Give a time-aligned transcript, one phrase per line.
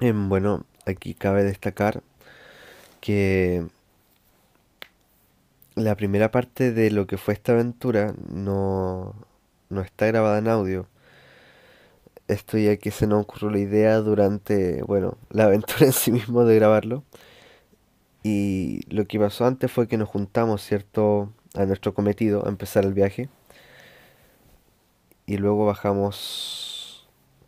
[0.00, 2.02] Em, bueno, aquí cabe destacar
[3.00, 3.66] que
[5.74, 9.14] la primera parte de lo que fue esta aventura no,
[9.70, 10.86] no está grabada en audio.
[12.28, 16.44] Esto ya que se nos ocurrió la idea durante, bueno, la aventura en sí mismo
[16.44, 17.04] de grabarlo.
[18.22, 21.32] Y lo que pasó antes fue que nos juntamos, ¿cierto?
[21.54, 23.28] A nuestro cometido, a empezar el viaje.
[25.26, 26.63] Y luego bajamos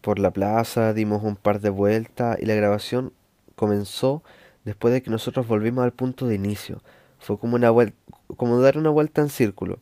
[0.06, 3.12] por la plaza, dimos un par de vueltas y la grabación
[3.56, 4.22] comenzó
[4.64, 6.80] después de que nosotros volvimos al punto de inicio.
[7.18, 7.72] Fue como una
[8.36, 9.80] como dar una vuelta en círculo.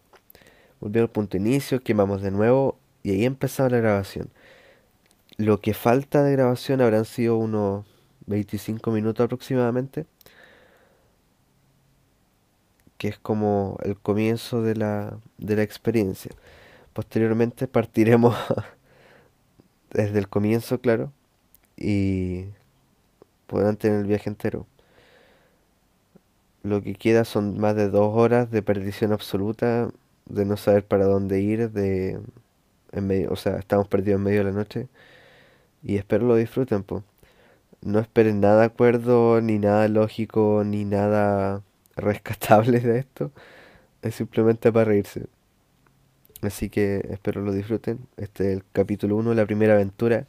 [0.80, 4.30] Volvimos al punto de inicio, quemamos de nuevo y ahí empezaba la grabación.
[5.36, 7.84] Lo que falta de grabación habrán sido unos
[8.24, 10.06] 25 minutos aproximadamente,
[12.96, 16.30] que es como el comienzo de la, de la experiencia.
[16.94, 18.34] Posteriormente partiremos
[19.94, 21.12] desde el comienzo, claro,
[21.76, 22.46] y
[23.46, 24.66] podrán tener el viaje entero.
[26.62, 29.90] Lo que queda son más de dos horas de perdición absoluta,
[30.26, 32.18] de no saber para dónde ir, de
[32.92, 34.88] en medio, o sea, estamos perdidos en medio de la noche
[35.82, 37.04] y espero lo disfruten, pues.
[37.82, 41.62] No esperen nada acuerdo, ni nada lógico, ni nada
[41.96, 43.32] rescatable de esto.
[44.02, 45.26] Es simplemente para reírse.
[46.46, 48.06] Así que espero lo disfruten.
[48.16, 50.26] Este es el capítulo uno la primera aventura.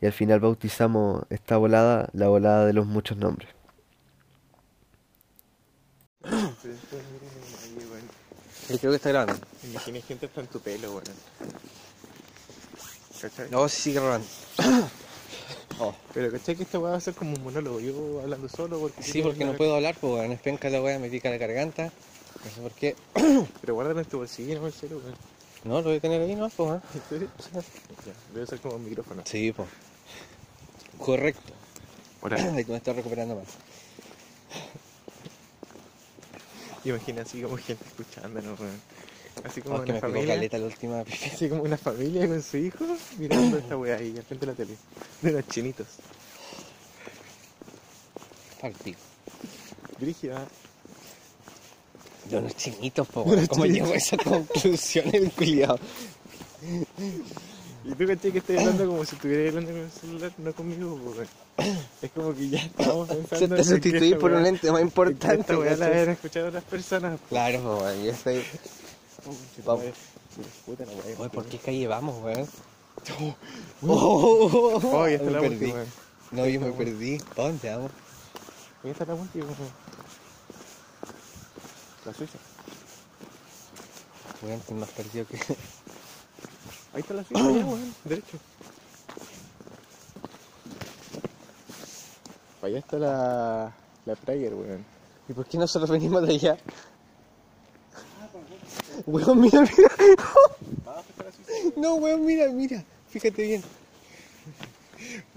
[0.00, 3.48] Y al final bautizamos esta volada, la volada de los muchos nombres.
[8.68, 9.46] Yo creo que está grabando.
[9.64, 11.04] Imagina gente está en tu pelo, weón.
[13.20, 13.50] ¿Cachai?
[13.50, 14.26] No, sí sigue grabando.
[15.80, 15.94] Oh.
[16.12, 17.78] Pero ¿cachai que esta weá va a ser como un monólogo?
[17.78, 19.00] Yo hablando solo porque...
[19.00, 20.32] Sí, porque no puedo hablar, pues weón.
[20.32, 21.92] Es penca la weá, me pica la garganta.
[22.44, 22.96] No sé por qué.
[23.60, 25.14] Pero guárdalo en tu bolsillo, no el celo, weón.
[25.64, 26.48] No, lo voy a tener ahí, ¿no?
[26.48, 26.80] Pues.
[28.06, 29.22] Ya, debe ser como un micrófono.
[29.24, 29.68] Sí, pues.
[30.98, 31.52] Correcto.
[32.22, 33.46] Ahora, Ahí tú me estás recuperando más.
[36.84, 38.80] imagina así como gente escuchándonos, weón.
[39.44, 40.34] Así como Oh, una familia...
[40.34, 41.18] caleta la última pipi.
[41.32, 42.84] Así como una familia con su hijo
[43.18, 44.76] mirando esta weá ahí al frente de la tele.
[45.22, 45.86] De los chinitos.
[48.60, 48.98] Partido.
[50.00, 50.46] Brígida.
[52.30, 53.46] De unos chinitos, pues, weón.
[53.46, 55.78] ¿Cómo llego a esa conclusión, el culiado?
[57.84, 60.96] Y tú cachai que estoy hablando como si estuviera hablando con el celular, no conmigo,
[60.96, 61.28] po, weón.
[62.02, 65.40] Es como que ya estamos pensando Se te sustituí por un ente más importante.
[65.40, 67.18] Esta weá la haber escuchado otras personas.
[67.28, 68.04] Claro, pues, weón.
[68.04, 68.44] Yo estoy.
[69.64, 69.84] Vamos.
[70.66, 71.18] Puta la weá.
[71.18, 72.46] Oye, ¿por qué calle vamos, weón?
[73.82, 75.84] Oh, Oh, ya está la última.
[76.30, 77.18] No, yo me perdí.
[77.34, 77.90] ¿Para dónde vamos?
[78.84, 79.46] Ya está la última.
[82.08, 82.38] La Suiza.
[84.40, 85.36] Weón, estoy más perdido que.
[86.94, 87.94] Ahí está la Suiza, ya, weón.
[88.04, 88.38] Derecho.
[92.62, 93.74] Allá está la.
[94.06, 94.86] La Prager, weón.
[95.28, 96.56] ¿Y por qué nosotros venimos de allá?
[99.06, 99.90] Weón, mira, mira.
[101.76, 102.82] No, weón, mira, mira.
[103.10, 103.62] Fíjate bien.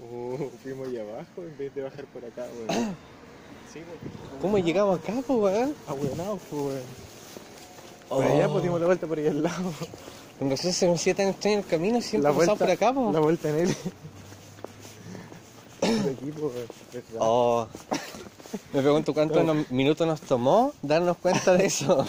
[0.00, 2.96] Oh, fuimos allá abajo en vez de bajar por acá, weón.
[3.72, 3.80] Sí.
[4.40, 5.74] ¿Cómo llegamos acá, po, weón?
[5.86, 6.82] Ahueonados, pues, weón.
[8.08, 9.72] Por allá, pues dimos la vuelta por allá al lado.
[10.38, 13.12] Con razón se me hacía tan extraño el camino, siempre la por acá, po.
[13.12, 13.76] La vuelta en él.
[15.80, 16.52] Pues.
[16.92, 17.18] ¿verdad?
[17.18, 17.66] Oh.
[18.72, 22.06] Me pregunto cuántos nos- minutos nos tomó darnos cuenta de eso.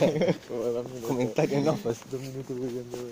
[1.08, 1.98] Comentario no, pues.
[2.12, 3.12] Dos minutos huyendo, weón.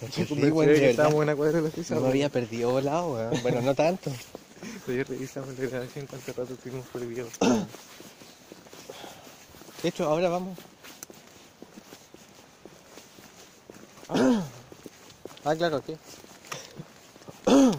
[0.00, 3.42] Estábamos en una cuadra de la No había perdido volado, weón.
[3.42, 4.10] Bueno, no tanto.
[4.88, 7.28] Ayer revisamos la grabación cuánto rato estuvimos video.
[9.82, 10.58] De hecho, ahora vamos.
[15.42, 15.96] Ah, claro, aquí.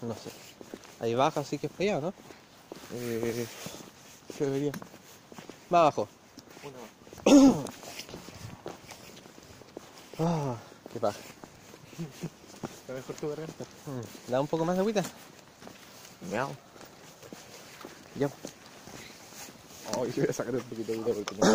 [0.00, 0.30] No sé.
[1.00, 2.14] Ahí baja, así que es para ¿no?
[2.92, 3.46] Eh,
[4.38, 4.70] ¿Qué debería?
[5.70, 6.08] Más abajo.
[6.62, 6.78] Una
[7.56, 7.64] más.
[10.20, 10.56] Ah,
[10.92, 11.18] qué paja.
[11.94, 13.64] Está mejor tu garganta.
[13.86, 15.02] Mm, ¿Da un poco más de agüita?
[16.30, 16.50] Miau.
[18.16, 18.28] Ya.
[19.96, 21.46] Oh, yo voy a sacar un poquito de vida porque no.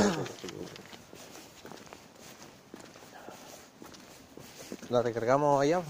[4.89, 5.81] La recargamos allá.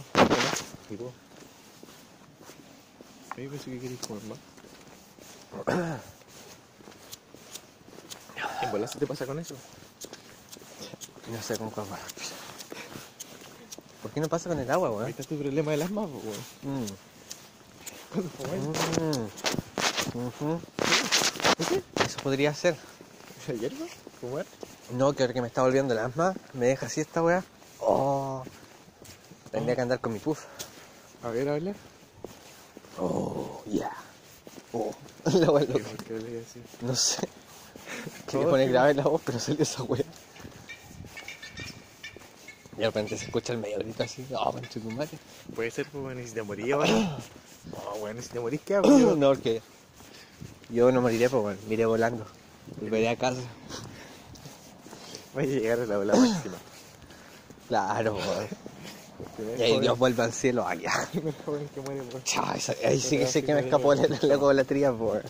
[0.89, 1.13] ¿Y vos?
[3.37, 4.37] Ahí pensé que querías comer más.
[8.61, 9.55] ¿En bola se te pasa con eso?
[11.31, 11.99] No sé con cuál va.
[14.09, 15.09] ¿Por qué no pasa con el agua, Ahí weón?
[15.11, 16.23] está tu problema del asma, pues,
[16.63, 16.83] weón.
[16.83, 16.87] Mm.
[20.15, 20.27] Mm.
[20.27, 20.59] Ujú.
[22.03, 22.75] Eso podría ser.
[23.43, 23.85] ¿Esa hierba?
[24.19, 24.47] ¿Fumar?
[24.97, 27.43] No, que ahora que me está volviendo el asma, me deja así esta weá.
[27.81, 28.43] Oh.
[29.51, 30.45] Tendría que andar con mi puff.
[31.21, 31.75] A ver, habla.
[32.97, 33.95] Oh, yeah.
[34.73, 34.91] Oh.
[35.33, 35.85] La wea loca.
[36.81, 37.29] No sé.
[38.27, 40.03] Quería poner grave la voz, pero salió esa wea.
[42.79, 44.25] Y de repente se escucha el medio grito así.
[44.33, 45.09] Oh, conche tu madre.
[45.53, 46.89] Puede ser, pues, bueno, si te morís ahora.
[47.73, 48.87] No, bueno, si te morís, ¿qué hago?
[48.97, 49.15] yo?
[49.17, 49.61] no, porque
[50.69, 52.25] yo no moriré, pues bueno, miré volando.
[52.79, 53.41] Volveré a casa.
[55.33, 56.55] Voy a llegar a la ola máxima.
[57.67, 58.47] Claro, weón.
[59.35, 60.65] Primer Y ahí Dios vuelve al cielo.
[62.23, 65.21] Chao, esa- ahí sí que sé que me escapó la, la golatría, por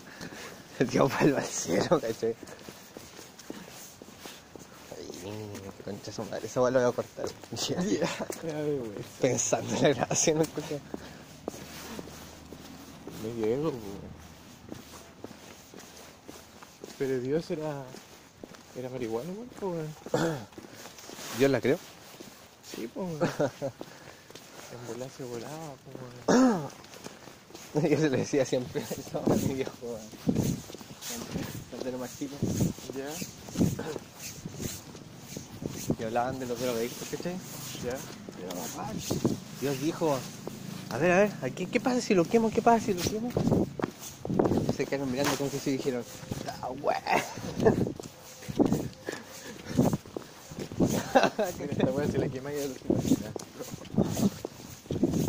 [0.78, 2.36] Dios vuelve al cielo, ¿cachai?
[4.96, 7.26] Ay, concha su madre, esa weá lo voy a cortar.
[7.68, 7.76] Ya.
[7.76, 9.04] Güey.
[9.20, 10.80] Pensando en la grabación, no escuché.
[13.22, 13.72] Me llego.
[16.98, 17.84] Pero Dios era...
[18.76, 19.30] Era marihuana,
[19.60, 19.88] weón.
[21.38, 21.78] Dios la creo.
[22.74, 23.08] Sí, pues.
[24.70, 25.74] En volar se volaba,
[27.74, 27.90] pues.
[27.90, 30.00] Yo se lo decía siempre eso a mi viejo, weón.
[31.70, 32.36] Cuando era más chico.
[32.96, 33.08] Ya,
[36.00, 37.36] Y hablaban de los drogadictos, ¿cachai?
[37.84, 37.96] ya.
[39.60, 40.18] Dios dijo,
[40.88, 42.50] a ver, a ver, ¿qué, qué pasa si lo quemo?
[42.50, 43.30] ¿Qué pasa si lo quemo?
[44.66, 46.02] Y se quedaron mirando como que se dijeron,
[46.62, 46.96] ah, wey.
[51.70, 53.34] Esta weá se la quema y ya lo imaginas.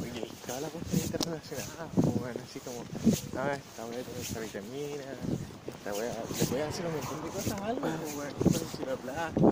[0.01, 1.89] Oye, y toda la cosa internacional,
[2.19, 2.83] bueno, así como,
[3.37, 5.03] ah, esta weá tiene esta vitamina,
[5.67, 8.33] esta weá, le puede hacer un montón de cosas a algo, pues, weón.
[8.41, 9.51] ¿Qué pasa si lo aplasto?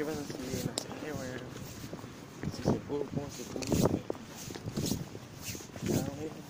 [0.00, 1.42] ¿Qué pasa si, no sé, weón?
[2.56, 4.00] Si se pudo, ¿cómo se pudo?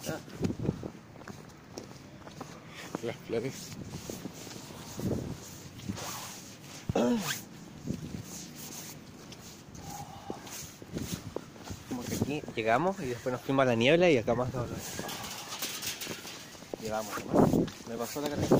[0.07, 0.21] Ah.
[3.03, 3.55] Las flores.
[11.89, 14.69] Como que aquí llegamos y después nos fuimos a la niebla y acá más dolor.
[16.81, 17.67] Llegamos, ¿no?
[17.89, 18.59] Me pasó la carrera.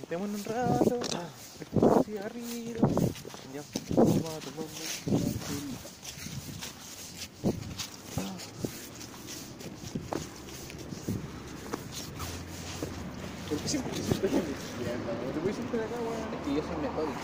[0.00, 1.00] Sentémonos un rato,
[2.06, 2.22] ya
[3.94, 4.64] vamos a tomar una
[5.04, 5.88] cervecita.
[13.48, 15.32] ¿Por qué siempre te sientas en la izquierda, weón?
[15.32, 16.18] ¿Te puedes sentar acá, weón?
[16.32, 17.20] Es que yo soy metódico.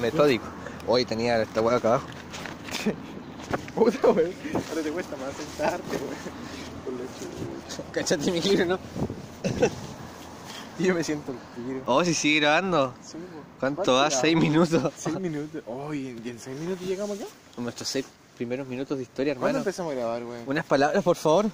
[0.00, 0.44] metódico.
[0.86, 2.06] Hoy tenía esta hueá acá abajo.
[3.74, 4.32] Puta, weón.
[4.68, 6.16] Ahora te cuesta más sentarte, weón.
[7.92, 8.78] Cachate mi libro, ¿no?
[10.78, 11.82] Yo me siento el tiro.
[11.86, 12.94] Oh, si sigue grabando.
[13.02, 13.18] Sí.
[13.62, 14.10] ¿Cuánto va?
[14.10, 14.92] ¿Seis minutos?
[14.96, 15.62] Seis minutos.
[15.68, 17.28] Oh, ¿y en, y en seis minutos llegamos acá?
[17.58, 18.04] Nuestros seis
[18.36, 19.58] primeros minutos de historia, ¿Cuándo hermano.
[19.60, 20.42] empezamos a grabar, weón?
[20.48, 21.46] Unas palabras, por favor.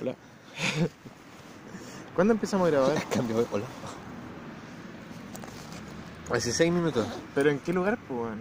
[0.00, 0.14] Hola.
[2.14, 3.04] ¿Cuándo empezamos a grabar?
[3.10, 3.64] Cambio, hola.
[6.30, 7.04] Hace seis minutos.
[7.34, 8.40] ¿Pero en qué lugar, pues, weón?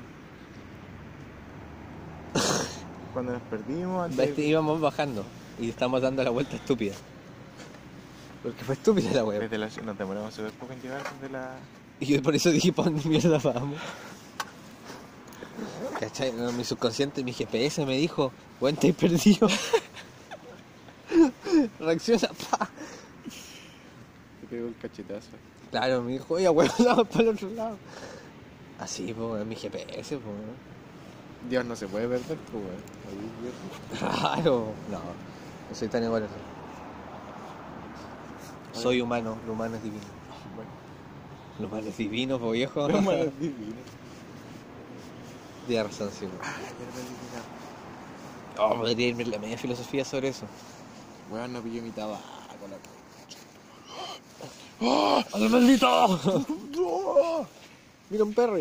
[3.13, 4.37] Cuando nos perdimos, antes...
[4.37, 5.25] Íbamos bajando
[5.59, 6.93] y estamos dando la vuelta estúpida.
[8.43, 9.39] Porque fue estúpida la wea.
[9.39, 9.67] Desde la...
[9.83, 11.55] Nos demoramos súper poco en llegar desde la...
[11.99, 13.79] Y yo por eso dije, ¿para dónde mierda vamos?
[15.99, 16.33] ¿Cachai?
[16.33, 19.47] No, mi subconsciente, mi GPS me dijo, weón, te he perdido.
[21.79, 22.69] Reacciona, pa.
[24.41, 25.29] Te pegó el cachetazo.
[25.71, 27.77] Claro, me dijo, oye, weón, vamos para el otro lado.
[28.79, 30.35] Así, pues, mi GPS, pues.
[31.49, 32.95] Dios no se puede perder, pues, weón.
[33.97, 34.73] Claro.
[34.91, 36.27] No, no soy tan igual.
[38.73, 40.03] Soy humano, lo humano es divino.
[41.57, 42.87] Bueno, Lo humano es divino, pues viejo.
[42.87, 43.75] lo malo es divino.
[45.67, 46.27] Tienes razón, sí.
[46.41, 46.55] Ah.
[48.57, 50.45] Oh, podría irme la media filosofía sobre eso.
[51.31, 52.21] Weón, no pilló mi tabaco,
[52.69, 52.77] la
[54.87, 55.23] ¡Oh!
[55.33, 56.19] ¡Al maldito!
[58.09, 58.57] Mira un perro.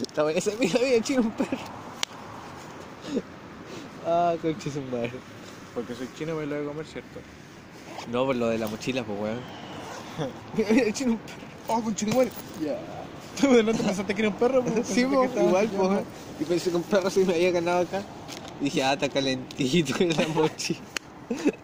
[0.00, 1.58] Está buena esa mira, mira, chino un perro.
[4.06, 5.12] Ah, conche su madre.
[5.74, 7.20] Porque soy chino me lo voy a comer, ¿cierto?
[8.08, 9.38] No, por lo de la mochila, pues weón.
[10.56, 11.40] Mira, mira, chino un perro.
[11.68, 12.30] ¡Oh, con chingüen!
[12.64, 12.78] Ya.
[13.40, 14.62] ¿Tú de no te pensaste que era un perro?
[14.64, 14.86] pues?
[14.94, 16.00] Sí, estaba- igual, pues.
[16.40, 18.02] Y pensé que un perro se me había ganado acá.
[18.60, 20.80] Y dije, ah, está calentito en la mochila.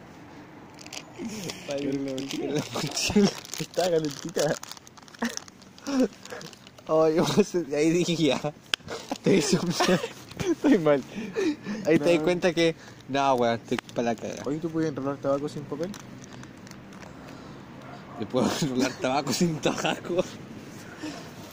[1.68, 2.10] La mochila.
[2.44, 3.30] En la mochila.
[3.60, 4.54] Estaba calentita.
[6.88, 7.24] Ay, yo
[7.68, 8.40] me- ahí dije ya.
[9.22, 11.02] Te hice un Estoy mal.
[11.86, 12.76] Ahí te das cuenta que.
[13.08, 14.42] No, weón, estoy para la cagada.
[14.46, 15.90] Oye, ¿tú puedes enrolar tabaco sin papel?
[18.18, 20.24] Le puedo enrolar tabaco sin tabaco.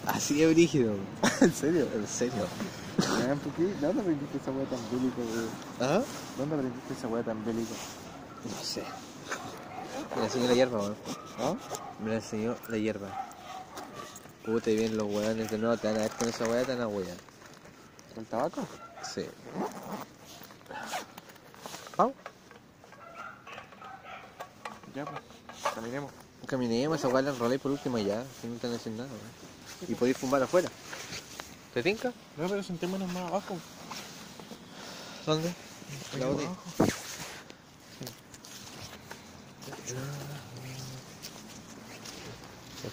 [0.07, 0.95] Así de brígido.
[1.41, 1.87] ¿En serio?
[1.93, 2.45] En serio.
[2.97, 3.63] Weón, ¿por qué?
[3.63, 5.49] ¿De dónde aprendiste esa weá tan bélica, weón?
[5.79, 6.03] ¿Ah?
[6.37, 7.73] ¿Dónde aprendiste esa weá tan bélica?
[8.43, 8.83] No sé.
[10.15, 10.95] Me la enseñó la hierba, weón.
[11.39, 11.55] ¿Ah?
[12.03, 13.27] Me la enseñó la hierba.
[14.45, 16.73] Puta, y bien los weones de nuevo te van a ver con esa weá, te
[16.73, 17.17] van a wear.
[18.17, 18.61] ¿El tabaco?
[19.13, 19.25] Sí.
[21.97, 22.13] Vamos,
[24.93, 25.21] Ya, pues.
[25.73, 26.11] Caminemos.
[26.47, 29.09] Caminemos, esa la enrolé por último ya, si no a decir nada.
[29.87, 30.69] Y podéis fumar afuera.
[31.73, 32.13] ¿Te tinca?
[32.37, 33.57] No, pero sentémonos más abajo.
[35.25, 35.53] ¿Dónde?
[36.19, 36.49] La botella.
[36.49, 36.63] abajo.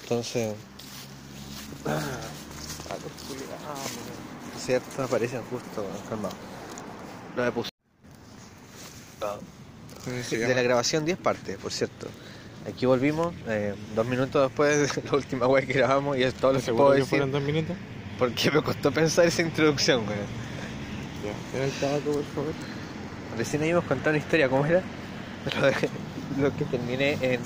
[0.03, 0.55] Entonces,
[3.29, 3.77] culiao,
[4.59, 6.35] cierto, aparecen justo, calmado.
[7.37, 7.71] Lo he puesto.
[10.29, 12.09] Se De la grabación 10 partes, por cierto.
[12.69, 16.53] Aquí volvimos, eh, dos minutos después de la última web que grabamos y es todo
[16.53, 17.31] lo que ¿Seguro puedo que decir.
[17.31, 17.77] dos minutos?
[18.19, 20.19] Porque me costó pensar esa introducción, weón.
[21.25, 21.57] Ya.
[21.57, 22.53] ¿Era el tabaco, por favor?
[23.39, 24.83] Recién habíamos contado una historia, ¿cómo era?
[25.59, 25.89] Lo, de-
[26.39, 27.41] lo que terminé en.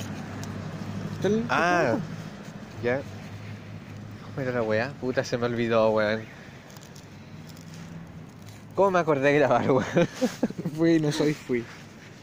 [1.14, 1.96] ¿Está el Ah,
[2.82, 3.00] ya.
[4.34, 4.92] ¿Cómo era la weá?
[5.00, 6.22] Puta, se me olvidó, weón.
[8.74, 9.84] ¿Cómo me acordé de grabar, weón?
[10.76, 11.64] Fui, no soy, fui.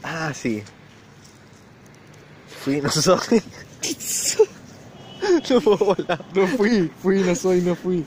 [0.03, 0.62] Ah, sí.
[2.63, 3.41] Fui, no soy.
[5.50, 6.25] no puedo volar.
[6.36, 8.06] No fui, fui, no soy, no fui.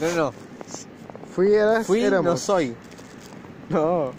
[0.00, 0.32] No, no.
[1.34, 2.24] Fui, eras, Fui, éramos.
[2.32, 2.74] no soy.
[3.68, 4.12] No.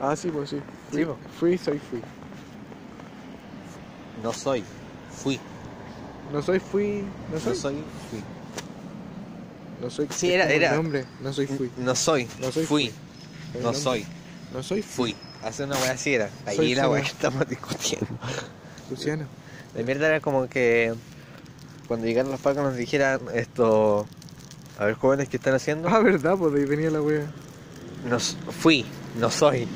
[0.00, 0.60] Ah, sí, pues sí.
[0.90, 1.16] Fui, Sí, pues.
[1.38, 2.00] fui, soy, fui.
[4.22, 4.64] No soy.
[5.22, 5.38] Fui.
[6.32, 7.52] No soy, fui, no soy.
[7.52, 7.74] No soy.
[8.10, 8.22] Fui.
[9.80, 10.08] No soy.
[10.10, 11.04] Sí, era- era- nombre.
[11.20, 11.70] No soy, fui.
[11.76, 12.28] No soy.
[12.40, 12.92] No soy, Fui.
[13.54, 14.06] El No soy.
[14.52, 15.12] No soy, fui.
[15.12, 15.16] Fui.
[15.46, 16.30] Hace una weá así era.
[16.46, 16.92] Ahí Soy la fui.
[16.92, 18.06] weá que estamos discutiendo.
[18.90, 19.26] Luciano.
[19.74, 20.94] La mierda era como que
[21.88, 24.06] cuando llegaron los pacos nos dijeran esto.
[24.78, 25.88] A ver, jóvenes, ¿qué están haciendo?
[25.88, 27.26] Ah, verdad, pues de ahí venía la wea.
[28.08, 28.84] No, fui,
[29.18, 29.68] no soy.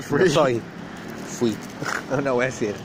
[0.00, 0.20] Fui.
[0.20, 0.62] No soy.
[1.28, 1.56] Fui.
[2.18, 2.78] Una wea así era.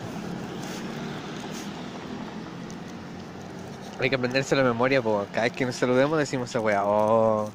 [4.00, 6.86] Hay que aprenderse la memoria, porque cada vez que nos saludemos decimos esa wea.
[6.86, 7.50] Oh,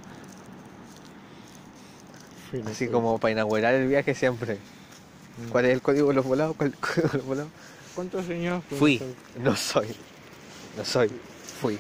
[2.53, 2.89] no así soy.
[2.89, 4.59] como para inaugurar el viaje siempre.
[5.51, 6.57] ¿Cuál es el código de los volados?
[6.57, 7.51] ¿Cuál es el código de los volados?
[7.95, 8.63] ¿Cuántos años?
[8.79, 9.01] Fui,
[9.39, 9.89] no soy.
[10.77, 11.11] No soy.
[11.61, 11.79] Fui.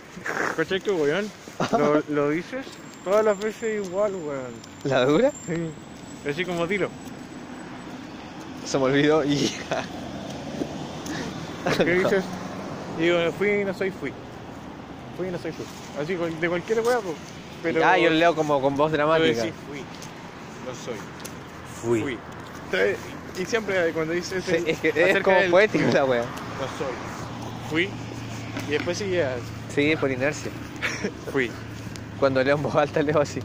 [0.57, 1.31] ¿Cachai que weón?
[1.73, 2.67] Lo, lo dices
[3.05, 4.53] todas las veces igual, weón.
[4.85, 5.33] ¿La dura?
[5.47, 5.71] Sí.
[6.29, 6.89] Así como tiro.
[8.65, 9.53] Se me olvidó y
[11.77, 12.25] ¿Qué dices?
[12.99, 14.13] Digo, fui, no soy, fui.
[15.17, 15.65] Fui, no soy, fui.
[16.01, 17.01] Así de cualquier weá.
[17.63, 17.85] Pero.
[17.85, 19.27] Ah, yo lo leo como con voz dramática.
[19.27, 19.81] decís, fui.
[20.67, 20.95] No soy.
[21.81, 22.01] Fui.
[22.01, 22.19] Fui.
[23.41, 24.45] Y siempre cuando dices.
[24.45, 26.23] Sí, es que es como del poético la wea.
[26.23, 26.95] No soy.
[27.71, 27.89] Fui.
[28.69, 29.39] Y después seguías.
[29.75, 30.51] Sí, por inercia.
[31.33, 31.51] Fui.
[32.21, 33.41] Cuando leo en voz alta leo así.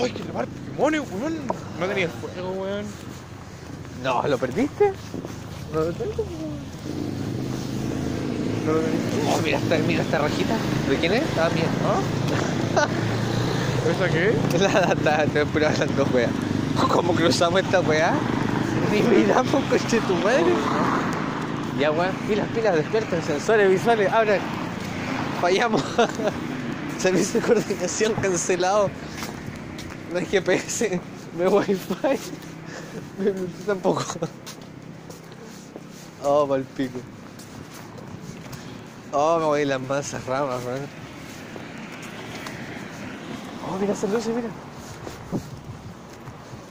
[0.00, 0.46] ¡Ay, que lavar
[0.76, 1.38] Pokémon, weón!
[1.80, 2.86] No tenía el fuego, weón.
[4.02, 4.92] No, ¿lo perdiste?
[5.72, 6.58] No lo tengo, weón.
[8.64, 9.34] No lo tenía.
[9.34, 10.56] Oh, mira esta, mira esta rajita.
[10.88, 11.24] ¿De quién es?
[11.36, 11.64] Ah, mía.
[12.76, 12.86] ¿Ah?
[13.90, 14.34] ¿Esa qué?
[14.58, 16.06] La data, estoy pura hablando
[16.86, 18.14] ¿Cómo cruzamos esta wea?
[18.92, 20.54] Ni miramos, coche tu madre.
[21.78, 24.40] Ya, weón, pilas, pilas, despierten, sensores visuales, abran.
[25.40, 25.82] Fallamos.
[26.98, 28.90] Servicio de coordinación cancelado.
[30.12, 31.00] No hay GPS,
[31.36, 31.96] no hay wifi.
[33.66, 34.04] Tampoco.
[36.24, 36.98] Oh, pa'l pico.
[39.12, 40.80] Oh, me voy a las masas ramas, weón.
[43.66, 44.48] Oh, mira esas luces, mira.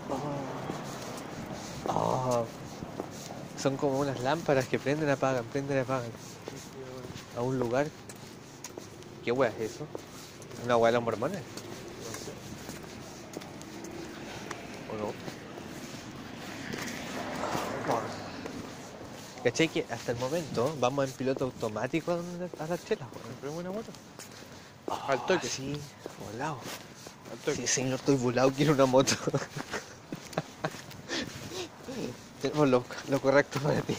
[0.10, 1.94] Oh.
[1.94, 2.46] Oh.
[3.58, 6.12] Son como unas lámparas que prenden, apagan, prenden, apagan.
[7.36, 7.88] A un lugar.
[9.24, 9.86] ¿Qué wea es eso?
[10.64, 11.42] ¿Una wea de los mormones?
[14.92, 15.12] ¿O no?
[19.44, 23.28] ¿Cachai que hasta el momento vamos en piloto automático a, las chelas, weón?
[23.42, 23.92] ¿Compré una moto?
[24.88, 25.48] Ah, Al toque.
[25.48, 25.74] Sí,
[26.32, 26.60] volado.
[27.32, 27.58] Al toque.
[27.58, 29.16] Sí, señor, estoy volado, quiero una moto.
[32.42, 33.98] Tenemos lo, lo correcto para ti.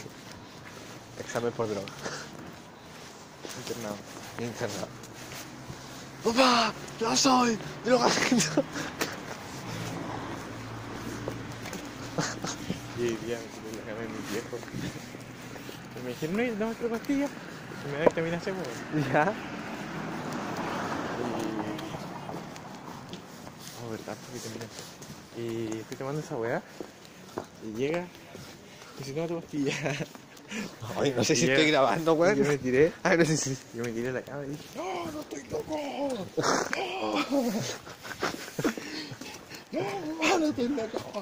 [1.19, 1.87] Examen por droga.
[3.57, 3.97] Internado.
[4.39, 4.87] Internado.
[6.23, 6.73] ¡Papá!
[6.99, 8.63] ¡Yo soy drogadicto!
[12.97, 14.59] Y me tiré la cama de mis viejos.
[15.95, 17.27] Y me dijeron, no, dame otra pastilla.
[17.27, 18.53] Y me da vitamina C.
[19.13, 19.33] ¿Ya?
[21.19, 21.25] Y...
[23.85, 25.41] Oh, verdad, vitamina C.
[25.41, 26.61] Y estoy tomando esa weá.
[27.65, 28.05] Y llega.
[28.99, 29.73] Y se toma tu pastilla.
[30.97, 32.57] Ay, no sé si estoy grabando, Y yo me weón.
[32.59, 32.91] tiré.
[33.03, 33.55] Ay, no sé si...
[33.75, 35.77] Yo me tiré a la cama y dije, ¡No, no estoy loco!
[39.71, 39.81] ¡No!
[40.23, 41.21] ¡No, no estoy loco!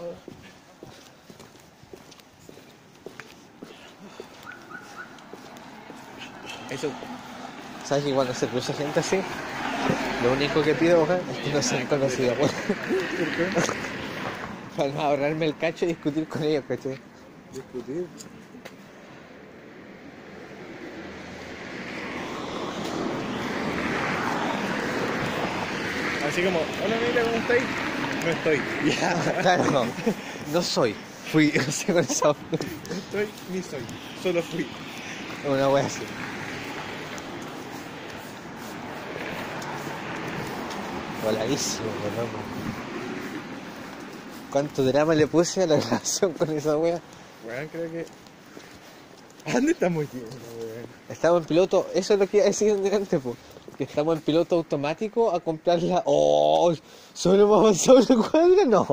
[6.69, 6.89] Eso.
[7.87, 9.17] ¿Sabes que cuando se cruza gente así?
[10.23, 12.51] Lo único que pido, weón, es que no sean conocidos, weón.
[14.77, 16.99] Para no ahorrarme el cacho y discutir con ellos, ¿cachai?
[17.51, 18.07] Discutir.
[26.27, 27.63] Así como, hola Mila, ¿cómo estáis?
[28.23, 28.61] No estoy.
[29.01, 29.41] Ya.
[29.41, 29.85] Claro,
[30.53, 30.95] no soy.
[31.31, 33.81] Fui, o sea, con esa No estoy ni soy.
[34.21, 34.67] Solo fui.
[35.43, 36.03] una wea así.
[41.23, 42.46] Voladísimo, loco.
[44.51, 47.01] ¿Cuánto drama le puse a la relación con esa wea?
[47.47, 48.05] Weón, creo que.
[49.45, 50.27] ¿A dónde estamos yendo,
[50.59, 50.87] weón?
[51.09, 53.35] Estamos en piloto, eso es lo que iba a decir delante, po.
[53.77, 56.01] Que estamos en piloto automático a comprar la.
[56.05, 56.73] ¡Oh!
[57.13, 58.65] ¿Solo hemos avanzado la cuadra?
[58.65, 58.87] No.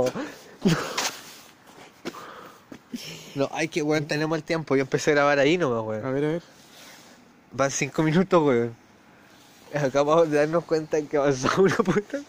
[3.35, 4.77] No, hay que, weón, tenemos el tiempo.
[4.77, 6.05] Yo empecé a grabar ahí nomás, weón.
[6.05, 6.43] A ver, a ver.
[7.51, 8.77] Van cinco minutos, weón.
[9.75, 12.21] Acabamos de darnos cuenta que avanzamos una puta.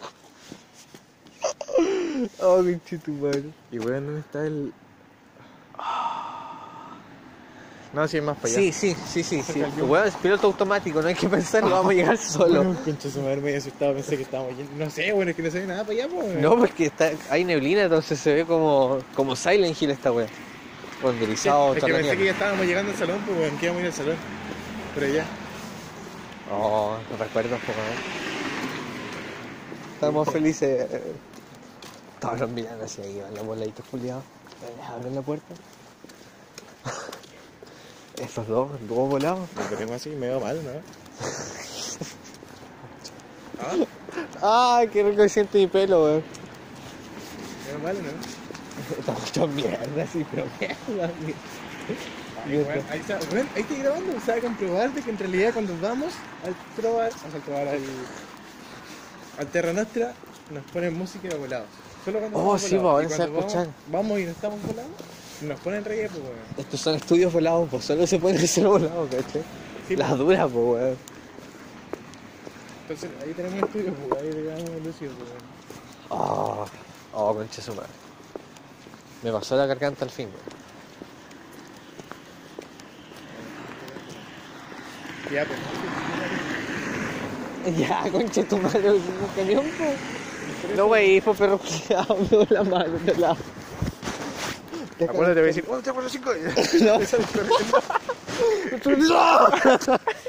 [2.40, 3.44] Oh, pinche tu madre.
[3.70, 4.72] Y weón, ¿dónde está el.
[7.92, 8.56] No, sí, es más para allá.
[8.56, 9.62] Sí, sí, sí, sí, sí.
[10.04, 12.60] Es piloto automático, no hay que pensarlo, vamos a llegar solo.
[12.60, 14.84] Weón, Concha su madre, me asustado, pensé que estábamos yendo.
[14.84, 16.34] No sé, bueno, es que no se ve nada para allá, pues.
[16.34, 20.26] No, porque está, hay neblina, entonces se ve como, como Silent Hill esta wea.
[21.02, 23.80] Renderizado, es toda que pensé que ya estábamos llegando al salón, pues, weón, que íbamos
[23.80, 24.16] a ir al salón.
[24.94, 25.24] Pero ya.
[26.52, 28.26] Oh, no recuerdo, po, weón.
[29.94, 30.86] Estamos felices.
[32.20, 34.24] Todos los mirando hacia ahí, van los voladitos culiados.
[34.88, 35.54] Abren la puerta.
[38.18, 39.48] Estos dos, dos volados.
[39.54, 40.70] Nos veremos así, me veo mal, ¿no?
[44.42, 44.78] ¿Ah?
[44.78, 46.22] Ay, qué rico que siente mi pelo, weón.
[47.64, 48.10] ¿Me veo mal, ¿no?
[48.98, 51.10] Está mucho mierda, sí, pero mierda.
[52.46, 55.78] Ay, ahí está, weón, ahí estoy grabando, o sea, comprobar de que en realidad cuando
[55.80, 56.12] vamos
[56.44, 57.80] al trobar, o sea, al trobar al,
[59.38, 60.14] al Terra Nostra,
[60.50, 61.68] nos ponen música de volados.
[62.06, 63.04] Solo cuando Oh, sí, volados.
[63.06, 63.66] pues, Y ahora se va a escuchar.
[63.66, 63.76] Vamos,
[64.08, 64.90] vamos y no estamos volados,
[65.42, 66.36] nos ponen reggae, pues, weón.
[66.56, 69.42] Estos son estudios volados, pues solo se pueden hacer volados, ¿cachai?
[69.88, 70.96] Sí, Las duras, pues, weón.
[72.82, 75.42] Entonces, ahí tenemos el estudio, pues, ahí le damos Lucio, pues, weón.
[76.08, 76.64] Oh,
[77.12, 77.90] oh, concha su madre.
[79.24, 80.56] Me pasó la garganta al fin, weón.
[85.34, 85.58] Ya, pues.
[87.76, 89.02] Ya, concha tu madre, un
[89.34, 89.96] camión, pues.
[90.76, 93.36] No, wey, hijo perro culiao, me doy la mano de lado.
[94.94, 96.30] Acuérdate, te voy a decir, oh, te acuerdo cinco.
[98.98, 99.48] No.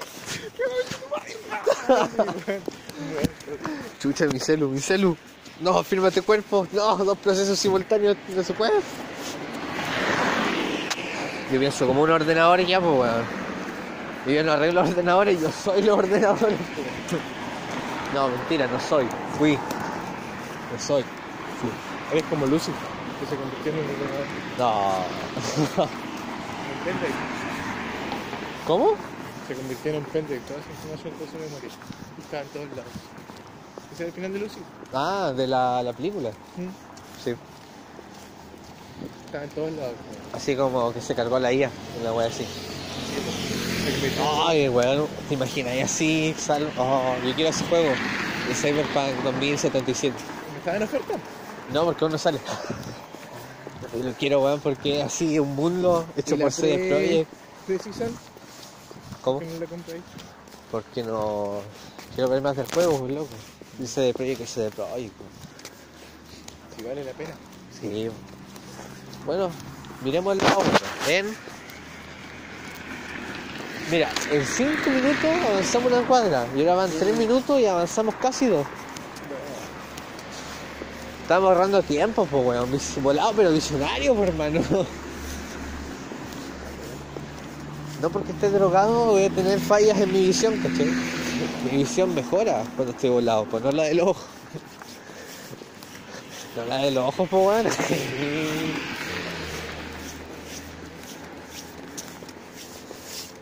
[3.99, 5.17] Chucha, mi celu, mi celu.
[5.61, 6.67] No, fírmate cuerpo.
[6.71, 8.73] No, dos procesos simultáneos, no se puede.
[11.51, 13.23] Yo pienso como un ordenador y ya, pues, weón.
[14.25, 16.57] Y yo no arreglo ordenadores, yo soy los ordenadores.
[18.13, 19.07] No, mentira, no soy.
[19.37, 19.57] Fui.
[20.71, 21.03] No soy.
[22.11, 22.71] Eres como Lucy,
[23.19, 23.85] que se convirtió en un.
[24.57, 25.03] No.
[26.85, 27.15] Pendrive.
[28.65, 28.95] ¿Cómo?
[29.47, 31.69] Se convirtió en un pendrive, toda esa información de su memoria.
[32.17, 32.91] Y estaba en todos lados.
[33.93, 34.59] Ese es el final de Lucy.
[34.93, 36.31] Ah, de la, la película.
[37.23, 37.33] Sí.
[39.25, 39.95] Estaba en todos lados.
[40.33, 42.45] Así como que se cargó la IA, una wea así.
[44.45, 45.75] Ay, weón, ¿te imaginas?
[45.75, 46.69] Y así, sal...
[46.77, 47.89] Oh, yo quiero ese juego.
[48.49, 50.15] El Cyberpunk 2077.
[50.67, 51.23] ¿Me estaba en oferta?
[51.71, 52.39] No, porque aún no sale.
[54.03, 57.31] Lo quiero, weón, porque así un mundo hecho ¿Y la por CD Projekt.
[57.65, 58.17] Precision?
[59.21, 59.39] ¿Cómo?
[59.39, 60.01] ¿Por qué no la?
[60.71, 61.61] Porque no.
[62.13, 63.29] Quiero ver más del juego, loco.
[63.79, 65.13] Dice CD Projekt es CD Projekt.
[66.75, 67.33] Si vale la pena.
[67.79, 68.09] Sí.
[69.25, 69.49] Bueno,
[70.03, 70.63] miremos el lado.
[71.07, 71.33] Ven.
[73.89, 76.45] Mira, en 5 minutos avanzamos una cuadra.
[76.57, 78.67] Y ahora van 3 minutos y avanzamos casi dos.
[81.27, 82.69] Estamos ahorrando tiempo, pues, weón.
[83.03, 84.61] Volado, pero visionario, pues, hermano.
[88.01, 90.89] No porque esté drogado voy a tener fallas en mi visión, ¿cachai?
[91.69, 94.23] Mi visión mejora cuando estoy volado, pues no la del ojo.
[96.55, 97.67] No la de los ojos, pues, weón.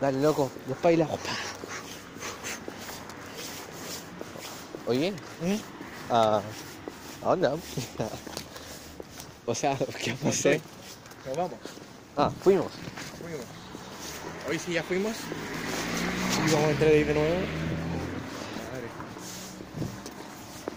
[0.02, 1.08] Dale, loco, los bailas.
[4.88, 6.12] Oye, ¿Mm?
[6.12, 6.42] ¿a,
[7.26, 7.66] ¿a dónde vamos?
[9.46, 10.62] o sea, ¿qué a hacer?
[11.26, 11.60] Nos vamos.
[12.16, 12.72] Ah, fuimos.
[13.20, 13.46] Fuimos.
[14.48, 15.14] Hoy sí ya fuimos.
[16.48, 17.36] Y vamos a entrar ahí de nuevo.
[18.72, 18.90] Madre.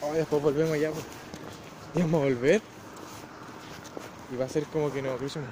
[0.01, 0.91] Oh, después volvemos allá.
[0.91, 1.05] Pues.
[1.95, 2.63] Y vamos a volver.
[4.33, 5.51] Y va a ser como que no, cruzamos.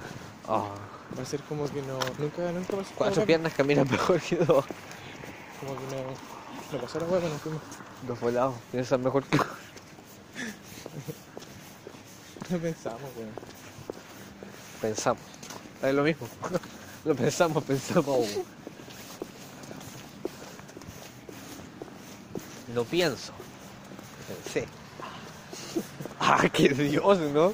[0.48, 0.70] Ah,
[1.16, 1.98] Va a ser como que no.
[2.18, 2.90] Nunca, nunca pasó.
[2.96, 4.64] cuatro piernas caminan mejor que dos.
[5.61, 7.62] como que no, no pasó la hueá cuando fuimos.
[8.06, 8.54] Dos volados.
[8.72, 9.38] Piensan mejor que.
[12.50, 13.32] No pensamos, weón.
[14.80, 15.22] Pensamos.
[15.82, 16.28] Es lo mismo.
[17.04, 18.26] Lo pensamos, pensamos.
[22.74, 23.32] No pienso.
[24.28, 24.66] Pensé.
[26.18, 27.52] Ah, qué Dios, ¿no?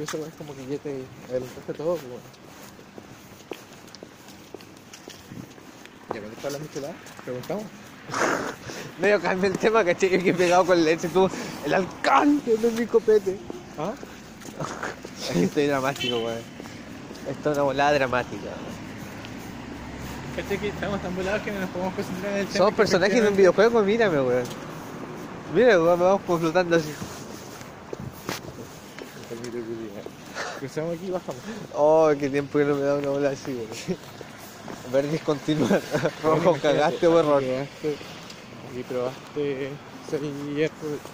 [0.00, 2.20] Esa weá es como que ya te adelantaste todo, pues, weón.
[6.14, 6.94] ¿Ya cuando está la michelada?
[7.24, 7.64] ¿Preguntamos?
[9.00, 11.08] Medio cambia el tema, caché que he pegado con leche.
[11.08, 11.30] Tú,
[11.64, 13.38] el alcance de mi copete.
[13.78, 13.92] ¿Ah?
[15.28, 16.40] Es que estoy dramático, weón.
[17.30, 18.50] Esto es una volada dramática.
[20.34, 22.58] Caché que estamos tan volados que no nos podemos concentrar en el tema.
[22.58, 24.44] Somos personajes de un videojuego, mírame, weón.
[25.54, 26.92] Mira, weón, me vamos como flotando así.
[30.58, 31.40] Cruzamos aquí y bajamos.
[31.72, 33.68] Oh, qué tiempo que no me da una bola así, weón.
[34.92, 35.80] Ver discontinuar.
[36.22, 37.42] Rojo, cagaste o error.
[37.42, 39.70] Y probaste
[40.08, 40.22] seis,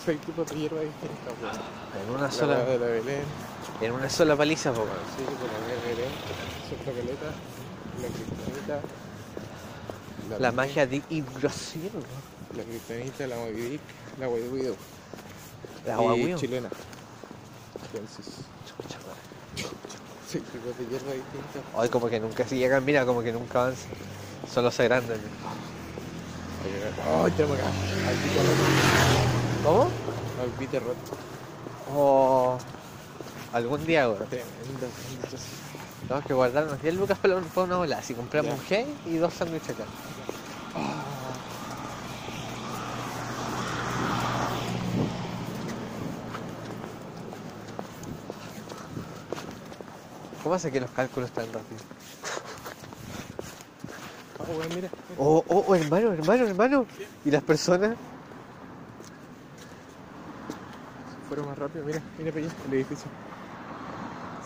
[0.05, 1.35] seis tipos de hierba distintas.
[2.05, 3.23] En una La sola, de la Belén,
[3.81, 4.85] en una sola paliza, po,
[5.17, 5.31] sí, la
[5.67, 6.13] hueá de Belén,
[6.69, 7.31] Sopla Caleta,
[10.39, 11.91] la magia de Yggdrasil,
[12.57, 13.81] la Cristonita, la Moby Dick,
[14.19, 14.77] la Guayuido
[15.87, 16.39] La guagüeo.
[16.39, 16.69] chilena.
[17.93, 18.35] Entonces,
[18.67, 18.99] Chucha,
[20.43, 21.13] tipos de hierba.
[21.77, 23.91] Ay, como que nunca se llegan, mira, como que nunca avanzan.
[24.53, 25.19] Solo se agrandan.
[27.07, 27.67] ¡Ay, tenemos acá!
[27.69, 29.63] Al Vite roto.
[29.65, 29.83] ¿Cómo?
[30.43, 31.17] Al Vite roto.
[31.95, 32.59] Oh,
[33.53, 34.27] algún día, weón.
[34.27, 34.87] Tremendo,
[35.31, 35.47] sí.
[36.09, 38.03] Tenemos que guardar unos 10 lucas para una bola.
[38.03, 39.85] Si compramos un G y dos sándwiches acá.
[50.45, 51.81] ¿Cómo hace que los cálculos tan rápido?
[54.37, 54.89] Ah, weón, mira.
[55.17, 56.87] Oh, oh, oh, hermano, hermano, hermano.
[57.25, 57.97] ¿Y las personas?
[61.29, 63.07] Fueron más rápido, mira, mira para allá, el edificio.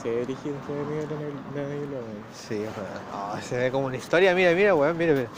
[0.00, 2.22] Se ve dirigido fue medio de la nebl- la neblina, weón.
[2.34, 2.74] Sí, weón.
[3.14, 4.34] Oh, se ve como una historia.
[4.34, 5.28] Mira, mira, weón, mira, mira.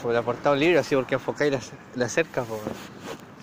[0.00, 1.60] Como la portada un libro, así porque enfocáis la,
[1.96, 2.60] la cerca, weón.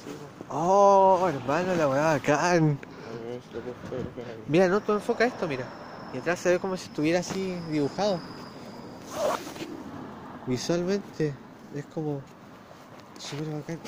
[0.03, 0.09] Sí,
[0.49, 0.61] weón.
[0.65, 2.79] Oh, hermano, la weá bacán.
[4.47, 5.65] Mira, no, tú enfoca esto, mira.
[6.13, 8.19] Y atrás se ve como si estuviera así dibujado.
[10.45, 11.33] Visualmente
[11.75, 12.21] es como
[13.17, 13.79] súper bacán.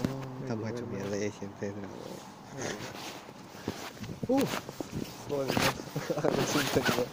[0.50, 0.88] Oh, macho bueno.
[0.92, 1.92] mierda, hay gente detrás.
[4.28, 4.42] Uh.
[5.30, 7.06] Joder, que-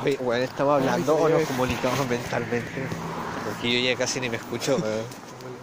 [0.00, 2.86] Oye, weón, estamos hablando Ay, o nos comunicamos mentalmente.
[3.44, 4.82] Porque yo ya casi ni me escucho, weón.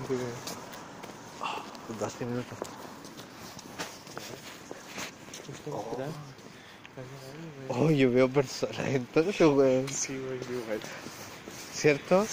[0.09, 2.57] De- 12 minutos.
[5.71, 5.97] Oh.
[7.71, 9.87] Oh, yo veo personas entonces, weón.
[9.89, 10.79] Sí, weón, igual.
[11.71, 12.25] ¿Cierto?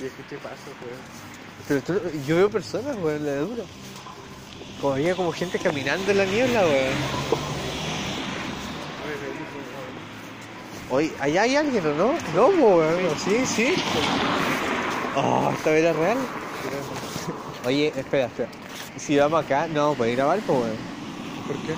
[0.00, 1.00] Y escuché pasos, weón.
[1.66, 3.64] Pero tú, yo veo personas, weón, la de dura.
[4.80, 6.94] Como había como gente caminando en la niebla, weón.
[10.90, 12.14] Oye, ¿allá hay alguien o no?
[12.36, 13.18] No, weón.
[13.18, 13.74] Sí, sí.
[15.16, 16.18] Oh, esta vez era real.
[17.64, 18.48] Oye, espera, espera.
[18.96, 20.76] Si vamos acá, no vamos a poder grabar, pues, weón.
[21.48, 21.74] ¿Por qué?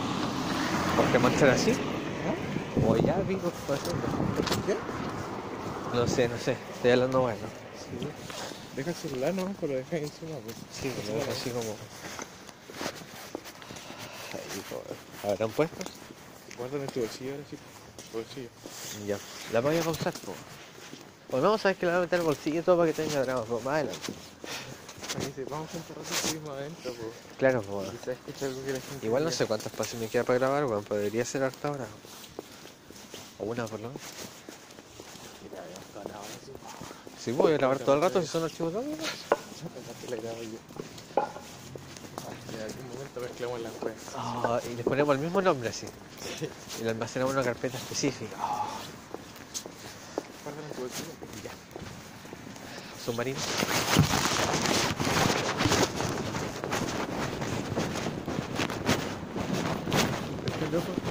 [0.96, 1.72] Porque muestran así.
[2.86, 3.36] O ya, ser.
[3.36, 4.76] ¿Por qué?
[5.94, 6.56] No sé, no sé.
[6.74, 7.38] Estoy hablando bueno.
[7.78, 8.06] Sí.
[8.76, 9.54] Deja el celular, ¿no?
[9.60, 10.56] Pero lo deja ahí encima, pues.
[10.72, 11.70] Sí, como así como.
[14.32, 15.76] Ahí, po, ¿Habrán puesto?
[16.56, 17.56] Guárdalo en tu bolsillo ahora sí.
[18.12, 18.48] Bolsillo.
[19.06, 19.18] Ya.
[19.52, 20.32] La voy a pausar, po.
[21.30, 23.20] O no, sabes que la voy a meter al bolsillo y todo para que tenga
[23.22, 24.12] drama, po, más adelante.
[25.18, 27.12] Dice, vamos a enterrar el turismo adentro, pues.
[27.38, 27.82] Claro, po.
[29.02, 30.84] Igual no sé cuántos espacios me queda para grabar, weón.
[30.84, 31.86] Podría ser harta hora.
[33.38, 34.02] O una por lo menos.
[37.22, 38.96] Sí, voy a grabar todo el rato si son archivos de audio.
[41.16, 41.28] Ah,
[42.54, 43.96] En algún momento mezclamos las weas.
[44.16, 45.86] Ah, y les ponemos el mismo nombre así.
[46.80, 48.36] Y lo almacenamos en una carpeta específica.
[50.78, 51.10] Bolsillo.
[51.44, 51.50] Ya.
[53.04, 53.38] Submarino.
[60.46, 61.07] ¿Estás loco?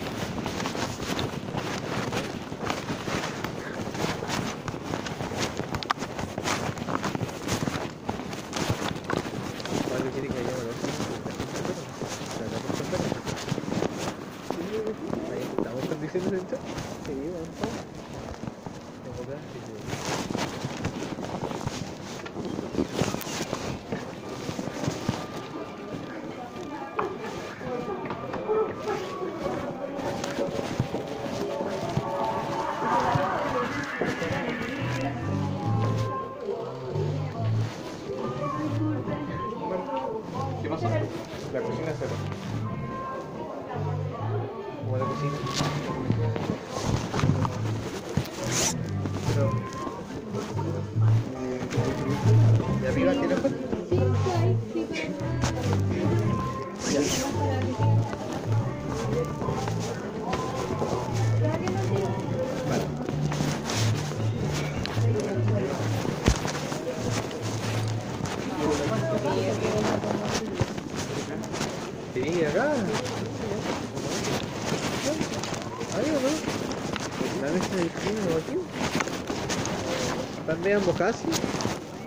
[80.67, 81.25] ¿Están medio casi?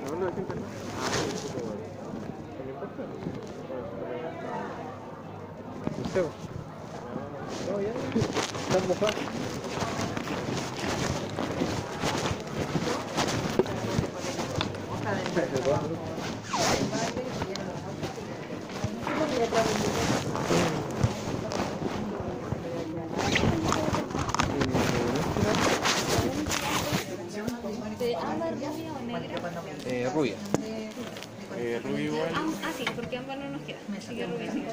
[0.05, 0.55] No, no, aquí está.
[5.97, 6.21] No sé.
[7.71, 7.93] No, ya.
[8.69, 9.15] Están mojados.
[28.01, 29.35] ¿De ámbar, rubia o negra?
[29.91, 30.35] Eh, rubia.
[31.59, 33.79] Eh, rubia igual, Am- ah, sí, porque ámbar no nos queda.
[33.99, 34.65] Así que rubia sí.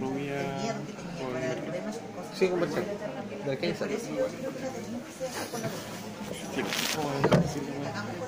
[0.00, 0.38] rubia
[1.18, 1.32] con
[2.38, 2.84] Sí, comercial.
[3.46, 3.78] ¿De qué es?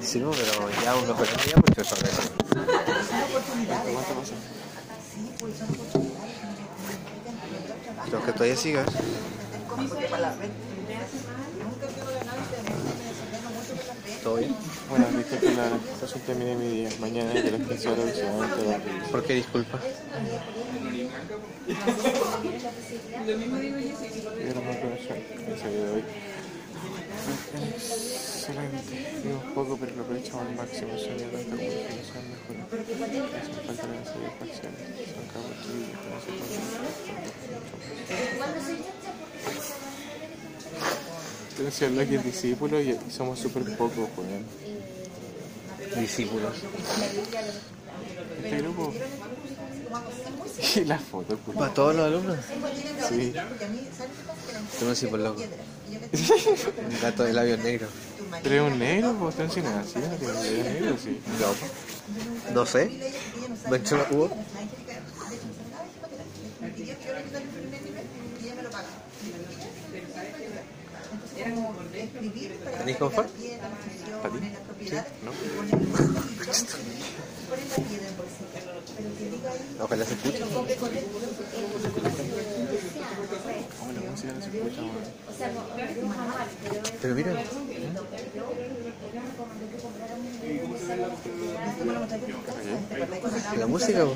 [0.02, 1.96] Sí, no, pero ya un mejor día mucho eso.
[3.92, 4.34] ¿Cuánto pasa?
[8.12, 8.86] Los que todavía sigas.
[14.22, 14.54] ¿Todo bien?
[14.88, 16.88] Bueno, disculpen la presentación terminé mi día.
[17.00, 19.10] Mañana de las 15 horas aproximadamente.
[19.10, 19.80] ¿Por qué disculpa?
[21.66, 21.72] Y
[24.46, 25.18] ahora más conocer
[25.48, 26.04] ese día de hoy.
[27.72, 28.94] Excelente.
[29.24, 30.98] Un poco, pero lo aprovechamos al máximo.
[30.98, 32.56] Soñé tanta comunicación mejor.
[33.40, 34.84] Hacen falta las ensayos parciales.
[35.14, 36.30] Son cabos chiquillos, pero se
[41.54, 44.63] Quiero decirle que es discípulo y y somos súper pocos, weón.
[45.96, 46.52] Discípulos.
[48.42, 48.92] Este grupo.
[50.76, 51.58] Y las fotos, pues.
[51.58, 52.36] ¿Para todos los alumnos?
[53.08, 53.32] Sí.
[54.78, 55.40] Tú no sí por loco.
[55.40, 57.90] Un gato de labios negros.
[58.42, 59.98] Pero es un negro, pues están sin nada, ¿sí?
[59.98, 61.20] No tiene negro, sí.
[61.40, 62.54] No.
[62.54, 63.14] No sé.
[63.70, 64.30] ¿Me hecho la cubo?
[72.78, 73.28] ¿Tenéis confort?
[74.22, 74.40] ¿Para ti?
[74.84, 75.30] Sí, ¿no?
[79.84, 80.40] Ojalá se escuche.
[83.78, 84.82] ¿Cómo la música no se escucha?
[87.00, 87.32] Pero mira,
[93.58, 94.04] la música.
[94.04, 94.14] po.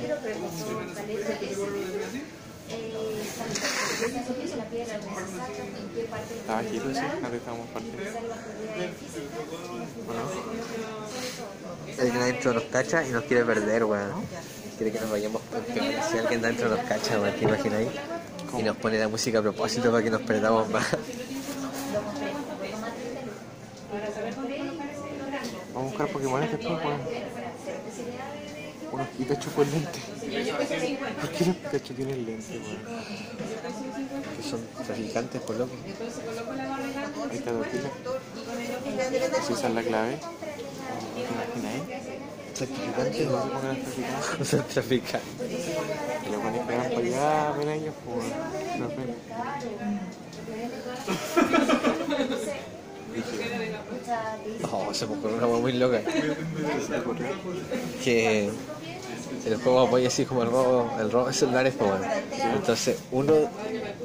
[6.39, 8.03] Está bajito, sí, acá estamos partiendo.
[11.99, 14.13] Alguien adentro nos cacha y nos quiere perder, weón.
[14.77, 16.05] Quiere que nos vayamos campeones.
[16.07, 17.89] Si alguien de adentro nos cacha, weón, ¿te imagináis?
[18.59, 20.87] Y nos pone la música a propósito para que nos perdamos más.
[25.75, 27.01] Vamos a buscar Pokémon después, weón.
[28.92, 29.98] Unos Pikachu con lente.
[31.20, 32.79] ¿Por qué los Pikachu tienen lente, weón?
[34.37, 35.72] Que son traficantes, por loco.
[37.31, 37.90] Ahí está Dortila.
[39.46, 40.18] Si esa es la clave.
[41.14, 41.83] ¿Te imagináis?
[42.55, 44.46] Traficantes, No se pongan a traficar.
[44.46, 45.61] Son traficantes.
[46.27, 48.81] Y los buenos que van para allá, ven a ellos, weón.
[48.81, 49.14] Los ven.
[54.70, 56.01] Oh, se me ocurrió una hueá muy loca.
[58.05, 58.51] Que
[59.47, 62.05] el juego apoya así como el robo, el robo de celulares, pues bueno.
[62.55, 63.33] Entonces, uno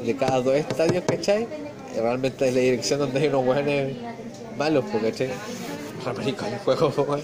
[0.03, 1.47] de cada dos estadios, ¿cachai?
[1.95, 3.97] Realmente es la dirección donde hay unos hueones
[4.57, 5.29] malos, pues, ¿cachai?
[6.05, 7.23] Ramarico el juego, pues bueno.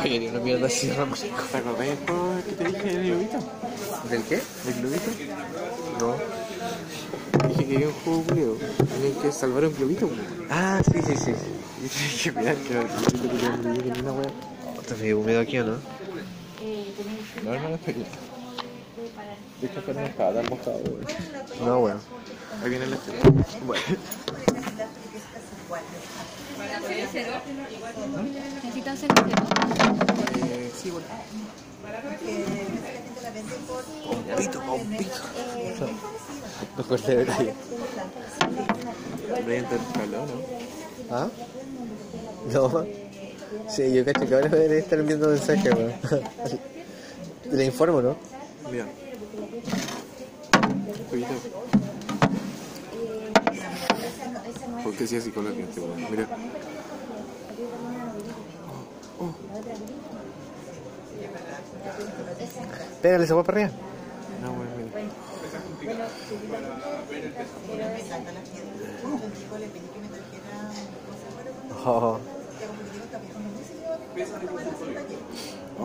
[0.00, 1.42] Ay, haría una mierda así, Ramarico.
[1.50, 3.38] ¿Te acordáis del juego que te dije del globito?
[4.10, 4.40] ¿Del qué?
[4.64, 5.10] ¿Del globito?
[6.00, 6.14] No.
[7.48, 8.24] Dije que había un juego
[8.96, 10.46] en el que salvar un globito, weón.
[10.50, 11.32] Ah, sí, sí, sí.
[11.84, 14.30] Y te dije, mira, que el globito que no brilla ni una weá.
[14.86, 15.76] ¿Te me dio miedo aquí o no?
[17.44, 18.04] No, hermano, está aquí.
[19.60, 20.02] De hecho, afuera
[21.64, 22.00] no.
[22.62, 23.22] Ahí viene la estrella.
[23.66, 23.82] Bueno.
[28.54, 29.42] Necesitan cenicero.
[30.36, 31.06] Eh, sí, bueno.
[34.36, 35.20] Pito, con pito.
[36.76, 37.24] No corté
[40.26, 40.26] ¿no?
[41.10, 41.28] ¿Ah?
[42.52, 42.86] No.
[43.68, 45.92] Sí, yo cacho que ahora debería estar enviando mensajes, weón.
[47.52, 48.16] Le informo, ¿no?
[54.96, 56.10] Te decía psicología este weón.
[56.10, 56.26] Mira.
[63.02, 63.78] Pégale esa para arriba.
[64.42, 64.88] No, weón, mira.
[71.84, 72.18] Oh,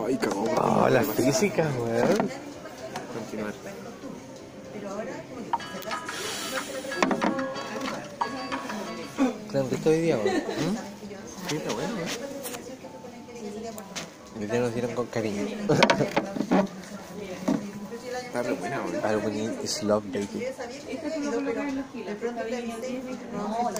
[0.06, 0.44] Ay, cagó.
[0.56, 2.30] oh las físicas, weón.
[3.14, 3.54] Continuar.
[9.50, 10.42] Que estoy hoy día, weón.
[11.48, 12.08] Sí, está bueno, weón.
[14.40, 15.46] Hoy día nos dieron con cariño.
[18.34, 18.80] Está re buena,
[19.62, 20.26] is love, baby.
[23.32, 23.70] No,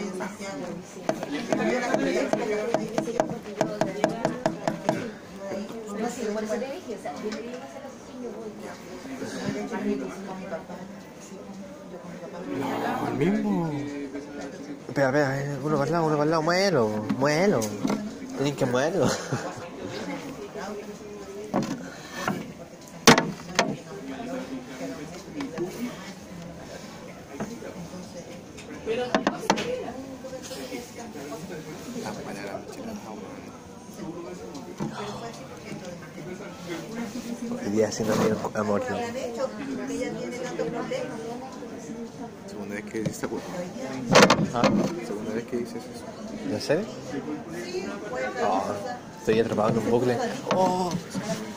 [13.09, 13.73] el mismo.
[14.87, 16.89] Espera, espera, eh, uno para el lado, uno para el lado, muelo,
[17.19, 17.59] muelo.
[18.37, 19.11] Tienen que muelo.
[28.85, 28.91] La
[32.13, 33.25] buena la michelada, weón.
[37.51, 38.83] Hoy día haciendo amor, amor.
[38.91, 38.97] ¿no?
[42.49, 43.29] Segunda vez que dices.
[44.55, 44.63] ¿Ah?
[45.07, 46.05] Segunda vez que dices eso.
[46.53, 46.85] ¿En serio?
[48.45, 48.63] Oh,
[49.19, 50.19] estoy atrapado en un bucle.
[50.55, 50.91] Oh,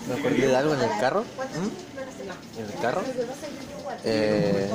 [0.07, 1.21] me acordé de algo en el carro.
[1.21, 2.59] ¿Mm?
[2.59, 3.01] En el carro.
[4.03, 4.69] Eh,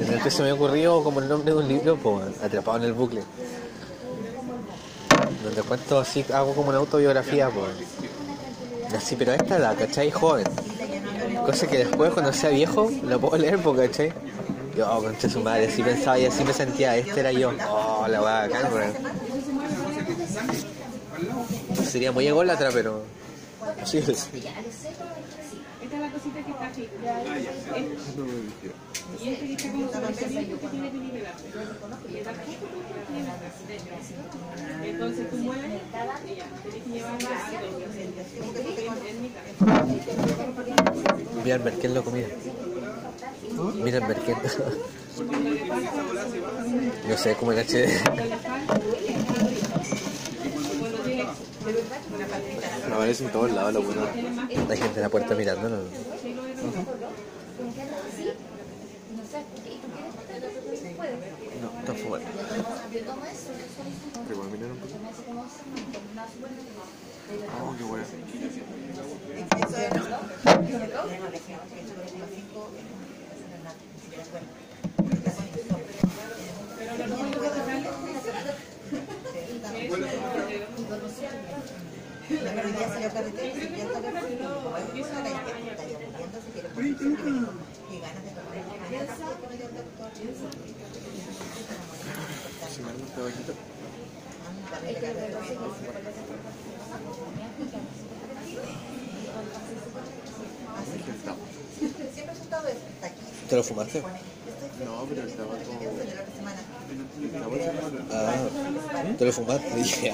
[0.00, 2.84] en el que se me ocurrió como el nombre de un libro, pues, atrapado en
[2.84, 3.22] el bucle.
[5.42, 8.11] Donde cuento así, hago como una autobiografía, pues.
[8.96, 10.10] Así, pero esta la, ¿cachai?
[10.10, 10.46] Joven.
[11.46, 14.12] Cosa que después, cuando sea viejo, la puedo leer, pues, ¿cachai?
[14.76, 17.52] Yo, oh, concha su madre, así pensaba y así me sentía, este era yo.
[17.68, 18.92] Oh, la weá, acá, weón.
[21.84, 23.02] Sería muy ególatra, pero.
[23.84, 24.12] Sí, sí.
[24.12, 24.26] Esta
[25.96, 26.88] es la cosita que está aquí.
[26.88, 28.72] Dije.
[29.22, 31.34] Y este que está como sobresaliente que tiene que nivelar.
[34.84, 37.82] Entonces tú mueves y ya, tienes que llevarla a dos.
[39.08, 39.42] En mitad.
[41.44, 42.28] Mira el merquén mira.
[43.84, 44.36] Mira el merquén.
[47.08, 47.88] No sé, como el HD.
[52.88, 54.02] La aparece en todos lados, la buena.
[54.70, 55.76] Hay gente en la puerta mirándolo.
[61.62, 62.28] No, está fumando.
[64.28, 64.50] Pero igual.
[67.60, 67.74] Oh,
[93.14, 93.71] qué vaquita.
[103.48, 104.00] ¿Te lo fumaste?
[104.00, 105.56] No, pero el tabaco.
[108.10, 108.34] Ah,
[109.18, 109.84] ¿te lo fumaste?
[109.84, 110.10] Sí.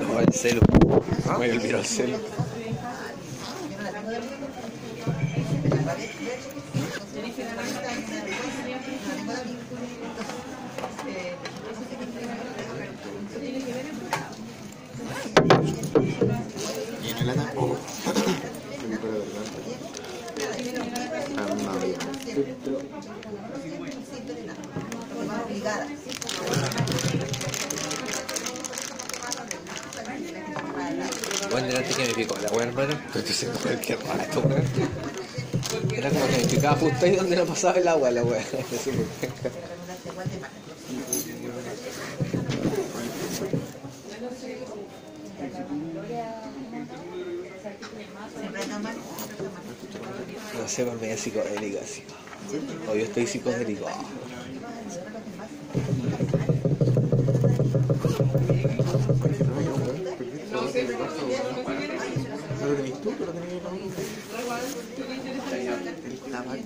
[0.00, 0.60] No, el celu.
[1.38, 2.18] Me olvidó el celu.
[15.94, 17.26] Y en el
[31.66, 32.94] delante que me picó la wea, hermano.
[33.06, 34.64] Estoy diciendo cualquier rato, weón.
[35.94, 38.44] Era como que me picaba justo ahí donde no pasaba el agua, la wea.
[50.58, 52.02] No sé, por medio psicodélica, así.
[52.88, 53.86] O yo estoy psicodélico.
[53.88, 53.94] Ah.
[62.60, 63.10] ¿No lo tenés tú?
[63.10, 63.52] ¿Tú lo tenés
[66.04, 66.62] El tabaco.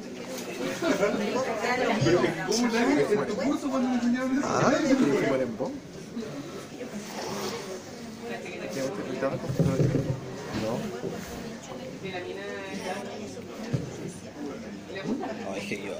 [4.45, 5.79] Ah, ¿quieres fumar en bomba?
[8.75, 9.47] ¿Te gusta el tabaco?
[9.59, 9.97] ¿No lo tienes?
[10.63, 10.73] No.
[15.45, 15.95] No, es que yo.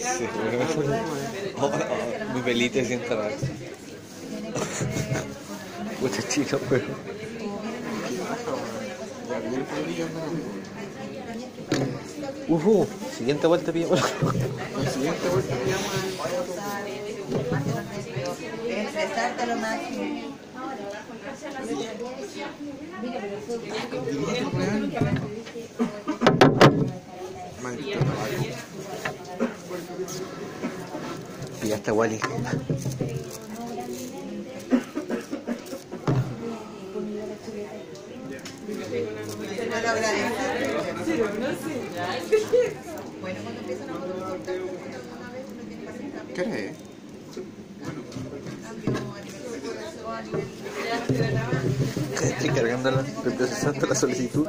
[0.00, 0.26] Sí,
[1.56, 1.70] oh,
[6.00, 6.84] Puta chino, pero.
[13.16, 14.00] Siguiente vuelta pillamos.
[14.00, 15.90] La siguiente vuelta pillamos
[19.46, 20.36] lo máximo.
[27.62, 28.60] Maldito tabaco.
[31.86, 32.20] A Wally.
[46.34, 46.74] ¿Qué
[52.22, 54.46] Estoy cargando la, procesando la solicitud.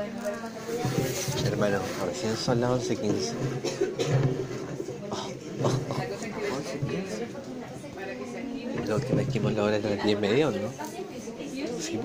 [1.46, 3.34] Hermano, recién son las 11.15.
[5.10, 5.30] Oh,
[5.64, 6.02] oh, oh.
[8.92, 10.58] Vez que vimos la hora las 10 y media, ¿o no?
[11.80, 11.98] Sí.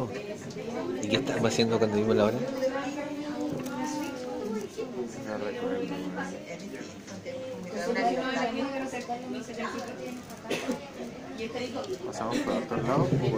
[1.03, 2.39] ¿Y qué estábamos haciendo cuando vimos la hora?
[12.07, 13.33] Pasamos por otros lados, pues.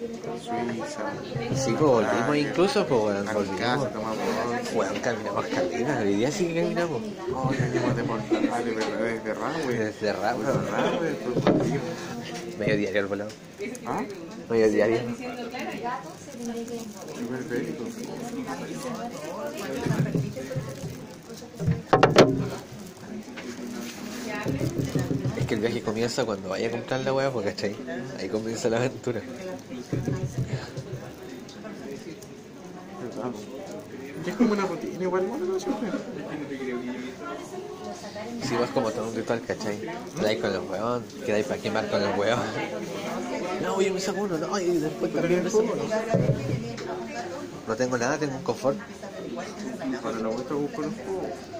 [0.00, 1.12] Suiza.
[1.54, 4.72] Sí, pues volvimos incluso, pues casa, volvimos.
[4.74, 7.02] Weón, caminamos caleta, hoy día sí que caminamos.
[7.34, 9.74] Oh, venimos de Portales, pero desde Rahue.
[9.74, 10.44] Desde Rahue.
[10.46, 11.10] Desde Rahue,
[11.44, 11.80] Portillo.
[12.58, 13.30] Medio diario al volado.
[13.86, 14.02] ¿Ah?
[14.48, 15.00] Medio diario.
[17.18, 17.84] Súper bélico.
[22.10, 22.69] Es
[25.50, 27.74] que el viaje comienza cuando vaya a comprar la weá, porque ¿cachai?
[28.20, 29.20] Ahí comienza la aventura.
[34.24, 35.58] Es como una rutina igual, bueno.
[38.44, 39.80] Si vas como todo un ritual, ¿cachai?
[40.16, 42.38] Quedáis con el weón, quedáis para quemar con el weón.
[43.60, 45.82] No, yo me saco uno, no, y después también me saco uno.
[47.66, 48.78] No tengo nada, tengo un confort.
[50.00, 51.59] Para la vuelta busco los juegos.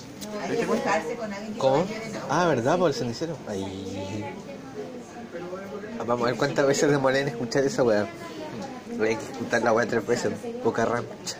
[0.71, 1.85] Con alguien que ¿Cómo?
[2.29, 2.77] Ah, ¿verdad?
[2.79, 3.37] Por el cenicero.
[3.47, 4.25] Ahí.
[5.99, 8.07] Ah, Vamos a ver cuántas veces demoré en escuchar esa weá.
[9.01, 10.31] Hay que escuchar la weá tres veces.
[10.63, 11.37] Boca rancha.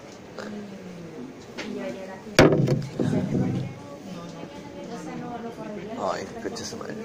[6.13, 6.95] Ay, coche su madre.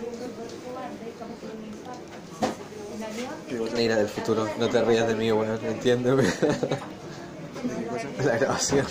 [3.76, 6.24] Mira del futuro, no te rías de mí, weón, entiéndeme.
[8.24, 8.86] La grabación.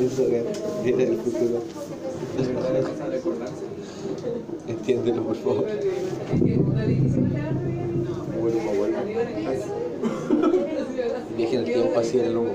[0.00, 0.42] Eso que
[0.82, 1.62] viene del futuro.
[4.66, 5.66] Entiéndelo, por favor.
[8.40, 8.98] Vuelvo, vuelvo.
[11.36, 12.54] Viaje en el tiempo así en el humo.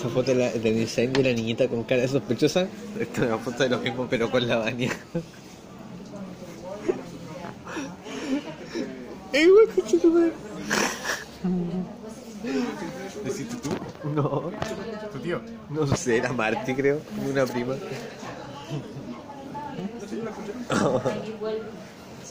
[0.00, 2.66] Esa foto de la- del incendio y la niñita con cara sospechosa.
[2.98, 4.90] Esta es una foto de lo mismo, pero con la baña.
[9.34, 9.66] ¡Ey, güey!
[13.24, 13.68] ¿Deciste tú?
[14.14, 14.50] No,
[15.12, 15.42] ¿Tu tío?
[15.68, 17.00] no sé, era Marty, creo.
[17.30, 17.74] Una prima.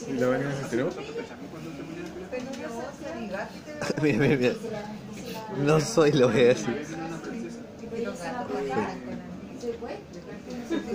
[0.08, 0.90] ¿Y la Vania se enteró?
[4.02, 4.54] mira, mira, mira.
[5.64, 6.86] No soy, lo voy a decir.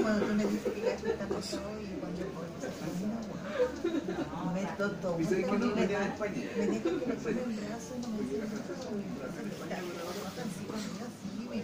[0.01, 2.47] Cuando tú me dices que ya está pasó y cuando yo puedo
[4.53, 5.17] me tonto.
[5.17, 8.51] Me dijo que me pone el brazo y no me dice que
[11.45, 11.55] me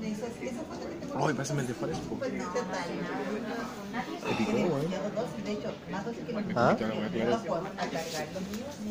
[0.00, 1.74] y dice, esa foto que te Ay, pásame el de
[4.36, 5.00] que no
[6.56, 6.76] ¿Ah?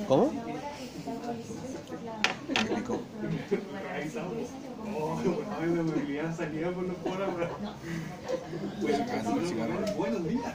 [0.07, 0.31] ¿Cómo?
[8.81, 9.93] Pues el cigarro.
[9.97, 10.53] Buenos días.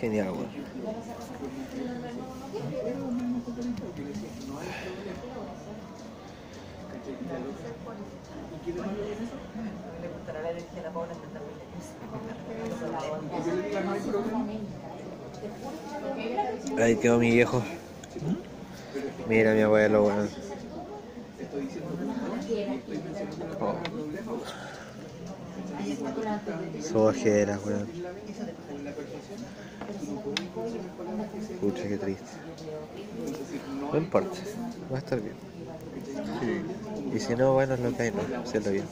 [0.00, 0.34] Genial.
[10.00, 10.40] Le gustará
[16.78, 17.62] Ahí quedó mi viejo.
[19.30, 20.28] Mira mi abuelo, weón.
[23.60, 23.76] Oh.
[26.82, 27.88] Su weón.
[31.60, 32.24] Pucha, qué triste.
[33.92, 34.36] No importa,
[34.92, 35.36] va a estar bien.
[37.14, 38.84] Y si no, bueno, es lo que hay, no, hacerlo bien.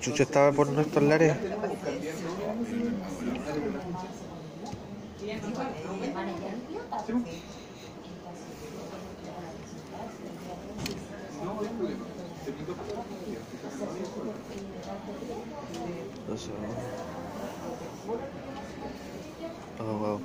[0.00, 1.34] Chucho estaba por nuestros lares.
[19.80, 20.20] Oh, wow.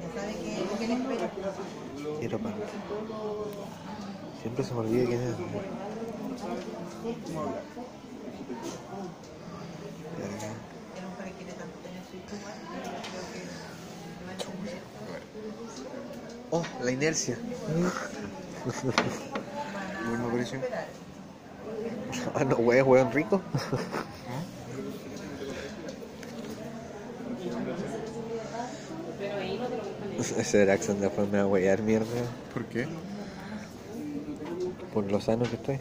[0.00, 1.30] Ya sabe que que le espera.
[2.24, 2.40] Quiero.
[4.40, 5.36] Siempre se me olvida quién es.
[16.50, 17.38] Oh, la inercia.
[20.06, 20.60] ¿No me apareció?
[22.34, 23.42] Ah, no, weón, weón rico.
[30.32, 32.06] Ese Draxon después me va a huear mierda
[32.52, 32.88] ¿Por qué?
[34.94, 35.80] por lo sano que estoy.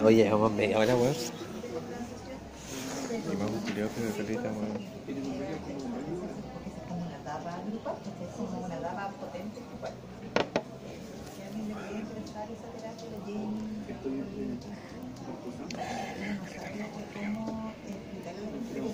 [0.00, 0.06] Oh.
[0.06, 1.14] Oye, vamos media hora, weón.
[4.16, 4.92] Caleta, weón.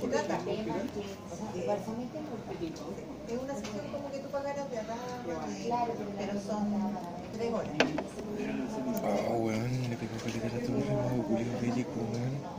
[0.00, 0.38] De qué se trata.
[3.28, 6.96] Es una sesión como que tú pagaras de abajo, pero son
[7.34, 7.70] tres horas.
[9.28, 12.58] Oh, weón, le pegó caleta a la torre, el mago culiao bélico, weón.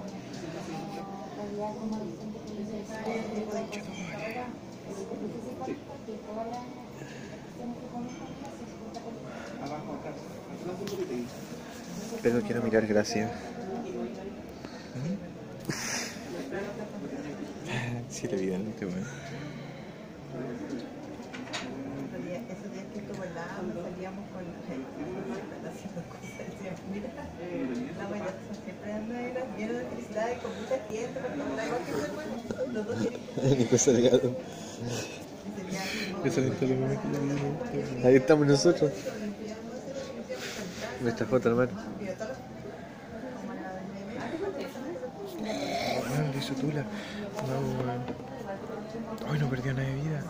[12.21, 13.31] Pero quiero mirar, gracias.
[18.09, 19.05] Sí, evidente, weón.
[22.09, 24.43] Esos días esos días que estuvo hablando, salíamos con
[25.69, 27.09] haciendo cosas, decíamos, mira,
[27.97, 28.05] la
[28.63, 29.15] siempre anda
[29.57, 31.43] lleno de felicidad y con mucha pero no
[31.85, 32.33] que bueno,
[32.73, 32.97] los dos.
[36.25, 36.41] Esa
[38.07, 38.91] Ahí estamos nosotros.
[41.01, 41.71] Nuestra foto, hermano.
[45.39, 46.85] Weón, le hizo tula.
[47.47, 48.03] No, weón.
[49.31, 50.23] Ay, no perdió nada de vida.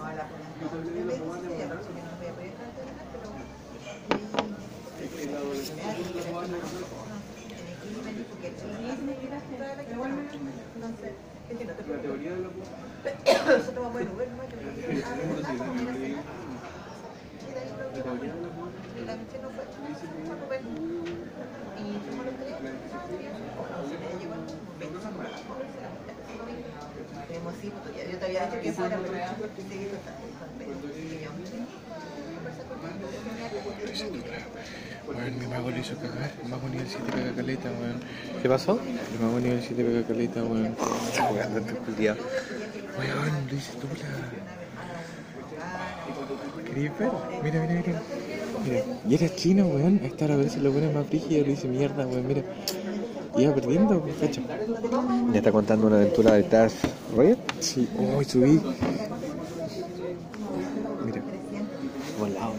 [13.47, 14.43] Nosotros vamos en Uber, ¿no?
[14.43, 15.53] Yo creo que- ah, ¿verdad?
[15.57, 16.23] Vamos a ir a cenar.
[17.39, 20.61] Y de ahí lo que vamos a- la noche no fue, fue a Uber.
[21.79, 22.53] Y fuimos los tres,
[22.93, 23.33] ah, bien.
[23.57, 26.55] Bueno, se me llegó el momento, se me acabó, se la mitad, se lo vi.
[27.27, 27.71] Tenemos sí,
[28.11, 29.13] yo te había dicho que fuera, pero
[29.63, 29.87] sí,
[35.07, 36.31] Weón, mi mago le hizo cagar.
[36.43, 37.99] El mago nivel 7 caga caleta, weón.
[38.41, 38.79] ¿Qué pasó?
[38.79, 40.75] El mago nivel 7 caga caleta, weón.
[41.07, 42.15] Está jugando este culiao.
[42.15, 44.09] Weón, le hice tula.
[46.65, 47.09] ¿Queréis ver?
[47.43, 48.01] Mira, mira, mira.
[48.63, 50.01] Mira, y era chino, weón.
[50.05, 52.27] Hasta la vez se lo pone más brígido, le dice mierda, weón.
[52.27, 52.43] Mira,
[53.35, 54.41] iba perdiendo, pues, cacho.
[55.31, 56.73] ¿Ya está contando una aventura de Darth
[57.15, 57.37] Vader?
[57.59, 58.59] Sí, oh, y subí.
[61.05, 61.21] Mira,
[62.19, 62.53] Volado.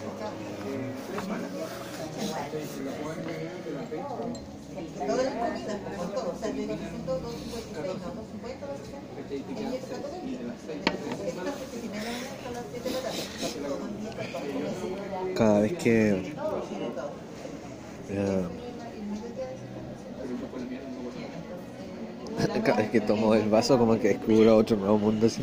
[5.06, 9.74] Todas las comidas, con todo, o sea, yo iba haciendo 256, no, 250, 260, y
[9.74, 10.38] eso todo el día.
[10.38, 13.18] De las siete y media de la mañana hasta las 7 de la tarde.
[13.40, 16.34] Todo el día, con todo, con Cada vez que.
[18.10, 18.44] eh,
[22.64, 25.42] cada vez que tomo el vaso, como que descubro otro nuevo mundo así.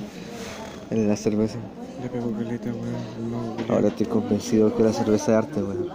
[0.89, 1.58] En la cerveza.
[2.02, 3.70] le pegó caleta, weón.
[3.70, 5.89] Ahora estoy convencido que la cerveza es arte, weón.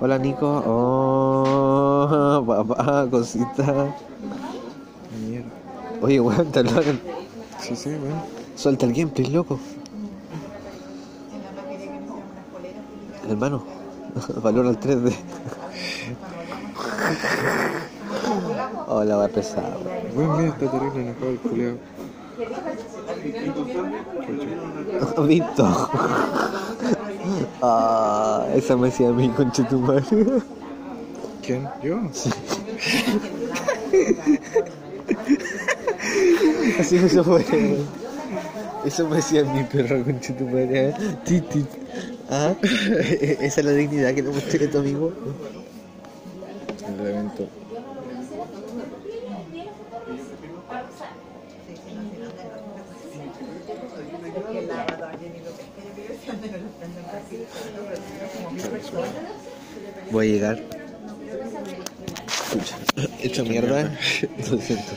[0.00, 0.62] Hola Nico.
[0.66, 3.94] Oh, papá, cosita.
[5.26, 5.48] Mierda.
[6.02, 7.00] Oye, weón, te hablaron.
[7.60, 8.20] Sí, sí, weón.
[8.54, 9.58] Suelta el gameplay, loco.
[13.28, 13.64] Hermano,
[14.42, 15.14] valor al 3D.
[18.88, 19.76] Hola, va a pesar.
[20.14, 21.76] Weón, mira, está terrible enojado el culiao.
[25.26, 25.90] Visto.
[27.60, 30.04] Ah, esa me decía a mí, conche tu madre.
[31.42, 31.68] ¿Quién?
[31.82, 31.98] ¿Yo?
[36.78, 37.44] Así eso fue.
[38.84, 40.94] Eso me decía mi perro, conche tu madre.
[41.24, 41.66] Titi.
[42.30, 45.12] Ah, esa es la dignidad que le mostré a tu amigo.
[46.88, 47.30] El
[60.10, 60.62] Voy a llegar.
[62.28, 62.76] Escucha,
[63.20, 63.98] hecho mierda.
[64.50, 64.92] Lo siento.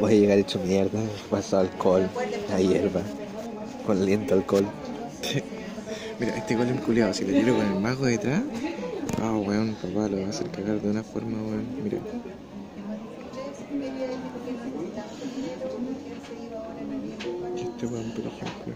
[0.00, 1.00] Voy a llegar hecho mierda.
[1.30, 2.08] Paso alcohol,
[2.50, 3.02] la hierba.
[3.86, 4.66] Con aliento alcohol.
[6.18, 8.42] Mira, este golem culiao, si le tiro con el mago detrás.
[9.22, 11.66] Ah, weón, papá, lo va a hacer cagar de una forma, weón.
[11.82, 11.98] Mira.
[17.56, 18.74] Este weón, por ejemplo.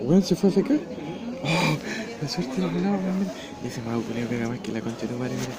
[0.00, 0.78] Weón, se fue a secar.
[1.42, 1.76] Oh,
[2.22, 3.30] la suerte de la weón.
[3.62, 5.54] Y ese mago culiao pega más que la concha de tu madre, mira.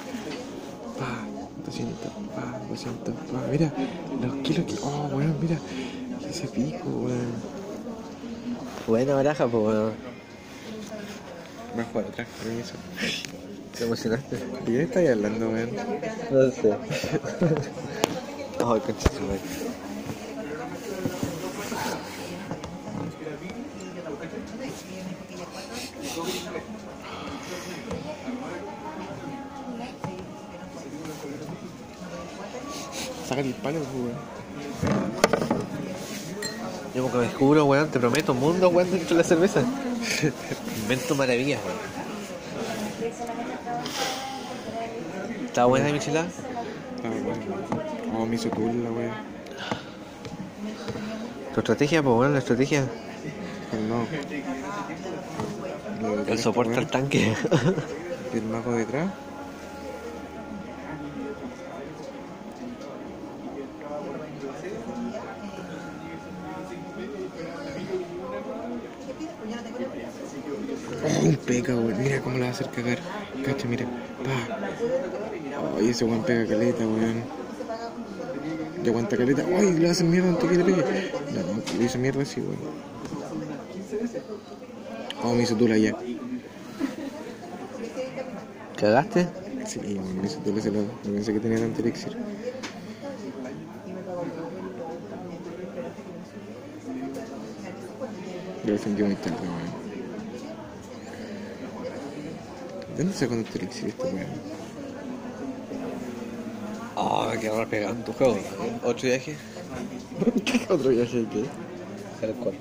[0.98, 1.24] Pa,
[1.64, 3.46] 200, pa, 200, pa.
[3.50, 3.72] Mira,
[4.20, 4.74] los kilos que.
[4.82, 5.58] Oh, weón, mira.
[6.28, 7.32] Ese pico, weón.
[8.86, 9.92] Buena baraja, pues weón.
[11.78, 12.74] A jugar otra, permiso.
[13.76, 14.36] Te emocionaste.
[14.36, 15.70] ¿De qué estáis hablando, weón?
[16.30, 16.76] No sé.
[18.64, 19.40] Ay, concha su madre.
[33.28, 34.16] Sácate el palo, pues, weón.
[36.94, 39.62] Yo como que descubro, weón, te prometo, mundo, weón, dentro de la cerveza.
[40.82, 42.02] Invento maravillas, weón.
[45.46, 45.98] ¿Está buena mi?
[45.98, 46.26] Está.
[48.28, 49.12] Me hizo cool la weón.
[51.52, 52.86] Tu estrategia, pues bueno, la estrategia.
[53.88, 54.06] No.
[56.26, 57.34] El soporte al tanque.
[58.32, 59.10] Y el mago detrás.
[71.22, 72.02] Un pega, weón.
[72.02, 72.98] Mira cómo la va a hacer cagar.
[73.44, 73.84] Cacha, mira.
[74.24, 74.58] Pa.
[75.78, 77.41] Ay, ese weón pega caleta, weón.
[78.82, 79.44] Ya aguanta caleta.
[79.56, 80.84] Ay, le hacen mierda antes que le pegue.
[81.34, 82.56] No, no, le hizo mierda así, weón.
[85.22, 85.94] Oh, me hizo tula ya.
[88.76, 89.28] ¿Cagaste?
[89.66, 90.86] Sí, me hizo tula ese lado.
[91.04, 92.16] No pensé que tenía tanto elixir.
[98.64, 99.82] Yo lo sentí muy tarde, weón.
[102.96, 104.61] ¿De dónde sacó tanto elixir este weón?
[107.42, 108.38] Quedó pegado en tu juego.
[108.84, 109.34] ¿Otro viaje?
[110.44, 111.44] ¿Qué otro viaje que?
[112.20, 112.54] Tal cual.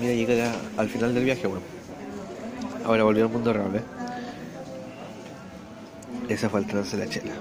[0.00, 1.60] Mira, llegué ya al final del viaje, weón.
[2.86, 3.82] Ahora volvió al mundo real, ¿eh?
[6.30, 7.34] Esa trance de la chela.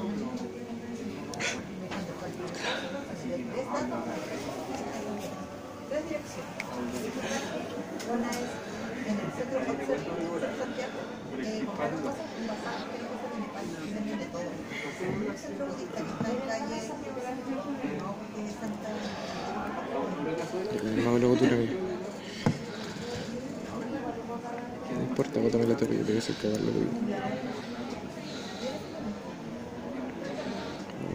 [8.11, 8.66] Una es
[9.07, 10.99] en el centro Oxford, Santiago,
[11.43, 14.49] eh, comprar cosas, un masaje, pero cosas de Nepal, y venden de todo.
[14.49, 16.78] Un centro budista que está en calle,
[17.99, 18.89] no, porque es Santa...
[20.82, 21.70] El mago luego tú la ves.
[24.95, 25.78] No importa, bótame la
[26.54, 26.88] te.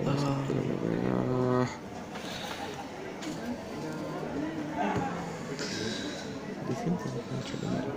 [0.06, 1.66] Ah.
[7.30, 7.92] Concha de madre.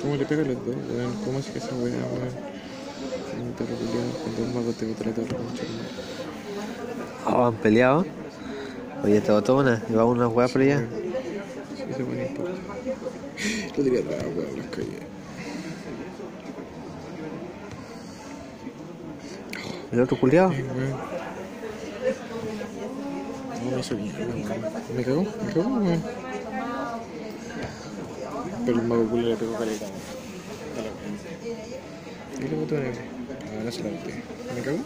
[0.00, 1.14] ¿Cómo le pega a los dos, weón?
[1.24, 2.54] ¿Cómo es que esa weá, weón?
[3.56, 4.86] Perro culiao, con dos magos te
[5.34, 5.94] concha de madre.
[7.26, 8.04] Oh, han peleado.
[9.02, 9.82] Oye, te botó una.
[9.88, 10.86] Llevaba una weá por allá.
[11.76, 12.52] Sí, ese weón no importa.
[13.76, 15.02] Lo diría atrás, weón, las calles.
[19.90, 20.50] El otro culiado.
[23.64, 24.62] No me hizo mierda, weón.
[24.96, 25.22] ¿Me cagó?
[25.22, 26.02] ¿Me cagó, weón?
[28.64, 30.94] Pero el mago culo le pegó caleta, weón.
[32.38, 33.00] Y le botó negro.
[33.28, 34.22] Ah, no se la boté.
[34.54, 34.78] ¿Me cagó?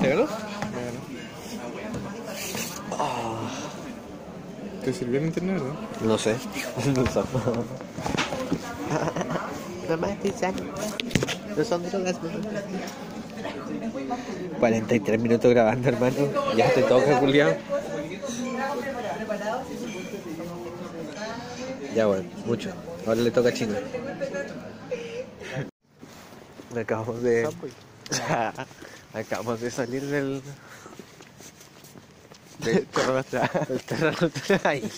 [0.00, 0.22] ¿Te ganó?
[0.22, 1.00] Me ganó.
[4.84, 5.85] ¿Te sirvió el internet, no?
[6.02, 6.36] No sé.
[6.94, 7.20] No sé.
[9.88, 10.08] Mamá,
[11.56, 12.38] No son drogas, mamá.
[14.58, 16.16] 43 minutos grabando, hermano.
[16.56, 17.56] Ya te toca, Julián.
[21.94, 22.72] Ya, bueno, mucho.
[23.06, 23.76] Ahora le toca a Chino.
[26.76, 27.48] Acabamos de.
[29.14, 30.42] Acabamos de salir del.
[32.58, 32.86] Del
[34.48, 34.90] del ahí.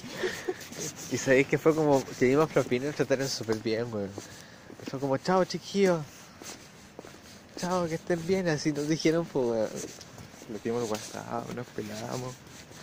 [1.10, 2.02] Y sabéis que fue como.
[2.18, 4.10] Que dimos propina y nos trataron súper bien, weón.
[4.88, 6.00] Fue como, chao, chiquillos.
[7.58, 8.48] Chao, que estén bien.
[8.48, 9.68] Así nos dijeron, pues, weón.
[10.52, 12.34] Le dimos el WhatsApp, nos pelamos.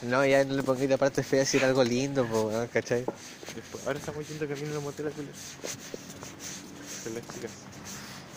[0.04, 3.06] No, ya no le pongáis la parte fea decir algo lindo, pues, weón, ¿cachai?
[3.56, 5.30] Después, ahora estamos yendo camino a la motel a culo.
[7.04, 7.52] Con las chicas.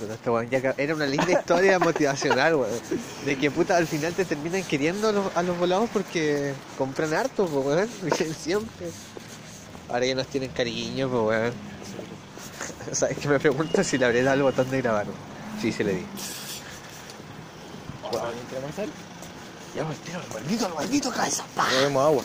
[0.01, 2.81] Este era una linda historia motivacional, weón.
[3.25, 7.13] De que puta al final te terminan queriendo a los, a los volados porque compran
[7.15, 8.35] harto, pues weón.
[8.41, 8.87] Siempre.
[9.89, 11.53] Ahora ya nos tienen cariño, pues weón.
[12.93, 15.07] ¿Sabes que me pregunta si le habré dado el botón de grabar?
[15.61, 16.07] Sí, se le di.
[18.05, 18.89] ¿Entramos a hacer?
[19.77, 21.45] Ya, pues, tío, el maldito, el maldito cabeza.
[21.57, 22.23] No vemos agua.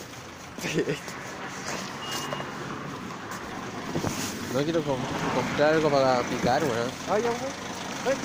[4.54, 4.96] No quiero com-
[5.34, 6.90] comprar algo para picar, weón.
[7.10, 8.16] Ah, ya, weón.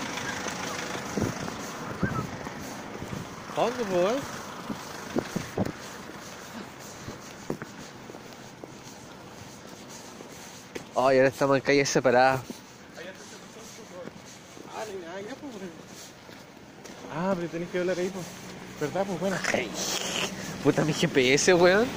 [3.57, 4.15] ¿A dónde, pues, weón?
[10.95, 12.41] Ay, ahora estamos en calles separadas.
[17.15, 18.25] Ah, pero tenés que hablar ahí, pues.
[18.79, 19.05] ¿Verdad?
[19.05, 19.37] Pues bueno.
[20.63, 21.87] Puta mi GPS, weón.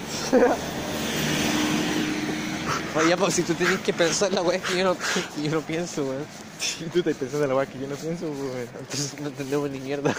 [2.95, 5.61] Oye, pues si tú tenés que pensar la weá que yo no, que yo no
[5.62, 6.26] pienso, weón.
[6.59, 8.68] Si tú estás pensando la weá que yo no pienso, pues, weón.
[8.80, 10.14] Entonces no entendemos ni mierda.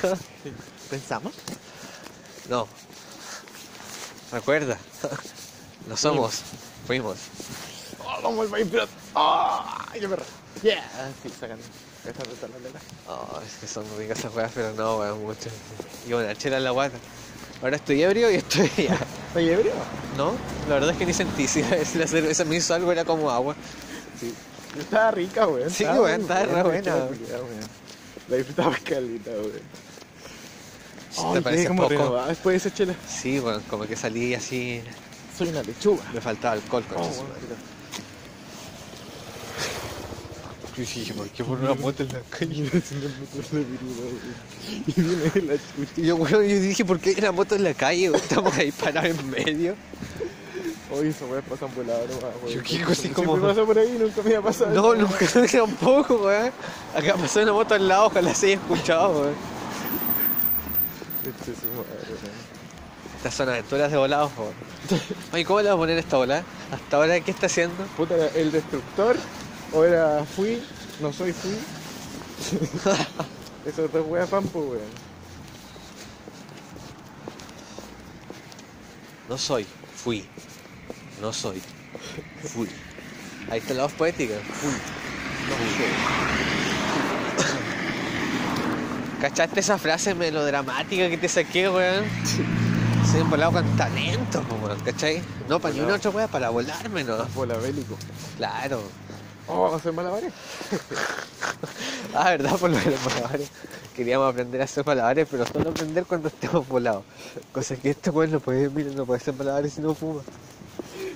[0.90, 1.34] ¿Pensamos?
[2.50, 2.68] No.
[4.32, 4.78] Recuerda.
[5.88, 6.42] No somos.
[6.88, 7.18] Fuimos.
[8.06, 8.92] ¡Oh, vamos país pirata!
[9.16, 9.86] ¡Ah!
[9.94, 10.24] ¡Qué perro!
[10.62, 10.84] ¡Yeah!
[11.22, 11.64] Sí, sacando.
[12.06, 12.82] Esta de la letra.
[13.08, 15.50] Oh, es que son ricas esas weas, pero no, weón, mucho.
[16.08, 16.98] Y una chela en la guata.
[17.62, 18.94] Ahora estoy ebrio y estoy ya.
[18.96, 19.72] ¿Estás ebrio?
[20.18, 20.34] ¿No?
[20.68, 23.56] La verdad es que ni sentí si la, cerveza me hizo algo, era como agua.
[24.20, 24.34] Sí.
[24.78, 25.70] Estaba rica, weón.
[25.70, 26.96] Sí, weón, estaba re buena.
[28.28, 29.52] La disfrutaba calita, weón.
[31.14, 32.26] ¿Te Ay, parece como poco?
[32.28, 32.96] después de esa chela.
[33.08, 34.82] Sí, weón, como que salí así.
[35.38, 36.04] Soy una lechuga.
[36.14, 37.56] Me faltaba alcohol, Oh, con weón, mira.
[40.76, 42.64] Yo dije, ¿por qué por una moto en la calle?
[43.52, 44.10] Virula.
[44.88, 46.02] Y viene la chucha.
[46.02, 46.18] Y yo,
[46.60, 48.08] dije, ¿por qué hay una moto en la calle?
[48.16, 49.76] Estamos ahí parados en medio.
[50.92, 52.56] Oye, esa weá pasan volada nomás, weón.
[52.56, 54.72] Yo quiero así Siempre como- pasa por ahí, nunca me había pasado.
[54.74, 56.52] No, nunca tampoco, weón.
[56.96, 59.34] Acá pasó una moto al lado, ojalá se haya escuchado, weón.
[61.22, 62.54] Este es su madre, weón.
[63.18, 64.54] Estas son aventuras de volados, weón.
[65.34, 66.44] Oye, ¿cómo le vamos a poner esta bola?
[66.72, 67.76] ¿Hasta ahora qué está haciendo?
[67.96, 69.16] Puta, ¿era el destructor
[69.74, 70.62] o era fui,
[71.02, 71.58] no soy fui.
[73.66, 74.82] Esos dos weas pampo, weón.
[79.30, 79.66] No soy,
[79.96, 80.26] fui.
[81.22, 81.62] No soy,
[82.44, 82.70] fui.
[83.50, 84.36] Ahí está la voz poética.
[84.36, 84.72] Fui.
[85.50, 85.86] No soy.
[89.22, 92.06] ¿Cachaste esa frase melodramática que te saqué, weón?
[93.10, 95.22] Soy un volado con talento, po, weón, ¿cachai?
[95.48, 97.26] No para ni una otra wea, para volarme, ¿no?
[97.34, 97.98] Bola bélico.
[98.38, 98.84] Claro.
[99.48, 100.34] Oh, vamos a hacer malabares.
[102.16, 102.58] Ah, ¿verdad?
[102.58, 103.50] Por lo de los malabares.
[103.96, 107.04] Queríamos aprender a hacer malabares, pero solo aprender cuando estemos volados.
[107.52, 110.22] Cosa que este weón no puede, mira, no puede hacer malabares si no fuma.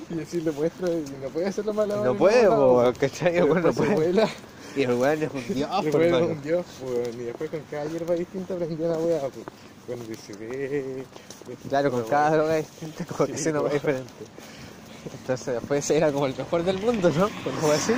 [0.09, 2.11] Y así le muestro y no puede hacer la malabares.
[2.11, 3.37] No puede, po, ¿cachai?
[3.37, 3.93] El weón no puede.
[3.93, 4.27] vuela.
[4.75, 6.25] Y el weón es un dios, por después es hermano.
[6.33, 7.13] un dios, weón.
[7.13, 9.45] Y después con cada hierba distinta aprendió la wea, pues.
[9.85, 11.05] Cuando dice, ve.
[11.69, 14.11] Claro, con cada droga distinta, como que se nos va diferente.
[15.13, 17.29] Entonces, después era como el mejor del mundo, ¿no?
[17.61, 17.93] ¿Cómo así?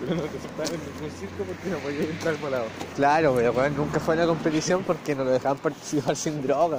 [0.00, 2.66] Pero no te aceptaban en ningún circo porque no podía entrar volado.
[2.96, 6.78] Claro, pero nunca fue a la competición porque no lo dejaban participar sin droga.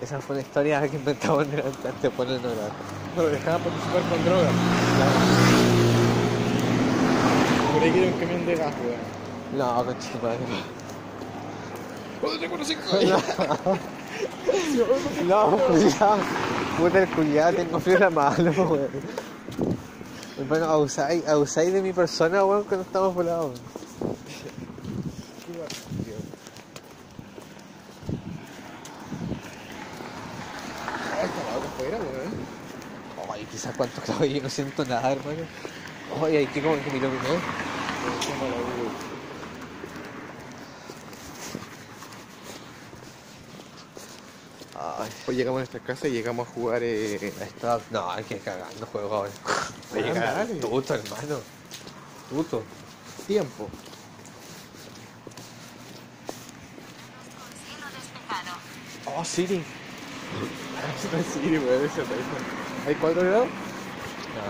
[0.00, 2.72] Esa fue una historia que inventamos antes de ponernos a grabar.
[3.16, 4.50] No lo dejaban participar con droga.
[7.72, 9.58] Por ahí quiere un camión de gas, weón.
[9.58, 10.38] No, conchito madre.
[12.22, 12.82] ¡Oh, tengo unos cinco!
[15.26, 16.18] No, cuidado.
[16.78, 18.88] Puta el culiado, tengo frío en la mano, weón.
[20.48, 23.60] Bueno, abusáis, abusáis de mi persona, weón, cuando estamos volados.
[31.18, 31.28] Ay.
[33.32, 35.42] Ay, quizás cuánto clavo yo no siento nada, hermano.
[36.20, 37.20] Oye, hay que como que me iluminó.
[45.26, 46.82] Pues llegamos a nuestra casa y llegamos a jugar.
[46.82, 47.80] Eh, está...
[47.90, 49.30] No, hay que cagando juego ahora.
[49.92, 50.54] Voy a Ah, llegar dale.
[50.54, 51.40] tuto, hermano.
[52.30, 52.62] Tuto.
[53.26, 53.68] tiempo.
[59.06, 59.56] Oh, Siri.
[61.34, 62.02] sí, weón, ese.
[62.86, 63.48] ¿Hay 4 grados?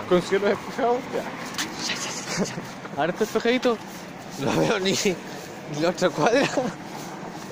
[0.07, 0.97] ¿Con cielo despejado?
[1.13, 1.23] Ya.
[2.97, 3.77] Ahora está despejadito.
[4.39, 6.47] No veo ni, ni la otra cuadra.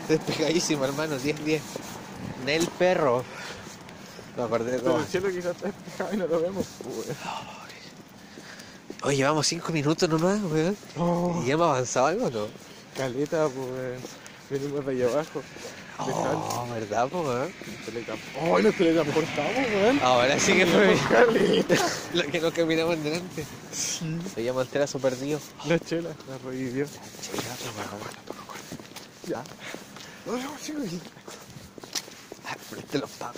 [0.08, 1.18] Despejadísimo, hermano.
[1.18, 1.60] 10-10.
[2.46, 3.24] Nel perro.
[4.38, 5.02] Me acordé de Pero todo.
[5.02, 7.18] el cielo quizás está despejado y no lo vemos, pues, weón.
[9.04, 10.78] Oye, llevamos 5 minutos nomás, weón.
[10.98, 12.48] Oh, ¿Y ya hemos avanzado algo o no?
[12.96, 14.02] caleta, pues, weón.
[14.50, 15.42] Venimos de allá abajo.
[16.02, 17.52] Oh, ¿verdad, po, weón?
[18.42, 20.00] ¡Oh, nos teletransportamos, weón!
[20.02, 21.76] Ahora sí que fue Caleta.
[22.14, 23.46] lo que no caminamos en delante.
[24.34, 25.40] Se llama Alterazo perdido.
[25.66, 26.86] La chela, la revivió.
[29.28, 29.44] Ya.
[30.26, 30.74] No, sí,
[32.58, 33.10] frente los.
[33.22, 33.32] Allá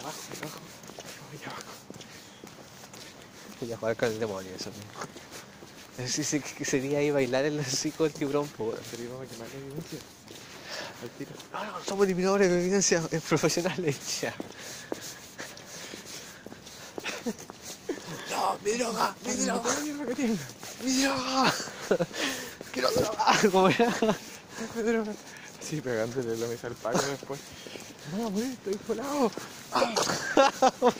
[0.00, 0.60] abajo, allá abajo.
[1.32, 1.62] Allá abajo.
[3.60, 4.70] Voy a jugar con el demonio, eso.
[5.96, 8.48] Que sería ahí bailar el hocico del tiburón.
[8.56, 9.98] Pero íbamos a quemar la evidencia.
[11.02, 11.30] Al tiro.
[11.52, 13.96] No, no, somos eliminadores de evidencia profesionales.
[14.22, 14.34] Ya.
[18.30, 19.70] No, mi droga, mi droga,
[20.82, 21.54] mi droga.
[22.72, 23.38] Quiero droga.
[23.52, 23.94] ¿Cómo era?
[25.62, 27.40] Sí, pegándole la mesa al pago después.
[28.18, 29.30] No, güey, estoy colado.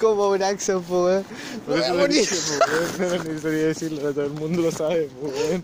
[0.00, 1.24] Como Braxon, po, weón.
[1.66, 2.98] Por eso lo dije, po, weón.
[2.98, 5.62] No era necesario decirlo, todo el mundo lo sabe, po, weón.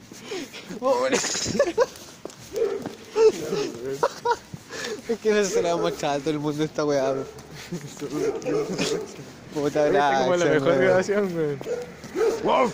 [5.09, 7.13] Es que no se la vamos a mostrar a todo el mundo esta weá.
[7.13, 7.27] weón.
[9.55, 9.93] Puta es
[10.25, 10.81] como la mejor weón.
[10.81, 11.59] grabación, weón.
[12.45, 12.71] ¡Wow!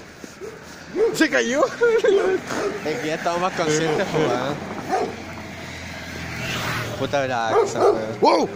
[1.15, 1.65] ¡Se cayó!
[2.85, 4.55] Es que ya estamos más conscientes, weón.
[6.99, 8.21] Puta gracia, weón.
[8.21, 8.49] ¡Wow!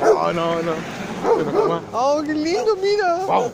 [0.00, 0.72] No, no, no.
[1.66, 1.82] Se.
[1.92, 3.24] ¡Oh, qué lindo, mira!
[3.26, 3.52] ¡Wow!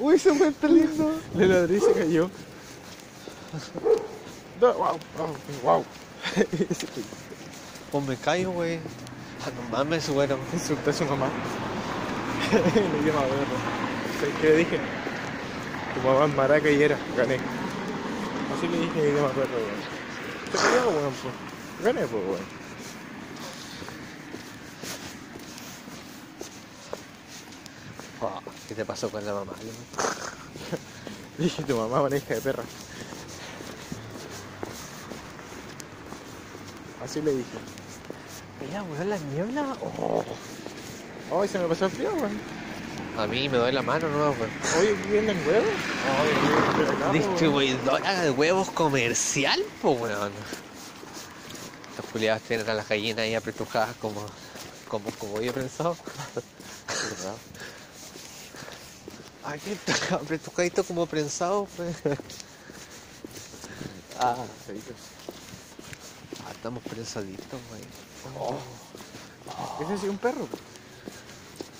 [0.00, 1.12] Uy, ese weón está lindo.
[1.34, 2.30] Le ladré y se cayó.
[4.60, 4.98] No, ¡Wow!
[5.16, 5.36] ¡Wow!
[5.62, 5.84] ¡Wow!
[7.92, 8.80] Pues me caigo, wey.
[9.44, 10.38] Ah, no mames, weón.
[10.52, 11.28] Insulté a su mamá.
[12.52, 13.22] Le llama.
[14.20, 14.78] ¿Sabes qué le dije?
[15.94, 16.98] Tu mamá es maraca y era.
[17.16, 17.38] Gané.
[18.56, 19.80] Así le dije que llama perro, weón.
[20.50, 21.34] Te cayó, weón, pues.
[21.84, 22.64] Gané, pues, weón.
[28.20, 29.52] Oh, ¿Qué te pasó con la mamá?
[31.38, 32.62] Dije, tu mamá es una hija de perra.
[37.04, 37.58] Así le dije.
[38.60, 39.76] Mira, weón, la niebla.
[39.98, 40.24] Oh.
[41.32, 42.53] Ay, se me pasó el frío, weón.
[43.16, 44.50] A mí me duele la mano, ¿no, weón?
[44.78, 45.70] Oye, ¿vienen huevos?
[46.04, 50.32] Ay, Distribuidora de huevos comercial, pues, weón.
[51.90, 54.26] Estos culiados tienen a las gallinas ahí apretujadas como,
[54.88, 55.96] como, como yo he pensado.
[56.34, 57.36] ¿Verdad?
[59.44, 61.96] Aquí está apretujadito como prensado, pues.
[64.18, 64.36] Ah,
[66.46, 67.82] ah, estamos prensaditos, güey.
[69.82, 70.48] Ese sí es un perro.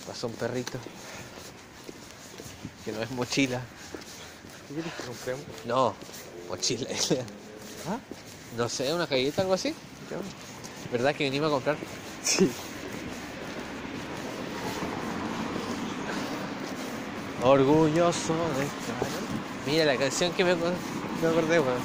[0.07, 0.79] Pasó un perrito.
[2.85, 3.61] Que no es mochila.
[4.69, 5.45] ¿Qué quieres que compremos?
[5.67, 5.95] No,
[6.49, 6.87] mochila.
[7.89, 7.99] ¿Ah?
[8.57, 9.75] No sé, una galleta, algo así.
[10.93, 11.77] ¿Verdad que vinimos a comprar?
[12.23, 12.51] Sí.
[17.43, 19.09] Orgulloso de estar.
[19.67, 20.73] Mira la canción que me, acuer-
[21.23, 21.81] me acordé, weón.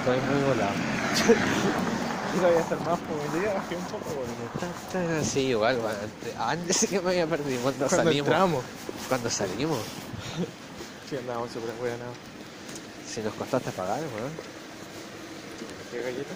[0.00, 0.74] Estoy muy volado.
[2.36, 5.24] Yo voy a estar más por el día, bajé un poco, weón.
[5.24, 5.78] Sí, igual.
[6.38, 8.28] Antes- que me había perdido cuando, Cuando salimos.
[8.28, 8.64] entramos.
[9.08, 9.78] Cuando salimos.
[11.08, 12.16] Sí, andábamos súper weonados.
[13.12, 14.32] Si nos costó hasta pagar, weón.
[15.90, 16.34] ¿Qué galleta?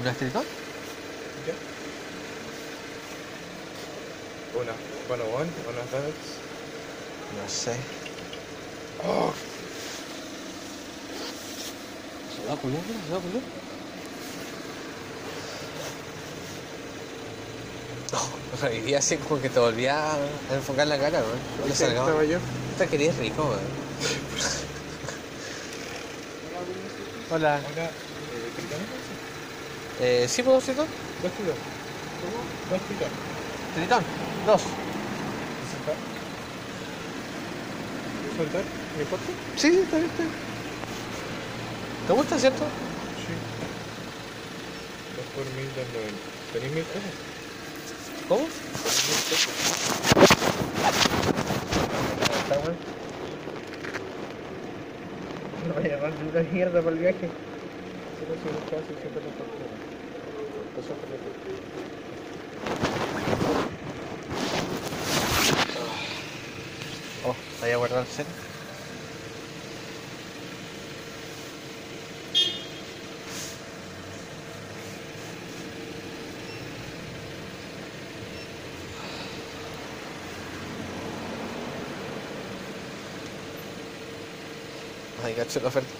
[0.00, 0.44] ¿Un astritón?
[1.46, 1.54] ¿Ya?
[4.58, 4.72] Una,
[5.08, 6.28] bueno, one, unas donuts.
[7.36, 7.76] No sé.
[9.06, 9.57] Oh, ¿Se
[12.48, 12.80] va a culiar?
[12.82, 13.42] ¿Se va a culiar?
[18.12, 18.28] Oh,
[18.62, 20.18] reviví así como que te volvía a
[20.54, 21.38] enfocar la cara, weón.
[21.58, 21.84] Hola, ¿viste?
[21.84, 22.08] Salgado.
[22.08, 22.38] estaba yo.
[22.72, 23.60] Esta querida es rico, weón.
[27.30, 27.56] Hola.
[27.56, 27.90] Acá, eh,
[28.56, 28.78] ¿tritón?
[30.00, 30.86] Eh, ¿Sí puedo tritón?
[31.22, 31.54] Dos tritón.
[32.22, 32.38] ¿Cómo?
[32.70, 33.10] Dos tritón.
[33.74, 34.02] Tritón.
[34.46, 34.62] Dos.
[34.62, 35.96] ¿Soltar?
[38.36, 38.62] ¿Soltar?
[38.96, 39.26] ¿Me importa?
[39.56, 40.47] Sí, sí, está bien, está bien.
[42.08, 42.64] ¿Te gusta, cierto?
[42.64, 43.34] Sí.
[45.14, 46.24] Dos por mil dos noventa.
[46.54, 47.12] ¿Tenéis mil pesos?
[48.26, 48.44] ¿Cómo?
[48.48, 49.52] ¿Tenéis mil pesos?
[55.68, 57.28] No voy a llevar ni una mierda para el viaje.
[58.18, 58.56] Solo si no
[58.98, 59.28] siempre lo.
[60.80, 61.16] Eso es lo
[67.28, 68.24] Oh, voy a guardar el cel.
[85.28, 85.90] Ay, cacho la oferta.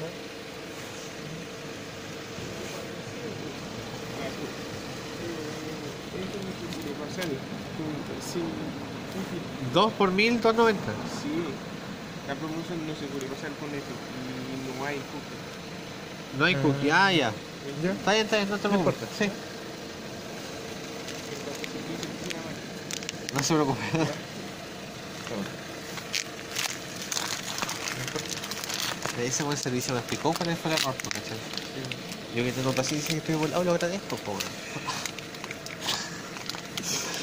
[9.74, 10.92] Dos por mil, dos noventa.
[11.20, 11.28] sí.
[12.26, 13.84] La promoción no se puede pasar con eso.
[14.24, 16.38] Y no hay cookie.
[16.38, 16.90] No hay cookie.
[16.90, 17.32] Ah, ya.
[17.82, 17.92] ¿Ya?
[17.92, 18.94] Está bien, está bien, no te preocupes.
[19.18, 19.30] Sí.
[23.34, 23.80] No se preocupe.
[29.18, 31.36] Me dice buen servicio, me explicó cuál fue el error, ¿cachai?
[32.36, 34.42] Yo que tengo paciencia y estoy volado, lo agradezco, po, weón.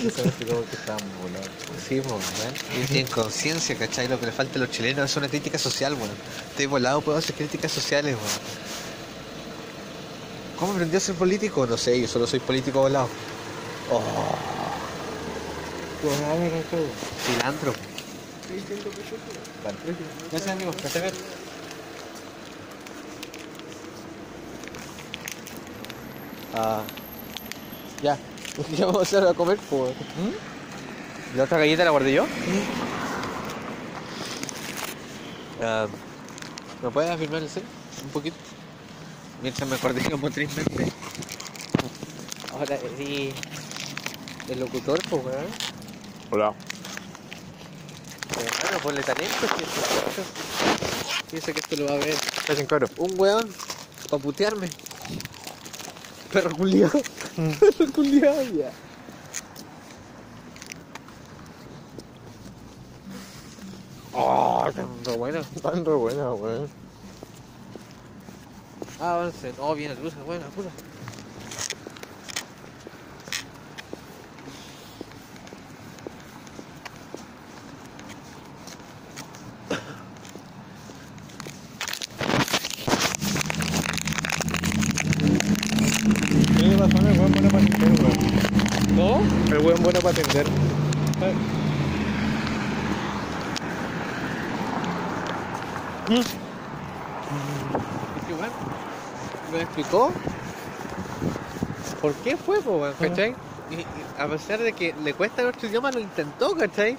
[0.06, 1.50] Eso me explicó que estábamos volados.
[1.88, 2.54] Sí, po, weón.
[2.76, 4.10] Ellos tienen conciencia, ¿cachai?
[4.10, 6.10] Lo que le falta a los chilenos es una crítica social, weón.
[6.50, 8.39] Estoy volado, puedo hacer críticas sociales, weón.
[10.60, 11.66] ¿Cómo aprendió a ser político?
[11.66, 13.08] No sé, yo solo soy político volado.
[13.89, 14.02] Oh,
[16.02, 16.84] Pues.
[18.50, 19.18] Sí, tengo que ser.
[19.64, 19.78] Vale.
[20.30, 20.72] Gracias, amigo.
[20.72, 21.14] Que estés bien.
[26.56, 26.82] Ah.
[28.01, 28.18] Ya.
[28.76, 29.93] ¿Qué vamos a hacer a comer, pues?
[31.36, 32.26] ¿La otra galleta la guardé yo?
[35.62, 35.88] Ah,
[36.82, 37.64] ¿Me puedes afirmar el cel?
[38.03, 38.38] Un poquito.
[39.41, 40.93] Mientras me acordé como tres meses.
[42.53, 43.34] Ahora sí.
[44.47, 45.45] El locutor, pues, weón.
[46.32, 46.53] Hola.
[48.36, 49.47] Bueno, ponle talento.
[51.30, 52.88] Piensa que esto lo va a ver caro.
[52.97, 53.49] un weón
[54.10, 54.70] para putearme.
[56.36, 56.99] Perro culiado.
[57.59, 58.71] Perro culiado, ya.
[64.13, 65.41] Oh, tan bueno.
[65.61, 66.67] Tan re buena, weón.
[68.99, 69.53] Avancen.
[69.59, 70.69] Oh, viene luz, buena, puta.
[86.57, 88.95] Tiene razón, el weón bueno para atender, weón.
[88.95, 89.55] ¿No?
[89.55, 90.47] El weón bueno para atender.
[96.09, 96.25] Es
[98.25, 98.51] que, weón,
[99.51, 100.11] me explicó
[102.01, 103.36] por qué fue, weón, ¿cachai?
[103.69, 103.86] Y, y
[104.17, 106.97] a pesar de que le cuesta nuestro idioma, lo intentó, ¿cachai?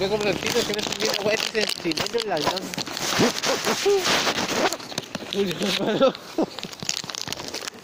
[0.00, 2.62] Yo como el tiro que no se mira, weón, es el chileno el avión.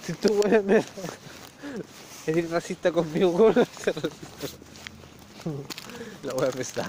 [0.09, 0.71] Si tú, weón,
[2.27, 3.93] eres racista conmigo, weón, no racista.
[6.23, 6.89] La weón me está.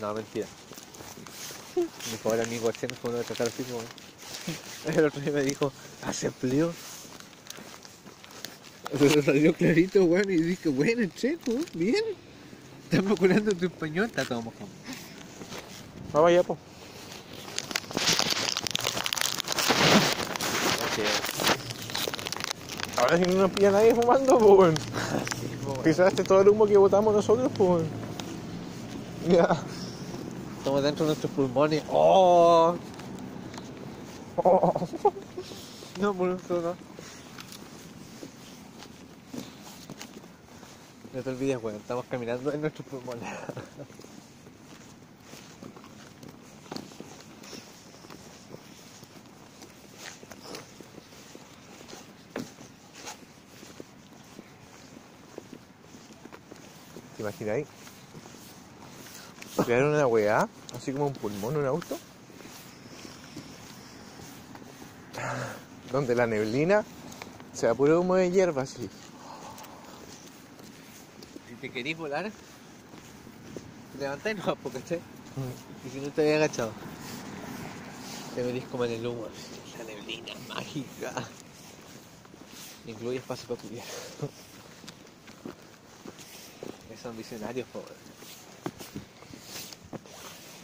[0.00, 0.46] No, mentira.
[1.74, 3.82] Mi pobre amigo Chen fue uno de tratar así como.
[4.96, 5.72] El otro día me dijo,
[6.06, 6.72] ¿hace empleo?
[8.96, 12.04] Pero salió clarito, weón, y dije, bueno, weón, bien.
[12.88, 14.68] Estamos curando tu español, está todo mojado.
[16.12, 16.56] Vamos allá, po.
[22.96, 24.74] Ahora si no nos pilla nadie fumando, po, weón.
[25.84, 27.86] Pisaste todo el humo que botamos nosotros, weón.
[29.28, 29.56] Ya.
[30.58, 31.82] Estamos dentro de nuestros pulmones.
[31.90, 32.74] ¡Oh!
[36.00, 36.74] No, por eso no.
[41.12, 43.28] No te olvides, weón, estamos caminando en nuestros pulmones.
[57.20, 57.66] ¿Te imagináis?
[59.66, 61.98] Crear una weá, así como un pulmón, un auto.
[65.92, 66.82] Donde la neblina
[67.52, 68.88] sea puro humo de hierba, así.
[71.46, 72.32] Si te querís volar,
[73.98, 75.02] levantáis no, porque esté.
[75.84, 76.72] Y si no te había agachado,
[78.34, 79.26] te venís como en el humo,
[79.76, 81.12] la neblina mágica.
[82.86, 83.84] Incluye espacio para culiar.
[87.02, 87.94] Son visionarios, pobre.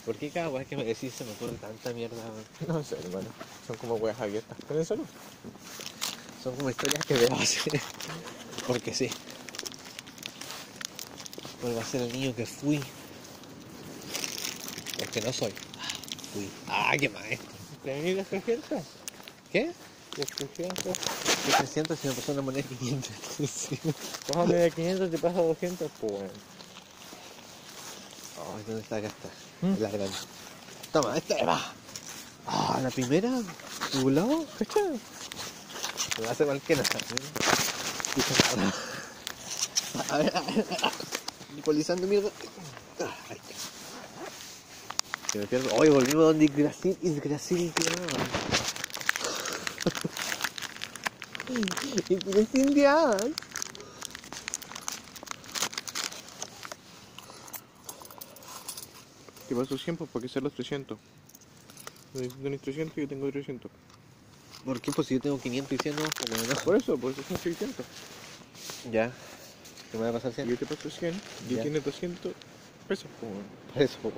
[0.04, 2.16] ¿Por qué cada vez que me decís se me ocurre tanta mierda?
[2.68, 3.28] No sé, hermano.
[3.66, 4.56] Son como weas abiertas.
[4.68, 5.04] ¿Con eso no?
[6.42, 7.58] Son como historias que veo así.
[8.66, 9.10] Porque sí.
[11.60, 12.80] Vuelvo a ser el niño que fui.
[14.98, 15.52] Es que no soy.
[16.32, 16.48] Fui.
[16.68, 17.50] Ah, qué maestro.
[17.82, 18.82] ¿Tenés las 300?
[19.50, 19.72] ¿Qué?
[20.16, 20.96] ¿Las 300?
[21.46, 23.12] ¿Qué 300 si me pasó una moneda de 500?
[23.48, 23.78] Sí.
[24.32, 26.12] Cójame de 500 te pasa 200, pues.
[28.38, 29.28] Ay, ¿dónde está acá está?
[29.62, 29.80] ¿Mm?
[29.80, 30.16] La grande.
[30.92, 31.72] Toma, esta va.
[32.48, 33.30] Ah, la primera.
[33.92, 34.44] ¿Tubulado?
[34.58, 34.80] ¿Cacha?
[36.20, 36.82] Me hace cualquiera.
[40.10, 40.64] A ver, a ver, a ver.
[41.54, 42.30] Nicolizando mierda.
[43.00, 43.54] Ah, está.
[45.32, 45.72] Se me pierdo.
[45.76, 47.72] Hoy volvimos donde Yggdrasil, Yggdrasil,
[51.48, 53.16] Yggdrasil, ya.
[59.48, 60.98] Te paso 100 pues, para que sean los 300.
[62.12, 63.70] Tú tenés 300 y yo tengo 300.
[64.64, 64.90] ¿Por qué?
[64.90, 66.54] Pues si yo tengo 500 y 100 no, como no.
[66.64, 67.86] Por eso, por eso son 600.
[68.90, 69.12] Ya.
[69.92, 70.48] ¿Qué me va a pasar Y 100?
[70.48, 71.14] yo te paso 100
[71.48, 71.62] y Ya.
[71.62, 72.32] tienes 200
[72.88, 73.44] pesos, pues weón.
[73.72, 74.12] Por eso, po.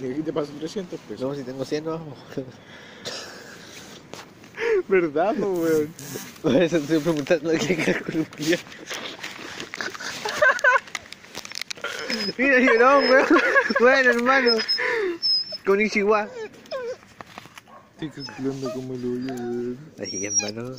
[0.00, 1.20] Y aquí te paso 300 pesos.
[1.26, 2.18] No, si tengo 100 no vamos.
[4.88, 5.94] ¿Verdad, pues weón?
[6.42, 8.60] Por eso estoy preguntando qué cálculo culiao.
[12.38, 13.26] Mira, llorón, weón.
[13.80, 14.56] Bueno, hermano.
[15.66, 16.28] Con Ichiwa.
[17.92, 19.78] Estoy calculando como el hoyo, weón.
[19.98, 20.76] Ay, hermano.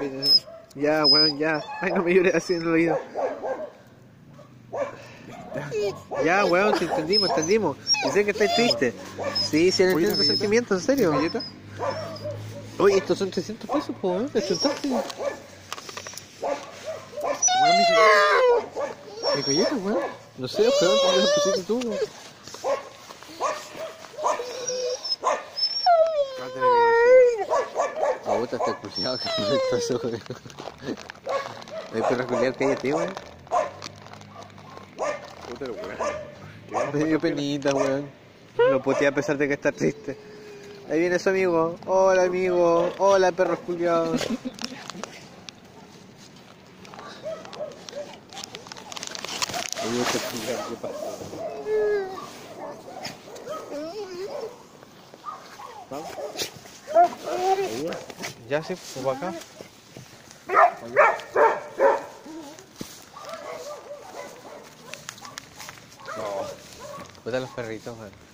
[0.00, 0.24] Mira.
[0.76, 1.60] Ya, weón, ya.
[1.80, 2.98] Ay, no me llores así en el oído.
[6.24, 7.76] Ya, weón, te entendimos, entendimos.
[8.12, 8.94] Sé que estáis triste.
[9.50, 11.10] Sí, sí, entiendo ¿la tus sentimientos, en serio.
[11.10, 11.42] ¿Galleta?
[12.80, 14.08] Oye, estos son 300 pesos, po.
[14.08, 14.70] Weón, mi galleta.
[19.36, 19.98] Mi galleta, weón.
[20.38, 21.78] No sé, weón, ¿dónde lo pusiste tú?
[21.80, 21.98] weón?
[26.38, 26.66] Galleta.
[28.26, 30.22] Ah, puta, está culiado, que me pasó, weón.
[31.92, 33.14] Ay, perro culiado, cállate, weón.
[35.48, 36.92] Puta, el weón.
[36.94, 38.10] Me dio penita, weón.
[38.56, 40.29] Lo puteé a pesar de que está triste.
[40.90, 41.78] Ahí viene su amigo.
[41.86, 42.92] Hola, amigo.
[42.98, 44.26] Hola, perros culiados.
[58.48, 59.34] Ya sí, pues para acá.
[66.16, 66.24] No.
[67.22, 68.29] Puta los perritos, weón.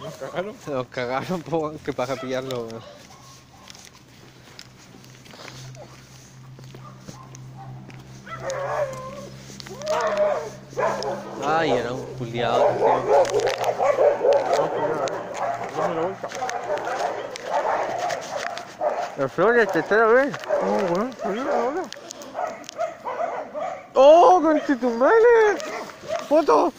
[0.00, 0.56] Nos cagaron.
[0.66, 2.82] Nos cagaron, po, que para pillarlo, weón.
[11.46, 12.64] Ay, era un culiado.
[15.76, 16.28] La vuelta.
[19.18, 20.32] La flor, te está ver.
[20.62, 21.82] Oh, weón, salió la bola.
[23.94, 25.58] ¡Oh, conchetumare!
[26.28, 26.72] ¡Foto!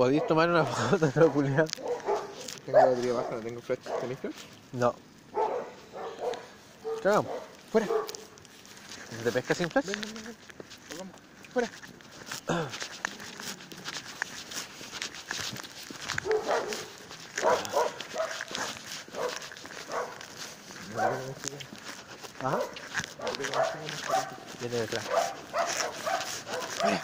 [0.00, 1.12] ¿Podéis tomar una foto de
[1.50, 1.66] la?
[2.64, 3.80] Tengo la batería baja, no tengo flash.
[4.00, 4.34] ¿Tenéis flash?
[4.72, 4.94] No.
[7.02, 7.26] Claro,
[7.70, 7.86] fuera.
[9.10, 9.84] ¿Se te pesca sin flash?
[9.84, 10.34] Ven, ven, ven.
[11.52, 11.68] Fuera.
[22.40, 22.58] Ajá.
[24.60, 25.04] Viene detrás.
[26.78, 27.02] Fuera.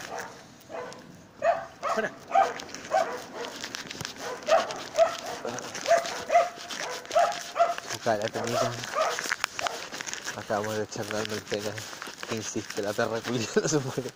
[1.93, 2.11] Fuera.
[7.93, 8.71] Busca la penita.
[10.99, 11.71] El pena.
[12.27, 14.11] Que insiste, la perra culiada no se muere.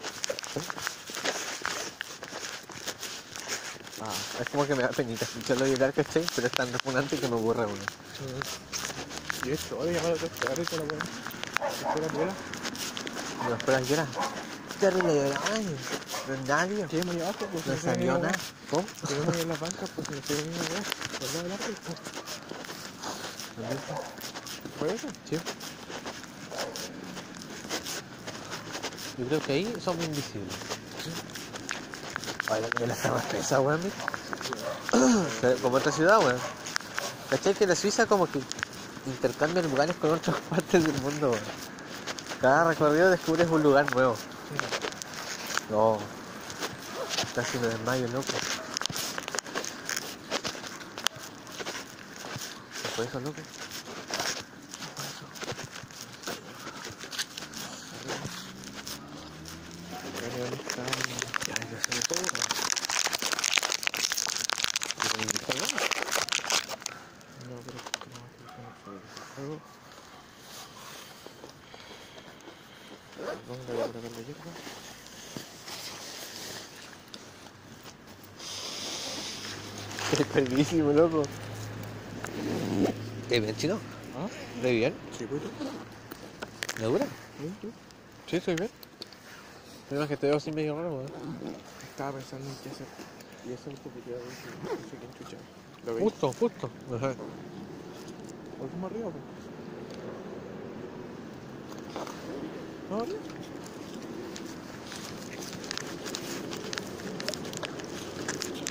[4.02, 6.26] Ah, es como que me da penita escucharlo llorar, ¿cachai?
[6.36, 7.84] Pero es tan repugnante que me aburre uno.
[9.45, 11.02] Y esto, llamar a otro cagar con la weón.
[11.70, 12.34] Espera, vuela.
[13.48, 14.08] No esperan llorar.
[14.80, 15.40] Terrible llorar.
[16.28, 16.88] No es nadie.
[16.90, 17.34] ¿Qué hemos llevado?
[17.34, 18.32] Pues No no salió nada.
[18.72, 18.86] ¿Cómo?
[19.40, 20.08] En la banca, pues
[21.52, 21.98] árbol, pues.
[24.80, 25.08] ¿Fue eso?
[25.30, 25.38] Sí.
[29.17, 30.55] Yo creo que ahí somos invisibles.
[32.49, 33.81] Ay, la la está más pesa, weón.
[35.61, 36.39] Como otra ciudad, weón.
[37.29, 38.39] ¿Cachai que la Suiza como que
[39.05, 41.43] intercambia lugares con otras partes del mundo, weón?
[42.41, 44.15] Cada recorrido descubres un lugar nuevo.
[45.69, 45.97] No.
[47.35, 48.33] Casi me desmayo, loco.
[52.81, 53.41] ¿Qué fue eso, loco?
[60.13, 60.83] Bueno, ¿dónde está?
[61.47, 62.51] Ya, yo sé de todo, weón.
[65.03, 65.65] ¿Y me invitó, no?
[67.49, 68.47] No, pero ¿cómo va a estar
[68.83, 69.01] con el
[69.35, 69.55] fuego?
[73.47, 74.51] ¿Dónde voy a colocar la hierba?
[80.72, 81.23] Qué perdísimo, loco.
[83.23, 83.76] ¿Estás bien, chino?
[84.18, 84.27] ¿Ah?
[84.56, 84.93] ¿Estás bien?
[85.18, 85.41] Sí, pues.
[86.80, 87.06] ¿Me dura?
[87.39, 87.68] ¿Bien tú?
[88.27, 88.69] Sí, estoy bien.
[89.89, 91.07] Pero es que te veo así medio raro, weón.
[91.89, 92.88] Estaba pensando en qué hacer.
[93.45, 94.22] Y eso es porque ya no
[94.89, 95.35] sé quién chucha.
[95.85, 96.03] ¿Lo veis?
[96.06, 96.69] Justo, justo.
[96.95, 97.15] Ajá.
[98.57, 99.23] Volvemos arriba, pues.
[102.89, 103.19] ¿No, arriba?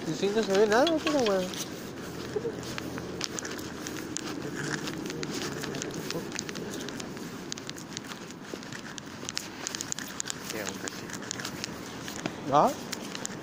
[0.08, 1.44] Y sí, no se ve nada, pero weón.
[10.52, 11.18] Queda un cachito.
[12.52, 12.70] ¿Ah?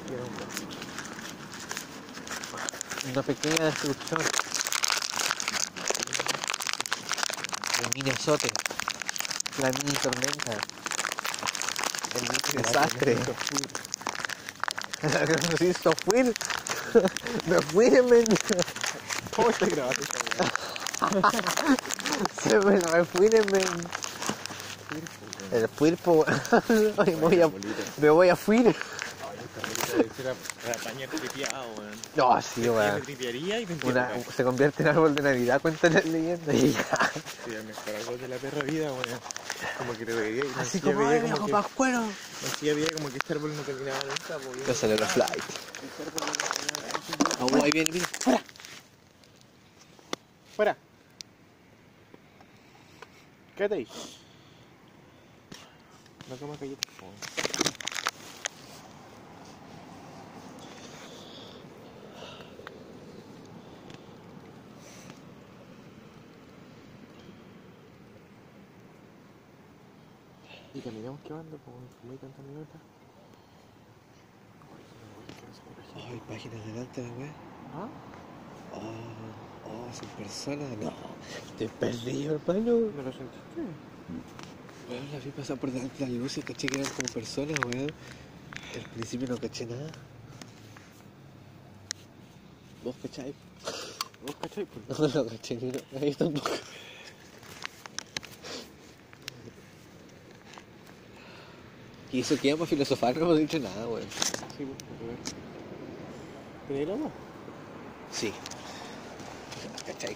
[0.08, 0.78] Queda un cachito.
[3.04, 4.22] Una pequeña destrucción.
[7.84, 8.50] El mini azote.
[9.62, 10.54] La mini tormenta.
[12.16, 13.18] El mini desastre.
[15.60, 16.34] Hizo fuir.
[17.48, 18.26] Me fui, men.
[19.36, 21.78] ¿Cómo estás grabando esta weá?
[22.42, 23.90] Se me, me fui, men.
[25.52, 26.26] El fuir, po.
[26.98, 27.52] Ay, me voy a,
[27.98, 28.74] me voy a fuir.
[31.78, 31.92] Weón.
[32.16, 33.02] No, sí, weón.
[33.02, 34.32] tripearía y me Una, entiendo.
[34.32, 36.54] se convierte en árbol de Navidad, cuenta la leyenda.
[36.54, 37.12] Y ya.
[37.46, 39.20] Sí, el mejor árbol de la perra vida, weón.
[39.78, 42.00] Como que lo veía y no Así sé, como, veía ay, viejo que, pascuero.
[42.02, 45.44] no veía como que este árbol no terminaba nunca, po, Ya sale la flight.
[47.40, 48.08] Oh, ahí viene, mira.
[48.20, 48.42] ¡Fuera!
[50.56, 50.78] ¡Fuera!
[53.56, 53.88] Quédate ahí.
[56.30, 57.77] No comas galletas, po.
[70.74, 71.72] Y caminamos quemando, po,
[72.02, 72.80] como hay tantas minutos.
[75.96, 77.32] Ay, páginas delante la weá.
[77.74, 77.90] ¿Ah?
[78.74, 80.78] Oh, oh, son personas.
[80.78, 80.92] No,
[81.58, 82.92] te perdido, hermano.
[82.96, 83.62] ¿No lo sentiste?
[84.90, 87.60] Weón, la vi pasar por delante de la luz y caché que eran como personas,
[87.66, 87.92] weón.
[88.76, 89.92] Al principio no caché nada.
[92.84, 93.36] ¿Vos cacháis?
[94.26, 94.66] ¿Vos cachai?
[94.72, 94.80] po?
[94.88, 95.80] No, no caché ni uno.
[96.00, 96.52] Ahí tampoco.
[102.12, 104.08] Y eso que íbamos a filosofar, no hemos dicho nada, weón.
[104.58, 105.18] Sí, pues, a ver.
[106.68, 107.12] ¿Tenés grabado?
[108.12, 108.32] Sí.
[109.86, 110.16] ¿Cachai?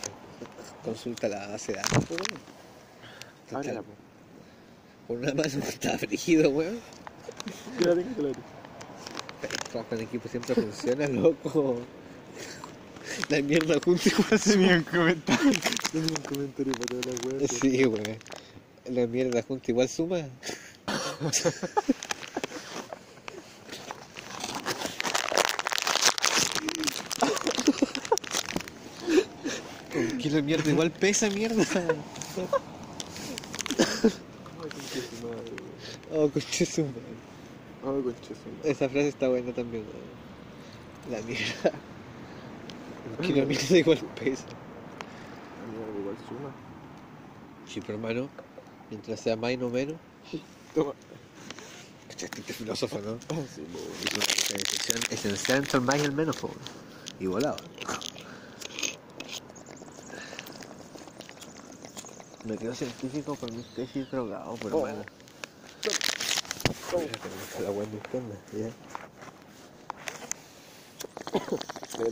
[0.83, 3.59] Consulta la base de datos, weón.
[3.59, 3.91] Ábrela, po.
[5.07, 6.79] Por una mano está frígido, weón.
[7.77, 7.93] Pero
[9.53, 11.81] el trabajo en equipo siempre funciona, loco.
[13.29, 15.51] La mierda junta igual se un comentario.
[15.91, 17.47] Tenía un para.
[17.47, 18.17] Sí, weón.
[18.89, 20.19] La mierda junta igual suma.
[30.19, 31.63] Que la mierda igual pesa mierda.
[36.13, 37.01] Oh, conche su madre.
[37.83, 38.71] Oh, conche su madre.
[38.71, 41.11] Esa frase está buena también, weón.
[41.11, 41.71] La mierda.
[43.21, 44.45] Que la mierda igual pesa.
[45.71, 46.51] Mierda, igual suma.
[47.67, 48.29] Sí, pero hermano,
[48.89, 49.95] mientras sea más y no menos.
[50.73, 50.93] Toma.
[52.09, 53.17] ¿Cachaste este filósofo, no?
[53.55, 53.65] Sí.
[55.09, 56.49] Es entre el más y el menos, po.
[57.19, 57.57] Y volado.
[62.45, 64.85] Me quedo científico por mi tesis drogado, pero Oh.
[66.97, 68.69] me está la buena izquierda, ya.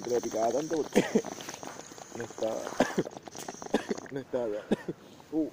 [0.03, 1.03] Te la picaba tanto porque
[2.18, 2.61] no estaba.
[4.11, 4.48] No estaba.
[5.31, 5.48] Uh.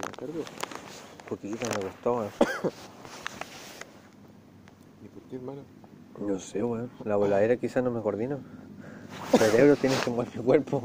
[0.00, 0.44] ¿La cargo?
[1.28, 2.30] Poquito me gustó, weón.
[5.02, 5.62] ¿Y por qué, hermano?
[6.20, 6.87] No sé, weón.
[7.04, 8.38] La voladera quizás no me coordino.
[9.38, 10.82] Cerebro tiene que mover mi cuerpo.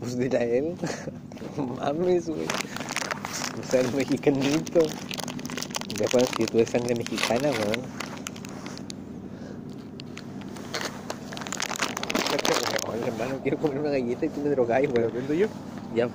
[0.00, 0.74] Pues dirá él.
[1.56, 2.40] No mames, weón.
[3.60, 4.80] O sea, el mexicanito.
[5.98, 7.80] Después que tú de sangre mexicana, weón.
[12.92, 15.12] Oye, hermano, quiero comer una galleta y tú me drogáis, ¿Me lo weón.
[15.12, 15.46] prendo yo?
[15.94, 16.08] Ya.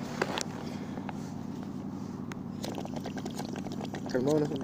[4.10, 4.54] Calmado, no no-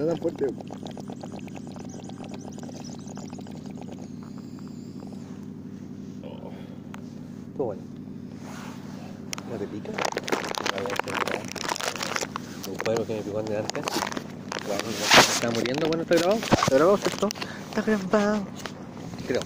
[0.00, 0.46] no tan fuerte.
[7.48, 7.82] Estuvo bueno.
[9.50, 9.90] ¿No te pica?
[12.68, 13.82] Un cuadro que me picó en delante.
[14.66, 15.86] Bueno, me está muriendo.
[15.88, 16.38] Bueno, está grabado.
[16.38, 17.28] Está grabado, ¿cierto?
[17.70, 18.46] Está grabado.
[19.26, 19.40] Creo.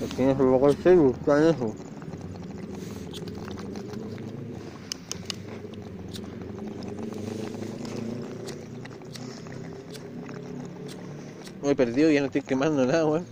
[0.00, 1.74] Lo tienes que luego el Facebook, está en eso.
[11.62, 13.24] Me he perdido y ya no estoy quemando nada, weón.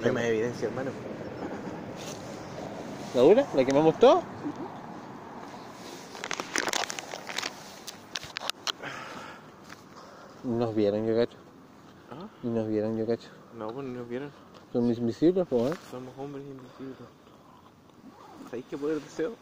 [0.00, 0.90] No hay más evidencia, hermano.
[3.14, 3.44] ¿La dura?
[3.56, 4.22] ¿La quemamos todo?
[10.44, 11.36] Nos vieron, yo cacho.
[12.10, 12.28] ¿Ah?
[12.44, 13.28] Y nos vieron, yo cacho.
[13.58, 14.30] No, pues no nos vieron.
[14.72, 15.76] Son mis visibles, pues, ¿eh?
[15.90, 16.96] Somos hombres invisibles.
[18.46, 19.32] ¿Sabéis qué poder deseo?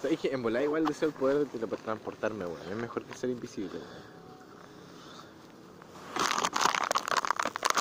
[0.00, 2.60] ¿Sabéis que en volar igual deseo el poder de teletransportarme, weón?
[2.70, 4.10] Es mejor que ser invisible, weón.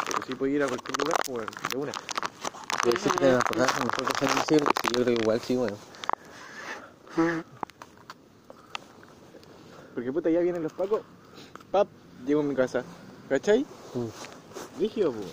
[0.06, 1.92] Pero sí puedo ir a cualquier lugar, pues, weón, de una.
[2.86, 4.66] Yo sé que la verdad es mejor que ser invisible.
[4.82, 5.78] Sí, yo creo que igual sí, bueno.
[9.94, 11.02] Porque puta, ya vienen los pacos.
[11.72, 11.88] Pap,
[12.26, 12.84] llego a mi casa.
[13.28, 13.66] ¿Cachai?
[13.94, 14.80] Mm.
[14.80, 15.28] Rígido, pues.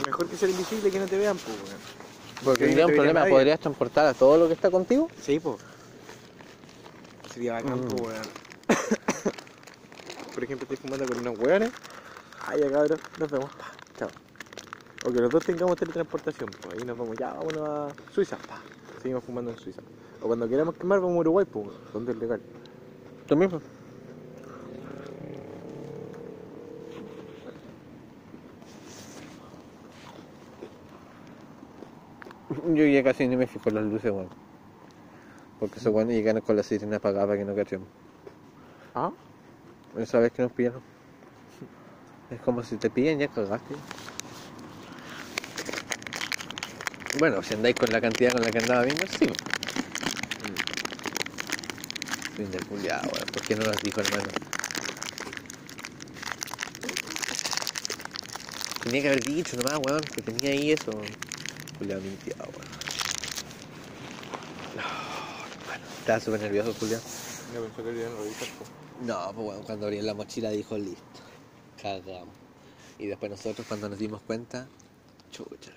[0.00, 1.80] Es mejor que ser invisible que no te vean, pues, weón.
[2.44, 3.32] Porque tendría no un problema, nadie.
[3.32, 5.10] ¿podrías transportar a todo lo que está contigo?
[5.22, 5.56] Sí, pues.
[7.32, 7.88] Sería bacán, Mm.
[7.88, 8.26] pues, weón.
[10.34, 11.70] Por ejemplo, estoy fumando con unos weones.
[12.46, 13.50] Ay, ya cabrón, nos vemos.
[15.06, 18.36] O que los dos tengamos teletransportación, pues ahí nos vamos, ya, vámonos a Suiza.
[18.38, 18.60] Pa.
[19.00, 19.80] Seguimos fumando en Suiza.
[20.20, 22.40] O cuando queramos quemar, vamos a Uruguay, pues, donde es legal.
[23.28, 23.60] Tú mismo.
[32.74, 34.28] Yo ya casi ni me fijo las luces, weón.
[35.60, 37.86] Porque esos weones llegan con la sirena apagada para que no cachemos.
[38.92, 39.12] ¿Ah?
[39.96, 40.82] Esa vez que nos pillaron.
[42.28, 43.76] Es como si te pillan ya cagaste.
[47.18, 49.26] Bueno, si andáis con la cantidad con la que andaba viendo, sí.
[52.36, 53.26] Fin de culiado, weón.
[53.32, 54.28] ¿Por qué no las dijo, hermano?
[58.82, 60.90] Tenía que haber dicho nomás, weón, que tenía ahí eso.
[61.78, 62.68] Culiado mintiado, weón.
[64.76, 64.82] No,
[65.62, 65.84] hermano.
[66.00, 67.02] Estaba súper nervioso, culiado.
[67.54, 68.50] Ya pensó que no pues.
[69.00, 71.02] No, pues bueno, cuando abrió la mochila dijo listo.
[71.80, 72.34] Cagamos.
[72.98, 74.68] Y después nosotros cuando nos dimos cuenta,
[75.30, 75.72] chucha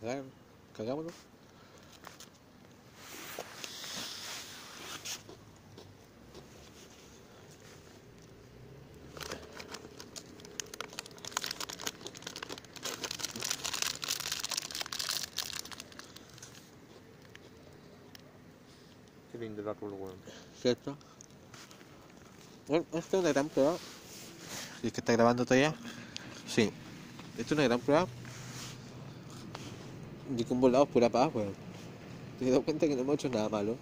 [0.00, 0.30] Cagaron,
[0.74, 1.12] cagámonos.
[19.30, 20.14] Qué lindo el árbol, weón.
[20.62, 20.96] ¿Cierto?
[22.68, 23.76] Bueno, esta es una gran prueba.
[24.82, 25.74] ¿Y es que está grabando todavía?
[26.48, 26.72] Sí.
[27.32, 28.06] Esta es una gran prueba.
[30.30, 31.52] Un volado es pura paz, weón.
[32.38, 33.76] Te has dado cuenta que no hemos hecho nada malo.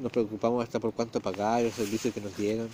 [0.00, 2.68] Nos preocupamos hasta por cuánto pagar, los servicios que nos dieron.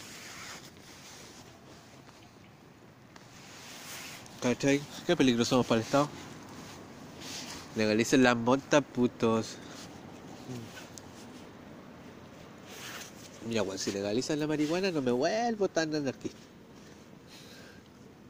[4.41, 4.81] ¿Cachai?
[5.05, 6.09] ¿Qué peligro somos para el Estado?
[7.75, 9.57] Legalicen las montas, putos.
[13.49, 16.39] Mira, weón, si legalizan la marihuana no me vuelvo tan anarquista.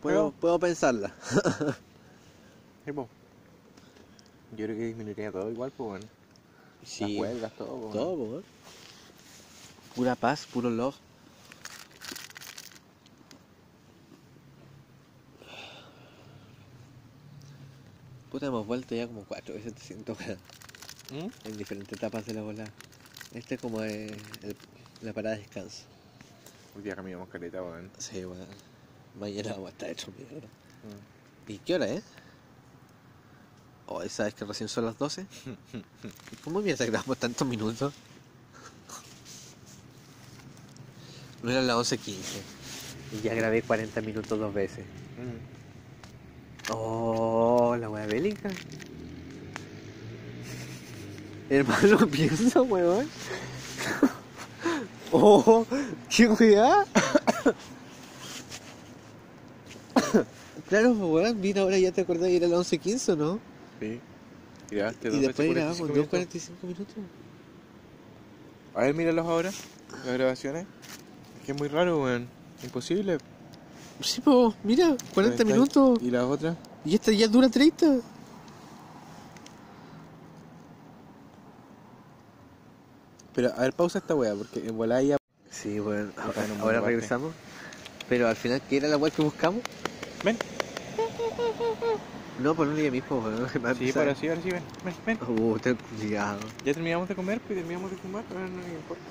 [0.00, 1.14] Puedo, puedo pensarla.
[4.56, 6.02] Yo creo que disminuiría todo igual, pues, weón.
[6.84, 7.04] Sí.
[7.04, 7.92] Las huelgas, todo, weón.
[7.92, 8.44] Todo, weón.
[9.94, 10.96] Pura paz, puro love.
[18.30, 20.38] Puta, hemos vuelto ya como cuatro veces, te siento, weón.
[21.10, 21.48] ¿Mm?
[21.48, 22.64] En diferentes etapas de la bola.
[23.32, 24.06] Este es como eh,
[24.42, 24.56] el-
[25.02, 25.84] la parada de descanso.
[26.76, 27.90] Hoy día caminamos caleta, weón.
[27.98, 28.46] Sí, weón.
[29.18, 30.46] Mañana vamos a estar hecho mierda.
[30.46, 31.52] Mm.
[31.52, 32.02] ¿Y qué hora es?
[33.88, 35.26] Hoy sabes que recién son las 12.
[36.42, 37.94] ¿Cómo mierda grabamos tantos minutos?
[41.42, 42.16] No eran las 11.15.
[43.12, 44.84] Y ya grabé 40 minutos dos veces.
[45.16, 46.72] Mm.
[46.72, 48.50] Oh, la wea bélica.
[51.48, 53.08] Hermano, piensa, weón.
[55.12, 55.64] oh,
[56.10, 56.84] qué weá.
[60.68, 63.55] claro, weón, vino ahora ya te acordás que era las 11.15, ¿o ¿no?
[63.80, 64.00] Sí.
[64.70, 66.96] Y grabaste Y dos después grabamos 45 2.45 minutos.
[66.96, 66.96] minutos.
[68.74, 69.50] A ver, míralos ahora.
[70.04, 70.66] Las grabaciones.
[71.40, 72.28] Es que es muy raro, weón.
[72.62, 73.18] Imposible.
[74.00, 75.98] Sí, pues, mira, 40 Está- minutos.
[76.02, 76.56] ¿Y las otras?
[76.84, 77.96] Y esta ya dura 30.
[83.34, 85.16] Pero, a ver, pausa esta weá, porque en volada ya...
[85.50, 87.34] Sí, bueno, Acá ahora, regresamos.
[88.08, 89.60] Pero al final, ¿qué era la web que buscamos?
[90.24, 90.36] Ven.
[92.38, 93.44] No, por un día mismo, weón.
[93.46, 93.92] a Sí, empezar.
[93.94, 94.62] para sí, ahora sí, ven.
[94.84, 95.18] Ven, ven.
[95.28, 96.38] Uh, ten cuidado.
[96.64, 99.02] Ya terminamos de comer, pues terminamos de fumar, pero no me importa.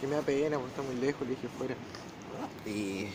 [0.00, 1.74] Que me da pena, porque está muy lejos, le dije fuera.
[2.66, 3.08] Y...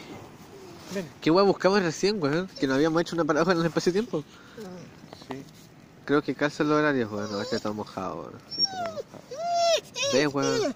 [0.93, 1.05] Ven.
[1.19, 2.47] ¿Qué weá buscamos recién, weón?
[2.59, 4.23] Que no habíamos hecho una parada en el espacio-tiempo.
[5.27, 5.43] Sí,
[6.05, 7.31] Creo que calzan los horarios, weón.
[7.31, 8.33] No, este está mojado, weón.
[8.55, 9.01] sí, tenemos.
[10.13, 10.73] ¿Ves, weón?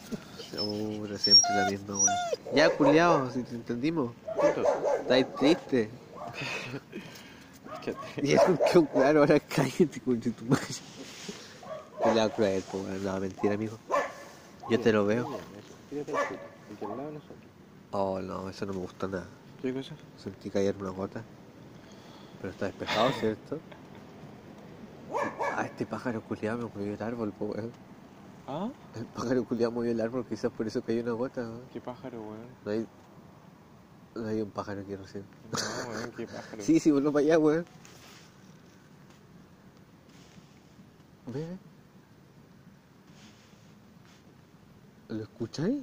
[0.60, 2.16] Uh, pero siempre la misma, weón.
[2.56, 4.12] Ya, culiao, si te entendimos.
[5.02, 5.90] Estáis triste.
[8.24, 10.66] Y es que, claro, ahora cállate, conche tu madre.
[12.02, 13.04] Culiao cruel, po, weón.
[13.04, 13.78] No, mentira, amigo.
[14.70, 15.28] Yo te lo veo.
[15.90, 17.50] Tírate el al lado de nosotros.
[17.92, 19.28] Oh, no, eso no me gustó nada.
[19.62, 19.96] ¿Qué cosa?
[20.18, 21.24] Sentí caer una gota.
[22.40, 23.60] Pero está despejado, ¿cierto?
[25.56, 27.72] Ah, este pájaro culiado me movió el árbol, po, weón.
[28.48, 28.70] ¿Ah?
[28.96, 31.62] El pájaro culiado movió el árbol, quizás por eso cayó una gota, weón.
[31.74, 32.48] ¿Qué pájaro, weón?
[32.64, 32.88] No hay...
[34.28, 35.24] Hay un pájaro aquí recién.
[35.52, 36.58] No, weón, qué pájaro.
[36.64, 37.66] Sí, sí, voló para allá, weón.
[41.28, 41.46] Ve.
[45.10, 45.78] ¿Lo escucháis?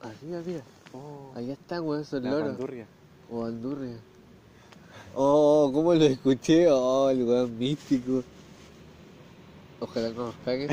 [0.00, 0.62] Arriba, mira.
[0.92, 2.48] Oh, Ahí está, weón, son la loros.
[2.50, 2.86] bandurria.
[3.30, 3.96] O andurria.
[5.14, 6.68] Oh, ¿cómo lo escuché?
[6.70, 8.22] Oh, el weón místico.
[9.80, 10.68] Ojalá no nos cague.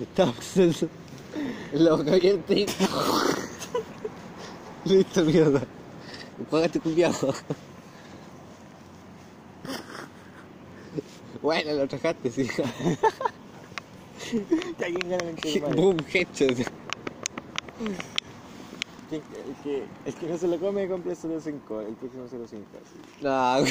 [0.00, 0.88] Está pasando.
[1.72, 2.54] La boca abierta.
[4.84, 5.62] Listo, mierda.
[6.50, 7.32] Págate culiado.
[11.42, 12.48] Bueno, lo trajaste, sí.
[15.74, 16.56] Boom, headshot.
[19.10, 22.64] ¿Quién- El que, el que no se lo come compra solo 5, el próximo 0.5.
[22.82, 22.96] así.
[23.20, 23.62] No,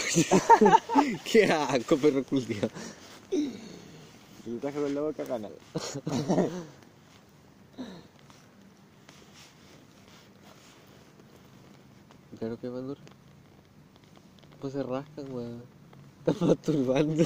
[1.32, 2.70] qué asco, perro culiado.
[3.32, 3.50] Y
[4.46, 5.50] lo traje con la boca gana.
[12.44, 12.98] Claro que van
[14.60, 15.64] Pues se rascan, weón.
[16.28, 17.24] Están masturbando.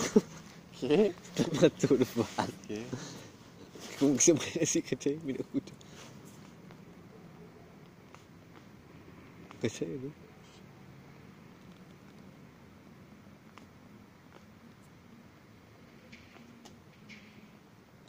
[0.80, 1.16] ¿Qué?
[1.36, 2.54] Están masturbando.
[2.68, 2.86] ¿Qué?
[4.00, 5.20] Como que se muere así, ¿cachai?
[5.24, 5.74] Mira, escucha.
[9.60, 10.12] ¿Cachai, no?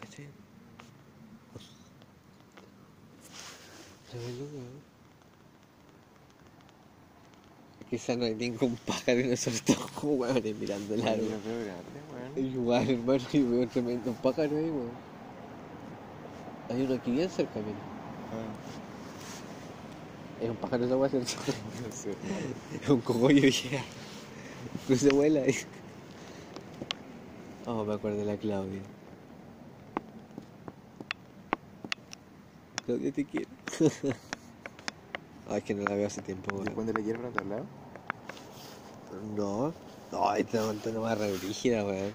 [0.00, 0.28] ¿Cachai?
[7.90, 11.28] Quizá no hay ningún pájaro y nosotros estamos como weones mirando el Yo árbol.
[12.36, 14.90] Igual, hermano, y veo un tremendo pájaro ahí, weón.
[16.68, 17.78] Hay uno aquí bien cerca, mira.
[18.34, 21.30] Ah, Es un pájaro de agua cerca.
[21.82, 22.10] no sé.
[22.82, 23.82] Es un cogollo ya.
[24.88, 25.54] No se vuela ahí.
[27.66, 28.80] Oh, me acuerdo de la Claudia.
[32.86, 33.48] Claudia te quiero.
[35.50, 37.64] Ay, es que no la veo hace tiempo, ¿Y cuándo le quiero para otro lado?
[39.36, 39.72] No.
[40.12, 42.12] No, esta montaña más re brígida, weón.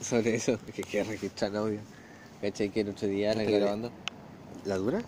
[0.00, 1.80] Sobre eso, es que queda registrar audio.
[2.40, 2.70] ¿Cachai?
[2.70, 3.92] Que el otro día la ¿Estás grabé- grabando?
[4.64, 5.02] ¿La dura?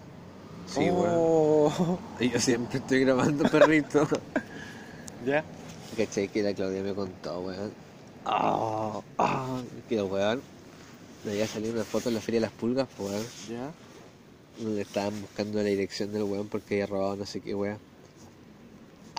[0.67, 1.15] Sí, weón.
[1.17, 1.99] oh.
[2.21, 4.07] Yo siempre estoy grabando perrito.
[5.27, 5.45] ¿Ya?
[5.97, 6.29] ¿Cachai?
[6.29, 7.73] Que la Claudia me contó, weón.
[8.25, 10.43] Ah, ah, que el weón
[11.25, 13.25] me había salido una foto en la Feria de las Pulgas, pues, weón.
[13.51, 13.73] ¿Ya?
[14.65, 17.79] Donde estaban buscando la dirección del weón porque había robado no sé qué weón.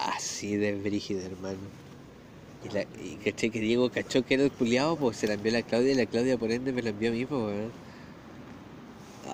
[0.06, 1.58] Así de brígido, hermano.
[2.64, 5.52] Y, la, y caché que Diego cachó que era el culiado, pues se la envió
[5.52, 7.72] a la Claudia y la Claudia por ende me la envió a mí, pues weón.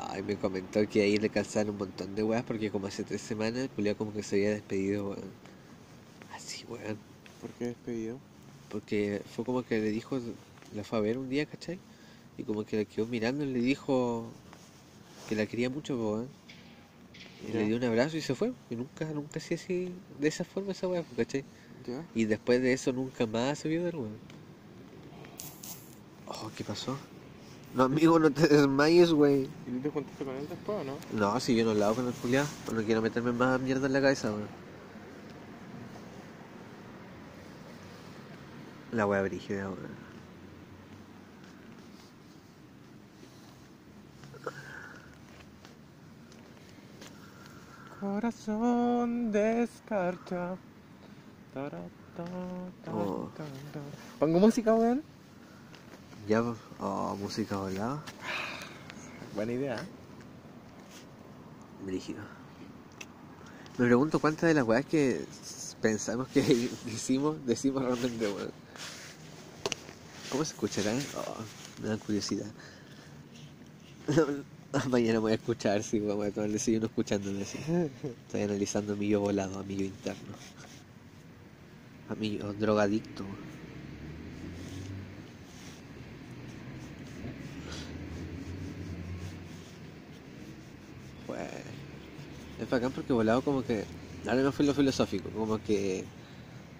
[0.09, 3.21] Ay, me comentó que ahí le calzaron un montón de weas porque como hace tres
[3.21, 5.31] semanas el culiado como que se había despedido, weón.
[6.35, 6.97] Así, weón.
[7.41, 8.17] ¿Por qué despedido?
[8.71, 10.19] Porque fue como que le dijo,
[10.75, 11.79] la fue a ver un día, ¿cachai?
[12.37, 14.25] Y como que la quedó mirando y le dijo
[15.27, 16.38] que la quería mucho, po, weón.
[17.47, 18.51] Y le dio un abrazo y se fue.
[18.69, 21.45] Y nunca, nunca hacía así, de esa forma esa weá, ¿cachai?
[21.87, 22.03] ¿Ya?
[22.13, 24.17] Y después de eso nunca más se vio del weón.
[26.27, 26.97] Oh, ¿qué pasó?
[27.73, 29.43] No, amigo, no te desmayes, güey.
[29.43, 30.97] ¿Y tú te juntaste con él después o no?
[31.13, 34.01] No, si yo no hablado con el culiao, no quiero meterme más mierda en la
[34.01, 34.47] cabeza, weón.
[38.91, 40.08] La wea brígida, weón.
[47.99, 49.31] Corazón
[52.15, 52.23] ta,
[52.93, 53.29] Oh.
[53.35, 53.79] ta, ta.
[54.19, 55.03] ¿Pongo música, weón?
[56.27, 56.41] Ya,
[56.79, 58.01] oh, música volada.
[59.35, 59.85] Buena idea.
[61.85, 62.21] Brígido.
[63.77, 65.25] Me pregunto cuántas de las weas que
[65.81, 66.39] pensamos que
[66.85, 68.51] hicimos, decimos realmente, weón.
[70.31, 70.93] ¿Cómo se escuchará?
[71.17, 72.47] Oh, me da curiosidad.
[74.89, 77.57] Mañana voy a escuchar, sí, voy a tomar el desayuno escuchándome así.
[78.03, 80.35] Estoy analizando a mi yo volado, a mi yo interno.
[82.07, 83.39] A mi yo drogadicto.
[91.25, 91.49] Pues,
[92.57, 93.87] es bacán porque volado como que,
[94.27, 96.07] ahora no fue lo filosófico, como que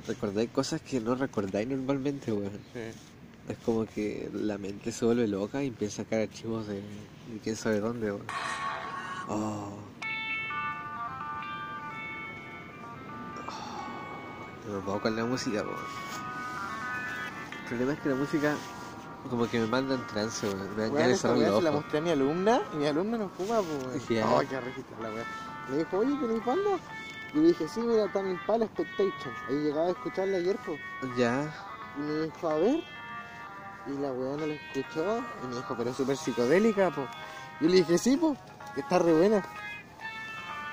[0.08, 2.64] recordáis cosas que no recordáis normalmente, weón.
[2.74, 2.80] Sí.
[3.48, 6.84] Es como que la mente se vuelve loca y empieza a sacar archivos de,
[7.34, 8.26] de quién sabe dónde, weón.
[9.28, 9.78] Oh.
[13.48, 14.72] Oh.
[14.72, 15.76] Me puedo con la música, weón.
[17.62, 18.56] El problema es que la música
[19.30, 20.76] como que me manda en trance, weón.
[20.76, 23.30] Me dan ganas de weá se la mostré a mi alumna y mi alumna no
[23.30, 24.08] fuma, pues.
[24.08, 24.28] Ya.
[24.28, 24.56] Oh, qué
[25.02, 25.26] la weá.
[25.70, 26.80] Me dijo, oye, ¿tenéis banda?
[27.34, 29.34] Y le dije, sí, mira, está en el Pala Expectation.
[29.48, 30.80] Ahí llegaba a escucharla ayer, pues.
[31.16, 31.54] Ya.
[31.98, 32.84] Y me dijo, a ver.
[33.90, 35.24] Y la weá no la escuchó.
[35.44, 37.10] Y me dijo, pero es súper psicodélica, pues.
[37.60, 38.38] Yo le dije, sí, pues,
[38.76, 39.44] que está re buena.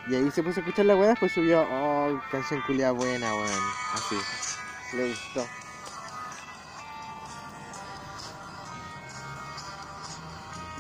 [0.09, 3.63] Y ahí se puso a escuchar la weá, después subió, oh, canción culiada buena, weón.
[3.95, 4.17] Así.
[4.97, 5.47] Le gustó.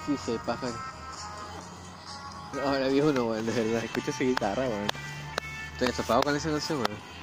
[0.06, 0.74] Sí, sí, pájaro.
[2.64, 3.84] Ahora vi uno, weón, de verdad.
[3.84, 4.88] Escucha esa guitarra, weón.
[5.72, 7.15] Estoy atrapado con esa canción, weón.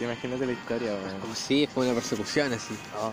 [0.00, 1.20] Imagínate la historia, weón.
[1.20, 2.74] Como es como una persecución así.
[2.98, 3.12] Oh.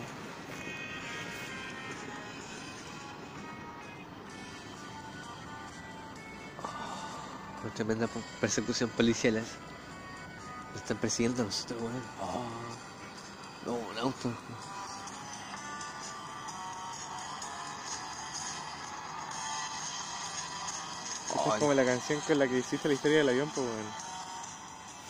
[7.64, 8.08] Una tremenda
[8.40, 9.38] persecución policial.
[9.38, 9.52] así.
[10.72, 12.04] Nos están persiguiendo a nosotros, weón.
[12.22, 12.44] Oh.
[13.66, 14.34] No, un auto.
[21.48, 24.07] Es como la canción con la que hiciste la historia del avión, pues, weón.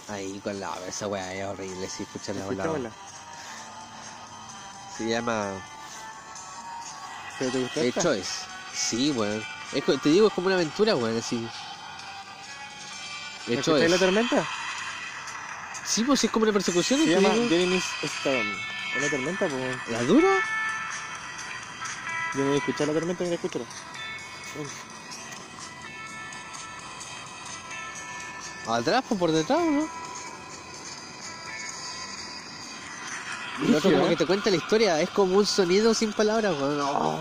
[0.09, 2.91] Ahí con la esa weá es horrible, sí, escucharla por la Escuchémosla.
[4.97, 5.51] Se llama
[7.37, 8.01] ¿Pero te gustó The esta?
[8.01, 8.31] Choice.
[8.73, 9.43] Sí, weón.
[9.73, 11.37] Es co- te digo, es como una aventura, weón, así.
[13.45, 13.89] The ¿Escucháis Choice.
[13.89, 14.47] la tormenta?
[15.85, 16.99] Sí, pues es como una persecución.
[17.01, 17.29] Se llama.
[17.47, 18.47] Jeremy's Storm.
[18.97, 19.77] Una tormenta, pues.
[19.89, 20.29] ¿La dura?
[22.33, 23.65] Yo no he escuchado la tormenta, mira, escúchala.
[24.55, 24.67] Ven.
[28.67, 29.87] Atrás, pues por detrás, ¿no?
[33.59, 34.17] Y otro como Brígido, que ¿eh?
[34.17, 36.79] te cuenta la historia, es como un sonido sin palabras, weón.
[36.81, 37.19] Oh.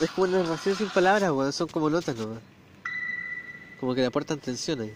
[0.00, 1.52] Es como una narración sin palabras, weón.
[1.52, 2.40] Son como notas nomás.
[3.80, 4.92] Como que le aportan tensión ahí.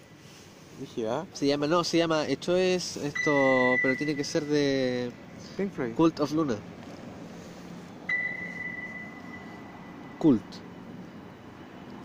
[0.81, 1.27] Rígida.
[1.33, 5.11] Se llama, no, se llama, hecho es esto, pero tiene que ser de
[5.57, 5.95] Pink Floyd.
[5.95, 6.57] Cult of Luna.
[10.19, 10.43] Cult.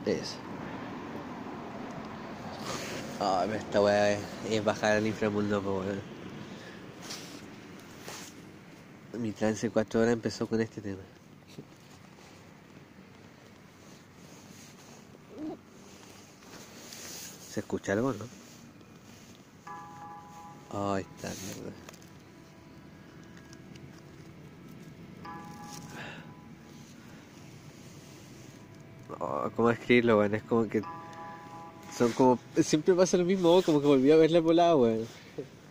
[0.05, 0.35] Es.
[3.25, 4.19] Ah, pero esta weá es,
[4.49, 6.01] es bajar al inframundo, po, weón.
[9.13, 10.99] Mi trance 4 horas empezó con este tema.
[17.49, 18.25] ¿Se escucha algo, no?
[20.71, 21.71] Ay, está mierda.
[29.17, 30.35] Oh, ¿Cómo escribirlo, weón?
[30.35, 30.83] Es como que.
[31.97, 32.39] Son como.
[32.61, 35.05] Siempre pasa lo mismo, como que volví a verla volada, weón.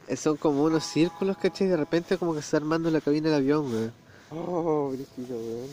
[0.07, 1.69] Eh, Son como unos círculos, ¿cachai?
[1.69, 3.93] De repente, como que se está armando la cabina del avión, weón.
[4.31, 5.69] Oh, brígido, weón.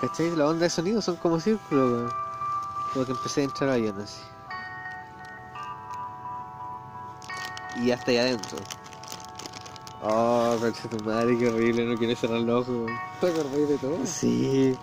[0.00, 0.36] ¿cachai?
[0.36, 2.10] La onda de sonido son como círculos, weón.
[2.92, 4.20] Como que empecé a entrar al avión así.
[7.82, 8.58] Y hasta allá adentro.
[10.02, 12.98] Oh, concha tu madre, qué horrible, no quiero cerrar los ojos, weón.
[13.20, 13.98] ¿Te de todo?
[14.04, 14.76] Sí.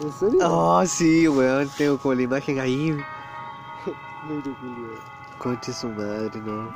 [0.00, 0.38] ¿En serio?
[0.42, 2.96] Oh, sí, weón, tengo como la imagen ahí.
[5.38, 6.72] Conche su madre, no.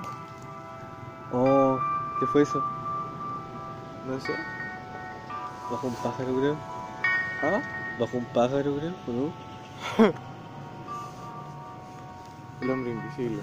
[1.33, 1.79] Oh,
[2.21, 2.63] ¿qué fue eso?
[4.07, 4.33] No sé.
[5.71, 6.57] Bajo un pájaro, creo.
[7.43, 7.61] ¿Ah?
[7.99, 9.33] Bajo un pájaro, creo, ¿o no?
[12.61, 13.43] El hombre invisible.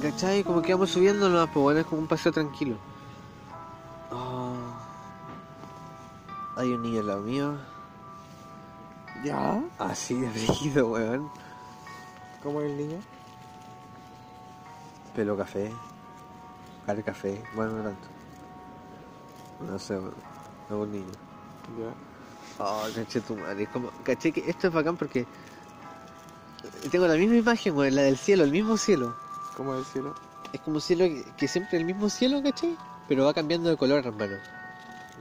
[0.00, 0.44] ¿Cachai?
[0.44, 2.76] Como que vamos subiendo nomás, pues bueno, es como un paseo tranquilo.
[6.58, 7.56] Hay un niño al lado mío.
[9.22, 9.62] ¿Ya?
[9.78, 11.30] Así de rígido, weón.
[12.42, 12.98] ¿Cómo es el niño?
[15.14, 15.70] Pelo café.
[16.84, 17.40] Cara café.
[17.54, 18.08] Bueno, no tanto.
[19.70, 20.14] No sé, weón.
[20.68, 21.12] No un niño.
[21.78, 22.64] Ya.
[22.64, 23.62] Oh, caché tu madre.
[23.62, 25.28] Es como, caché que esto es bacán porque
[26.90, 29.14] tengo la misma imagen, weón, la del cielo, el mismo cielo.
[29.56, 30.14] ¿Cómo es el cielo?
[30.52, 32.76] Es como un cielo que, que siempre el mismo cielo, ¿cachai?
[33.06, 34.57] Pero va cambiando de color, hermano.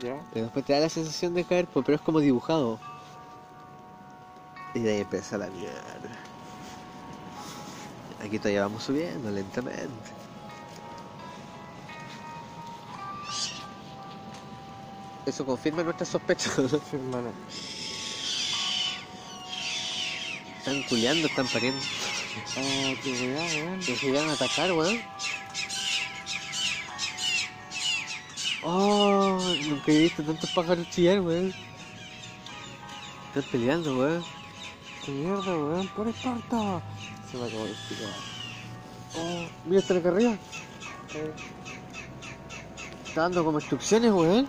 [0.02, 0.22] ¿Ya?
[0.34, 2.80] Pero después te da la sensación de caer, pues, pero es como dibujado.
[4.74, 6.10] Y de ahí empieza la mierda.
[8.24, 9.88] Aquí todavía vamos subiendo lentamente.
[15.26, 16.53] Eso confirma nuestras sospechas.
[16.90, 17.32] Sí, hermano.
[20.68, 21.82] están culeando, están pariendo.
[22.57, 23.80] Ah, qué weón.
[23.80, 25.02] Nos llegaron a atacar, weón.
[28.64, 31.54] Oh, nunca he visto tantos pájaros chillar, weón.
[33.28, 34.24] Están peleando, weón.
[35.06, 35.88] ¡Qué mierda, weón!
[35.90, 36.82] ¡Por Esparta!
[37.32, 38.10] Se me acabó de explicar.
[39.16, 40.38] Oh, mira, está acá arriba.
[43.08, 44.48] Está dando como instrucciones, weón.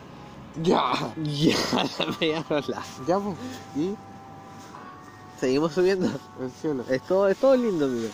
[0.63, 1.15] ¡Ya!
[1.23, 1.57] Ya,
[2.21, 2.83] la rola.
[3.07, 3.37] ¡Ya, pues!
[3.77, 3.95] ¿Y?
[5.39, 6.09] Seguimos subiendo.
[6.41, 6.85] El cielo.
[6.89, 8.09] Es todo, es todo lindo, mira.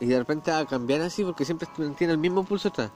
[0.00, 2.90] Y de repente va a cambiar así porque siempre tiene el mismo pulso atrás.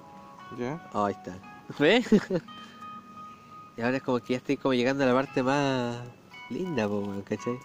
[0.59, 0.81] ¿Ya?
[0.93, 1.39] Oh, ahí está.
[1.79, 2.07] ¿Ves?
[3.77, 5.99] y ahora es como que ya estoy como llegando a la parte más
[6.51, 7.59] linda, po, weón, ¿cachai?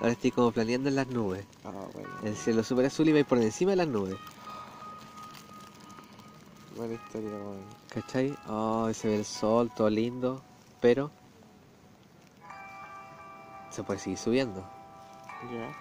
[0.00, 1.46] Ahora estoy como planeando en las nubes.
[1.64, 2.08] Ah, bueno.
[2.24, 4.16] El cielo súper azul y va por encima de las nubes.
[6.76, 7.64] Buena historia, weón.
[7.88, 8.36] ¿Cachai?
[8.48, 10.42] Oh, se ve el sol, todo lindo,
[10.80, 11.12] pero
[13.70, 14.60] se puede seguir subiendo.
[15.52, 15.72] Ya.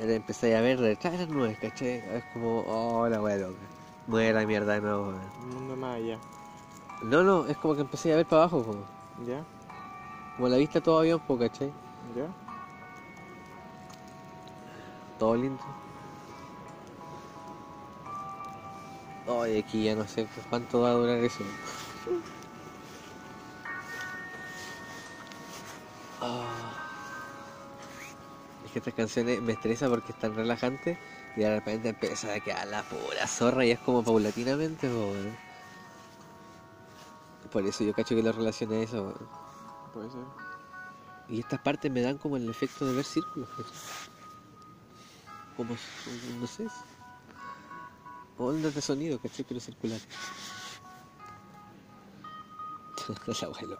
[0.00, 1.96] Ahora empecé a ver detrás de las nubes, ¿cachai?
[1.96, 3.77] Es como, oh, la wea loca.
[4.08, 5.20] Muera mierda de nuevo, weón.
[5.42, 6.18] Un mundo más allá.
[7.02, 8.80] No, no, es como que empecé a ver para abajo, como,
[9.26, 9.44] Ya.
[10.36, 11.68] como la vista todo avión, po, ¿cachai?
[12.16, 12.26] Ya.
[15.18, 15.62] Todo lindo.
[19.42, 21.44] Ay, aquí ya no sé cuánto va a durar eso.
[26.20, 26.72] Ah.
[28.64, 30.98] Es que estas canciones me estresan porque están relajantes
[31.36, 35.36] y de repente empieza a quedar la pura zorra y es como paulatinamente, po, weón.
[37.52, 39.14] Por eso yo cacho que lo relacioné a eso.
[39.92, 40.20] Puede ser.
[41.28, 43.48] Y estas partes me dan como el efecto de ver círculos.
[45.56, 45.76] Como,
[46.40, 46.66] no sé.
[48.38, 49.44] Ondas de sonido, ¿cachai?
[49.48, 50.00] Pero circular.
[53.40, 53.78] La wea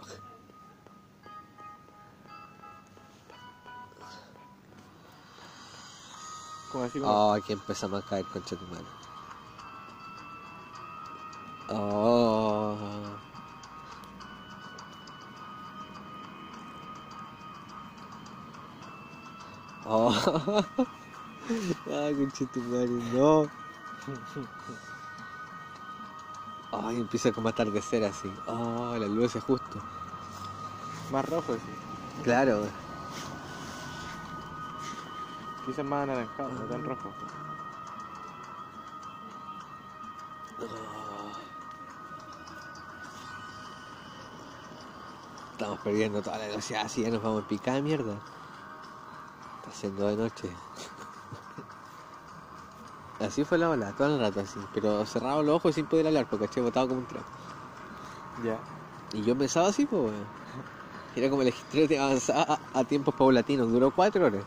[6.70, 7.12] Como así como.
[7.12, 8.88] Oh, aquí empezamos a caer concha tu mano.
[11.68, 12.76] Oh.
[19.90, 20.12] Oh.
[21.90, 23.48] ah, concha tu madre, no.
[26.72, 28.30] Ay, empieza como a atardecer así.
[28.46, 29.78] Oh, la luz es justo.
[31.10, 32.22] Más rojo, sí.
[32.22, 32.66] Claro.
[35.68, 37.12] Quizás más anaranjado, no tan rojo.
[45.52, 48.14] Estamos perdiendo toda la velocidad, así ya nos vamos a picar mierda.
[49.58, 50.48] Está haciendo de noche.
[53.20, 56.24] Así fue la ola, todo el rato así, pero cerrado los ojos sin poder hablar,
[56.30, 57.26] porque eché botado como un trapo.
[58.42, 58.56] Ya.
[59.12, 60.14] Y yo pensaba así, pues.
[61.16, 64.44] Era como el estrés avanzaba a, a tiempos paulatinos, duró cuatro horas.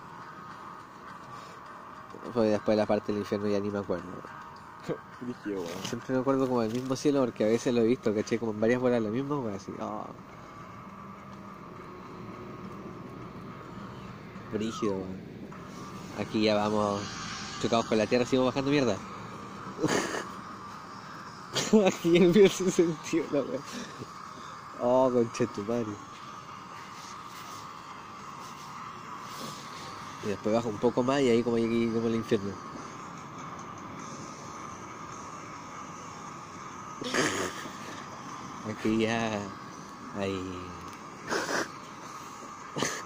[2.33, 4.09] Fue después de la parte del infierno ya ni me acuerdo.
[5.83, 8.53] Siempre me acuerdo como del mismo cielo porque a veces lo he visto, caché como
[8.53, 9.73] en varias bolas lo mismo, weón, así.
[9.79, 10.05] Oh.
[14.51, 14.95] Brígido.
[16.19, 17.01] Aquí ya vamos
[17.61, 18.97] chocados con la tierra, seguimos bajando mierda.
[21.87, 23.61] Aquí empieza ese sentido la weón.
[24.79, 25.91] Oh, concha tu madre.
[30.21, 32.57] Y después bajo un poco más y ahí como llegué como el infierno.
[38.63, 39.55] Aquí ya
[40.13, 40.95] hay...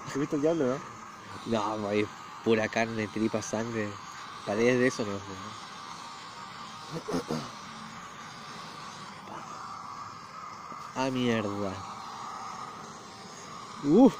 [0.04, 0.84] ¿Has visto el diablo, no?
[1.44, 2.06] No, hay
[2.42, 4.00] pura carne, tripa, sangre.
[4.44, 5.20] Paredes de eso no.
[10.94, 11.86] Ah, mierda.
[13.82, 14.10] Uh,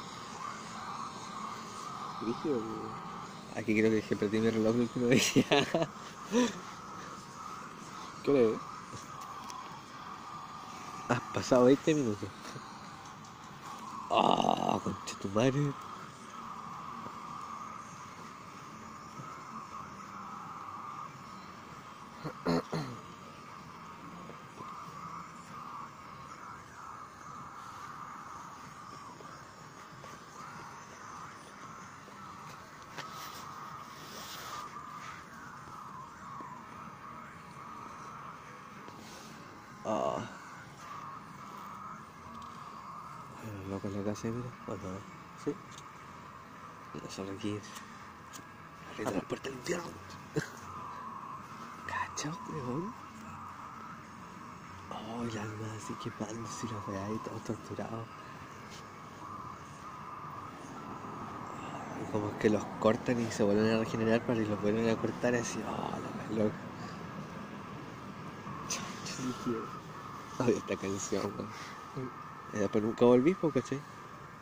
[3.55, 5.21] Aquí creo que perdí mi reloj el último día.
[8.23, 8.59] ¿Qué hora es?
[11.09, 12.29] Has pasado 20 minutos.
[14.09, 15.73] Ah, concha tu madre.
[39.85, 40.37] Ah.
[44.17, 44.49] Casa, mira.
[44.67, 44.99] ¿O no?
[45.43, 45.53] Sí.
[46.93, 47.59] No, solo aquí.
[48.91, 49.85] Abriendo la puerta del infierno.
[51.85, 52.93] ¿Cachao, weón?
[54.89, 58.05] Oh, el alma así quemándose y la weá y todo torturado.
[62.01, 64.95] Y como que los cortan y se vuelven a regenerar para que los vuelven a
[64.95, 65.59] cortar así.
[65.59, 66.55] Oh, la weá loca.
[70.39, 71.49] Ay, esta canción, weón.
[72.53, 73.96] Y después nunca volví, ¿cachai?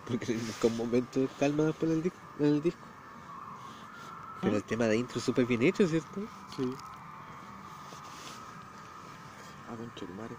[0.06, 2.88] Porque nunca un momento de calma después del disco, en el disco.
[4.42, 6.22] Pero el tema de intro es súper bien hecho, ¿cierto?
[6.56, 6.76] Sí.
[9.68, 10.38] Ah, concha madre.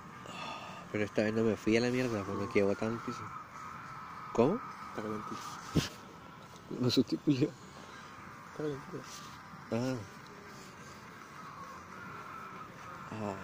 [0.92, 3.02] Pero esta vez no me fui a la mierda, pues me quedé botado en el
[3.02, 3.24] piso.
[4.32, 4.60] ¿Cómo?
[4.88, 5.40] Está calentito.
[6.80, 7.18] Me asusté.
[7.26, 7.52] Está
[8.56, 9.00] calentito.
[9.72, 9.96] Ah.
[13.10, 13.34] Ah.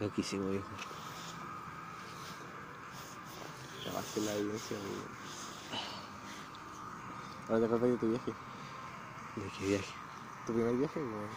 [0.00, 1.01] Loquísimo, viejo.
[4.20, 5.22] La evidencia, weón.
[7.48, 8.32] Ahora te acordás de tu viaje.
[9.36, 9.92] ¿De qué viaje?
[10.46, 11.28] ¿Tu primer viaje, weón?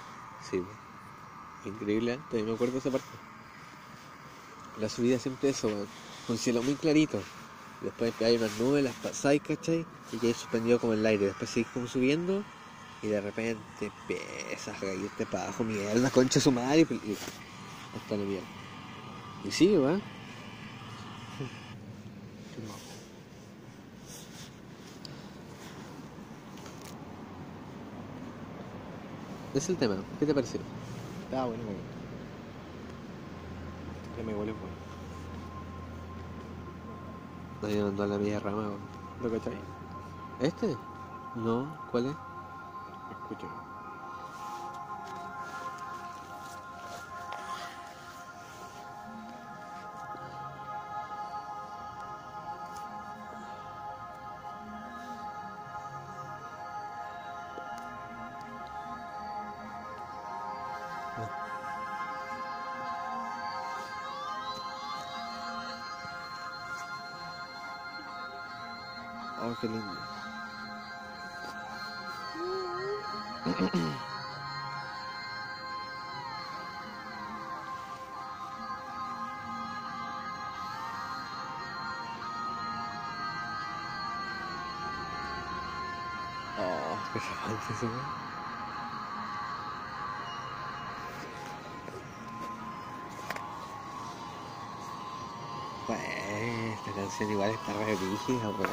[0.49, 1.69] Sí, po.
[1.69, 2.19] Increíble, ¿eh?
[2.29, 3.07] Todavía me acuerdo de esa parte.
[4.79, 5.87] La subida siempre eso, weón.
[6.27, 7.19] Un cielo muy clarito.
[7.81, 9.85] Después hay unas nubes, las pasáis, ¿cachai?
[10.11, 11.25] Y que suspendido como en el aire.
[11.27, 12.43] Después seguís como subiendo
[13.01, 16.81] y de repente empiezas a caerte para abajo, mierda, concha su madre.
[16.81, 17.17] Y,
[17.97, 18.47] hasta la mierda.
[19.43, 20.14] Y sigue, weón.
[29.57, 29.95] Es el tema.
[30.19, 30.59] ¿Qué te pareció?
[31.25, 31.63] Está bueno.
[34.17, 34.75] Ya me igual es bueno.
[37.61, 38.79] Nadie mandó a la media rama, weón.
[39.23, 39.53] ¿Lo cachai?
[40.41, 40.75] ¿Este?
[41.35, 42.15] No, ¿cuál es?
[43.11, 43.64] Escucha.
[97.45, 98.69] Igual está re rígida, weón.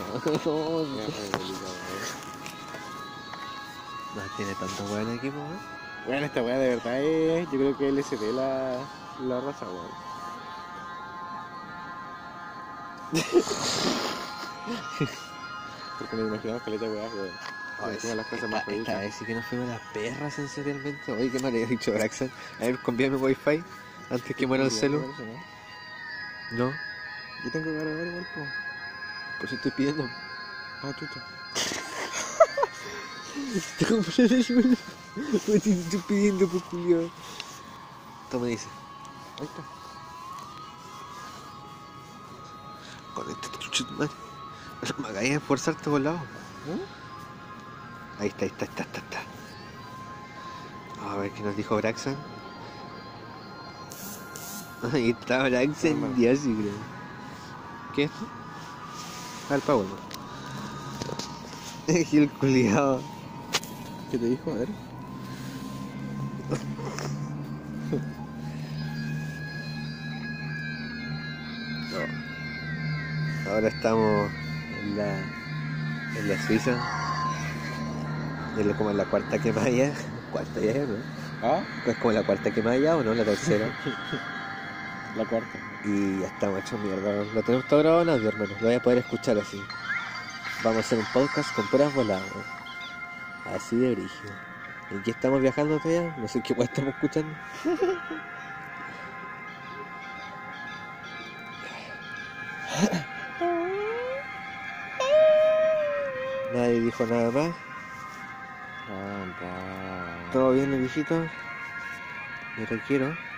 [4.15, 5.61] No tiene tanto weón aquí, pues, weón.
[6.07, 7.45] Bueno, esta weá de verdad es.
[7.51, 8.79] Yo creo que LSD la,
[9.21, 10.03] la raza, weón.
[15.99, 17.31] Porque nos imaginamos caleta de weá, weón.
[17.85, 21.13] Ay, de las cosas esta, más esta vez sí que nos fuimos las perras sensorialmente.
[21.13, 22.31] Oye, ¿qué me había dicho Braxan?
[22.61, 23.65] A ver, cambiame wifi
[24.09, 25.05] antes que muera el celu.
[26.53, 26.73] ¿no?
[27.45, 28.41] Yo tengo que grabar igual, po.
[29.39, 30.09] por eso estoy pidiendo.
[30.83, 31.25] Ah, chucha.
[33.79, 34.79] Te compré el.
[35.47, 37.11] Pues te estoy pidiendo, pues, culiao.
[38.31, 38.69] Toma, dice.
[39.41, 39.63] Ahí está.
[43.15, 44.13] Conéctate, chucha tu madre.
[44.99, 46.21] Me hagáis esforzarte por lado.
[48.19, 49.23] Ahí está, ahí está, está, está, está.
[51.11, 52.17] A ver qué nos dijo Braxan.
[54.93, 56.92] Ahí está Braxan, sí creo.
[57.93, 58.27] ¿Qué es esto?
[59.51, 59.87] Ah, el Power.
[61.89, 63.01] el culiao.
[64.11, 64.51] ¿Qué te dijo?
[64.51, 64.69] A ver.
[73.47, 74.31] Ahora estamos
[74.83, 75.19] en la,
[76.17, 76.73] en la Suiza.
[78.59, 79.93] Es como en la cuarta quemada ya.
[80.31, 80.97] Cuarta ya, ¿no?
[81.43, 83.67] Ah, Es como la cuarta quemada ya o no, la tercera.
[85.17, 85.59] la cuarta.
[85.85, 87.25] y ya estamos hechos mierda.
[87.25, 88.55] Lo tenemos todo grabado en audio, hermano.
[88.61, 89.61] Lo voy a poder escuchar así.
[90.63, 92.31] Vamos a hacer un podcast con puras voladas.
[93.55, 94.33] Así de brígido.
[94.91, 96.15] ¿Y aquí estamos viajando todavía?
[96.19, 97.35] No sé qué estamos escuchando.
[106.55, 107.55] Nadie dijo nada más.
[110.33, 111.27] ¿Todo bien, el viejito?
[112.57, 113.32] Sé qué quiero.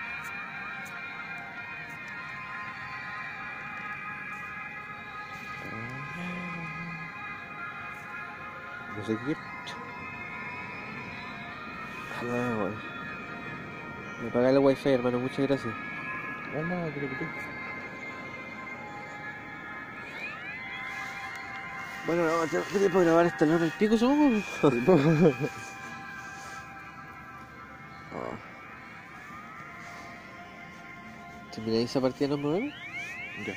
[9.06, 9.10] Ah,
[12.59, 12.76] bueno.
[14.22, 15.18] Me paga el wifi, hermano.
[15.18, 15.74] Muchas gracias.
[16.55, 17.26] No, te lo quité.
[22.06, 24.43] Bueno, no, tengo tiempo de grabar esta lona el pico, somos.
[28.16, 28.39] Oh.
[31.52, 32.72] ¿Termináis esa partida nos movemos?
[33.44, 33.55] Ya.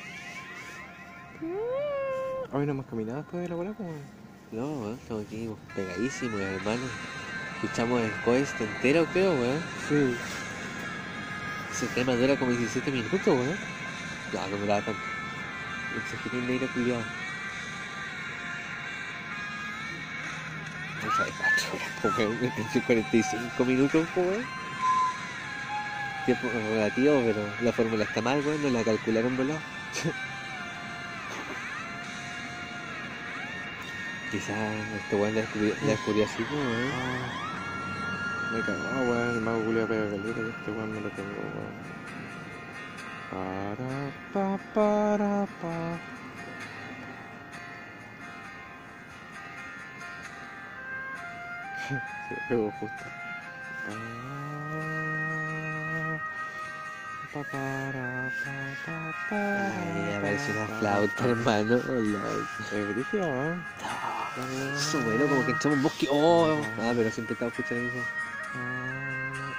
[2.51, 3.93] Hoy no hemos caminado después de la bola, como.
[4.49, 6.83] No, weón, estamos aquí pegadísimos, hermano.
[7.55, 9.61] Escuchamos el coeste entero, creo, weón.
[9.89, 10.15] Sí.
[11.73, 13.57] Ese tema dura como 17 minutos, weón.
[14.31, 15.01] No, no duraba tanto.
[15.97, 17.01] Exageré en negra culiado.
[21.03, 21.33] No sabes,
[22.01, 22.41] 4 horas, weón.
[22.41, 24.45] Me pensé 45 minutos, weón.
[26.25, 28.63] Tiempo relativo, pero la fórmula está mal, weón.
[28.63, 29.59] No la calcularon volado.
[34.31, 34.57] Quizás
[34.97, 36.91] este weón la descubrió, la descubrió así, po, weón.
[38.51, 39.35] Me cagó, weón.
[39.35, 41.87] El mago culiao pega caleta y este weón no lo tengo, weón.
[43.31, 45.97] Para, pa, para, pa.
[52.27, 53.05] Se pegó justo.
[57.33, 58.55] pa, para, pa,
[58.85, 58.97] pa,
[59.29, 59.37] pa.
[59.37, 61.75] Ahí aparece una flauta, hermano.
[61.87, 62.21] Hola.
[62.73, 63.55] Es brígido, ¿eh?
[64.75, 66.07] Eso bueno, como que entramos en un bosque.
[66.11, 68.03] Oh, ah, pero siempre estaba escuchando eso.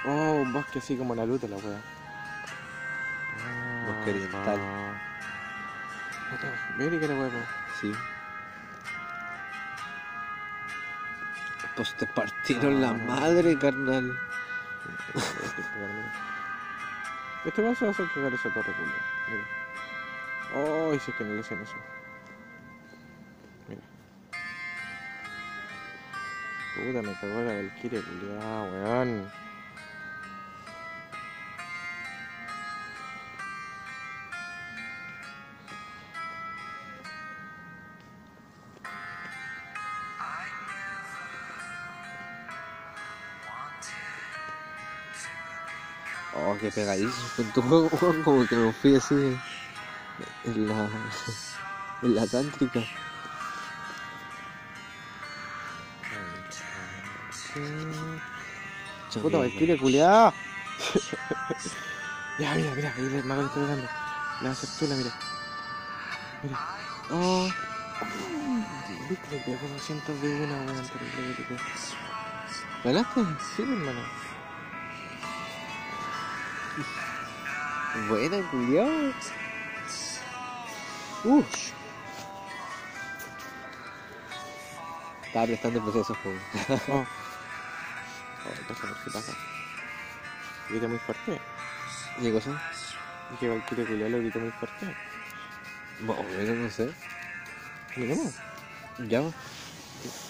[0.05, 1.81] Oh, un bosque así como Naruto, la wea.
[3.85, 4.59] Bosque oriental.
[6.77, 7.49] Mira que la wea.
[7.81, 7.91] Sí.
[11.75, 14.17] Pues te partieron la madre, carnal.
[17.45, 18.91] Este vaso va a hacer cagar esa torre, culo.
[19.29, 19.43] Mira.
[20.55, 21.75] Oh, y si es que no le hacen eso.
[26.79, 29.29] Puta, me cagó la Valkyria, culiao, weón.
[46.33, 47.89] Oh, qué pegadísimo con tu juego,
[48.23, 49.37] como que me fui así
[50.45, 50.89] en la,
[52.03, 52.79] en la tántrica.
[59.21, 60.33] Puta, Valkyria, culiao.
[62.39, 63.87] ya, mira, mira, ahí el mago está pegando.
[64.41, 65.11] Le va a hacer tula, mira.
[66.43, 66.57] Mira.
[67.11, 67.49] Oh.
[69.09, 71.57] Viste, le pegó 200 de una, weón, terrible que te.
[72.83, 73.21] ¿Ganaste?
[73.55, 74.01] Sí, hermano.
[78.07, 79.13] Buena, culiao.
[81.25, 81.43] Uh.
[85.25, 87.07] Estaba prestando el proceso, joven.
[88.67, 89.33] Pasa, a ver qué pasa.
[90.69, 91.41] Grita muy fuerte.
[92.21, 92.61] ¿Qué cosa?
[93.33, 94.95] Y que Valkyria culiao lo grita muy fuerte.
[96.01, 96.91] Bueno, no sé.
[97.95, 98.33] Miremos.
[99.07, 99.21] ¿Ya?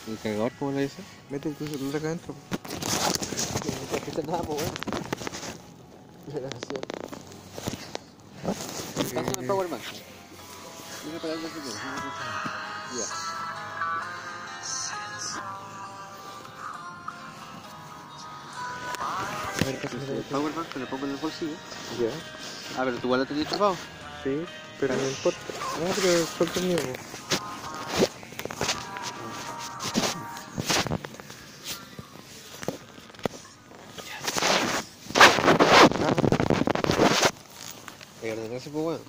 [0.08, 1.02] ¿El cargador cómo lo dice?
[1.30, 2.36] Mete tu celular acá adentro.
[4.24, 4.74] No nada, pues, weón.
[6.28, 6.64] Gracias.
[9.14, 9.82] Pásame el powerbank.
[11.06, 11.80] Dime para dónde se tiene.
[12.98, 13.29] Ya.
[19.70, 21.54] Ver, pásame El powerbank te lo pongo en el bolsillo.
[22.00, 22.10] Ya.
[22.78, 23.76] Ah, pero tú igual lo tenías chupado.
[24.24, 24.44] Sí,
[24.80, 25.40] pero no importa.
[25.80, 26.78] No, pero suelta el mío.
[38.22, 39.02] Hay que ordenarse, pues, weón.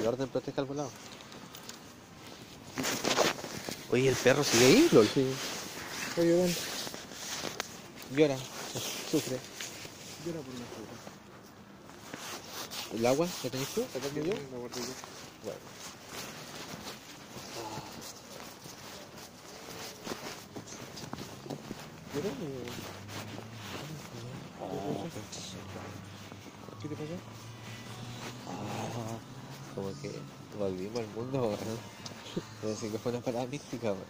[0.00, 0.90] El orden protege al volado.
[3.92, 5.08] Oye, ¿el perro sigue ahí, LOL?
[5.12, 5.26] Sí.
[6.16, 6.69] Ven.
[8.10, 8.36] Llora.
[9.08, 9.38] Sufre.
[10.26, 11.10] Llora por puta.
[12.92, 13.28] ¿El agua?
[13.44, 13.84] ¿La tenés tú?
[13.94, 14.32] ¿La tengo yo?
[14.32, 14.86] La guardé yo.
[15.44, 15.60] Bueno.
[22.12, 22.66] Mira, eh,
[26.82, 27.16] ¿Qué te pasó?
[28.48, 29.18] Ah,
[29.76, 30.10] como que
[30.58, 31.58] volvimos al mundo, weón.
[32.60, 34.04] Pero sí que fue una parada mística, weón.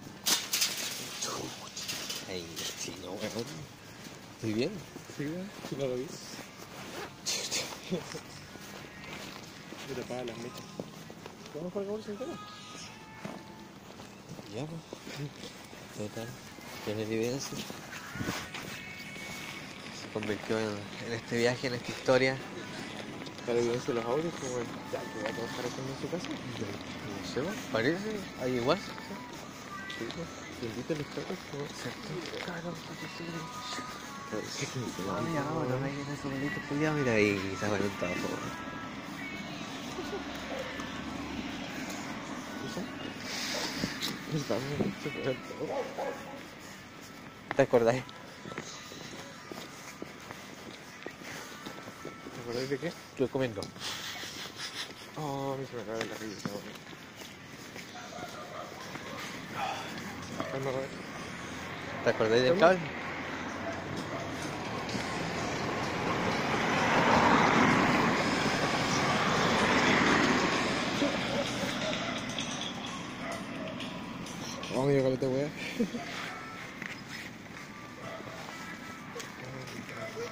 [2.31, 2.47] Ay,
[2.79, 3.80] sí, no, weón.
[4.41, 4.73] ¿Estoy bien?
[5.19, 5.27] Sí.
[5.69, 6.07] Sí, no lo vi.
[9.87, 10.65] Me tapaba las mechas.
[11.55, 12.33] ¿Vamos para el bolsa entero?
[14.55, 14.81] Ya, pues.
[15.95, 16.27] Total.
[16.87, 17.59] Tiene evidencia.
[20.01, 20.71] Se convirtió en,
[21.07, 22.39] en este viaje, en esta historia.
[23.45, 24.65] Para la evidencia de los audios, como el...
[24.91, 26.29] Ya, que va a trabajar aquí en su casa.
[26.31, 28.19] No sé, weón, parece.
[28.41, 28.79] Hay igual.
[29.99, 30.29] Sí, pues.
[30.63, 31.67] Invito a los tacos, como...
[32.47, 32.73] Claro,
[34.31, 34.39] No
[36.93, 38.37] mira ahí, se calentado todo.
[47.57, 48.03] ¿Te acordáis?
[52.35, 52.87] ¿Te acordáis de qué?
[52.87, 53.63] Estuve comiendo.
[55.17, 56.49] Oh, a mí se me acaba la risa.
[62.05, 63.00] ¿Te acordáis del cable?
[75.21, 75.51] Mira,
[79.87, 80.31] caleta, weón.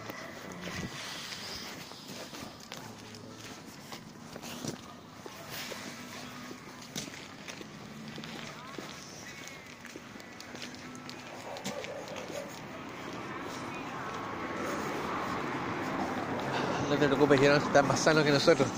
[16.89, 18.69] No te preocupes, Llorón está más sano que nosotros.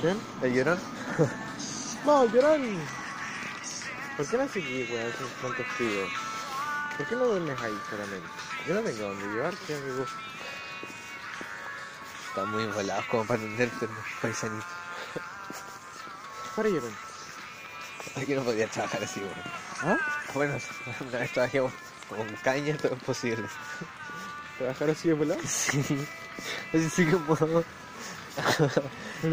[0.00, 0.18] ¿Quién?
[0.42, 0.78] ¿El Llorón?
[2.04, 3.01] No, llorón.
[4.16, 6.06] ¿Por qué no seguís, weón, sin tanto frío?
[6.96, 8.28] ¿Por qué no duermes ahí solamente?
[8.66, 10.06] Yo no tengo donde llevarte, amigo.
[12.28, 13.88] Están muy volados como para entenderte,
[14.20, 14.66] paisanito.
[16.56, 16.90] Para llorar.
[18.16, 19.34] Aquí no podía trabajar así, weón.
[19.82, 19.98] ¿Ah?
[20.34, 20.58] Bueno,
[21.00, 21.72] una vez trabajé con
[22.42, 23.48] caña, todo es posible.
[24.58, 25.40] ¿Trabajar así de volado?
[25.46, 26.06] Sí.
[26.72, 27.36] Así sí como.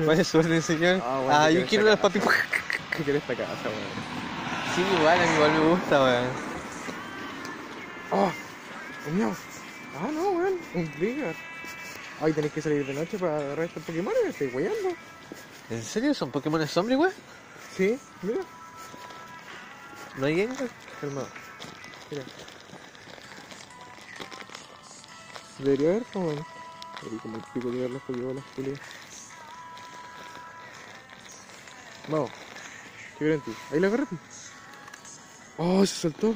[0.06, 1.02] ¿Cuál es su orden, señor?
[1.04, 2.20] Ah, Ah, bueno, yo yo quiero unas papi.
[2.20, 4.19] ¿Qué querés esta casa, weón?
[4.76, 6.28] Sí, igual, a mí igual me gusta, weón.
[8.12, 8.32] ¡Oh!
[9.08, 9.36] ¡Un mío!
[10.00, 10.60] Ah, no, weón.
[10.74, 11.36] Un trigger.
[12.22, 14.14] Ay, tenés que salir de noche para agarrar estos Pokémon.
[14.24, 14.90] Me estoy weyando.
[15.70, 16.14] ¿En serio?
[16.14, 17.14] ¿Son Pokémon zombie, weón?
[17.76, 18.42] Sí, mira.
[20.18, 20.70] ¿No hay Gengar?
[21.00, 21.28] Calmado.
[22.12, 22.24] Mira.
[25.60, 26.32] Debería haber, como.
[27.22, 28.74] Como el pico de ver las Pokébolas, Julio.
[32.10, 32.32] Vamos.
[33.14, 33.54] ¿Qué quieren ti?
[33.72, 34.06] Ahí la agarré.
[35.62, 36.34] Oh, se soltó.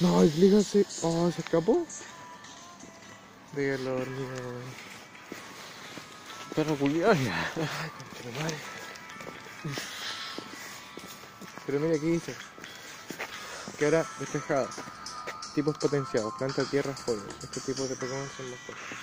[0.00, 0.84] No, el Gliga se.
[1.00, 1.86] Oh, se escapó.
[3.54, 4.34] La hormiga.
[6.54, 7.14] Perro culiado.
[7.14, 8.56] Madre.
[11.64, 12.34] Pero mira aquí dice.
[13.78, 14.74] Que ahora despejados.
[15.54, 16.34] Tipos potenciados.
[16.36, 17.24] Planta, tierra, fuego.
[17.42, 18.98] Estos tipos de Pokémon son los fuertes.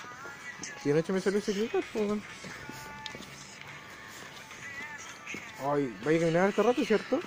[0.84, 2.22] Y anoche me salió ese clicker, pues weón.
[5.68, 7.18] Ay, vaya a caminar harto rato, ¿cierto?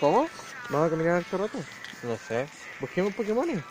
[0.00, 0.28] ¿Cómo?
[0.68, 1.58] Vamos a caminar harto rato.
[2.02, 2.46] No sé.
[2.80, 3.64] Busquemos Pokémon.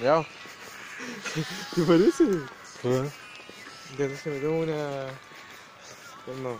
[0.00, 0.24] Ya.
[1.74, 2.24] ¿Te parece?
[3.98, 5.06] Ya entonces me tomo una.
[6.42, 6.58] No.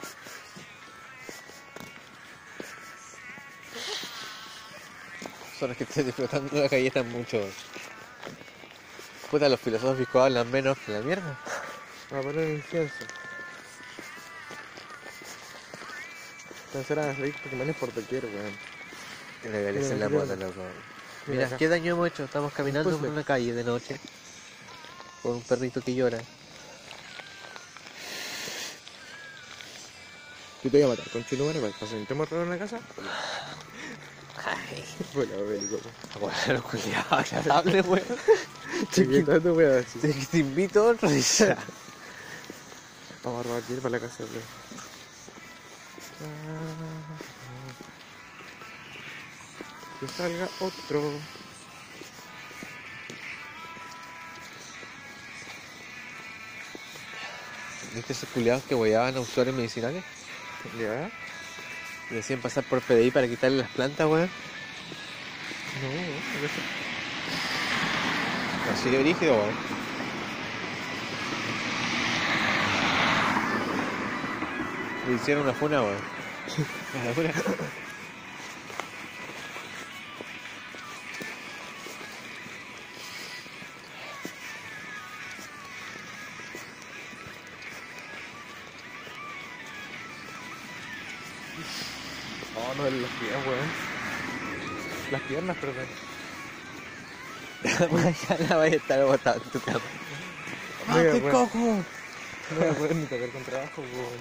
[5.58, 7.40] Son los que estoy disfrutando la galleta mucho.
[9.30, 11.38] Puta, los filosóficos hablan menos que la mierda.
[12.10, 13.04] A poner incienso.
[16.74, 18.54] Pensarán a salir Pokémon por doquier, weón.
[19.52, 20.60] Legalicen la moda, loco.
[21.28, 21.56] Mira Mira.
[21.56, 22.24] ¿qué daño hemos hecho?
[22.24, 23.06] Estamos caminando puzzle.
[23.06, 24.00] por una calle de noche.
[25.22, 26.18] Con un perrito que llora.
[30.64, 32.80] Yo te voy a matar con chilumare para que intentemos robar una casa.
[34.44, 34.84] Ay,
[35.14, 35.78] Bueno, bélico.
[36.20, 38.04] bueno, culiado, agradable, weón.
[38.90, 40.00] Chiquita, te voy a decir.
[40.02, 41.56] Te, te invito a otro día.
[43.22, 44.83] Vamos a robar hierba para la casa, weón.
[50.04, 51.00] Que salga otro.
[57.94, 60.04] ¿Viste esos culiados que hueaban a usuarios medicinales?
[60.78, 61.10] ¿Ya?
[62.10, 64.28] Y decían pasar por PDI para quitarle las plantas, weón.
[65.80, 65.94] No, no.
[68.72, 69.54] Así de brígido, weón.
[75.08, 76.02] Le hicieron una funa, weón.
[95.34, 95.56] piernas,
[98.28, 99.80] ya la vaya a estar botada en tu cama.
[100.86, 101.58] No voy a poder- coco!
[101.58, 104.20] no voy a poder ni tocar con trabajo, weón.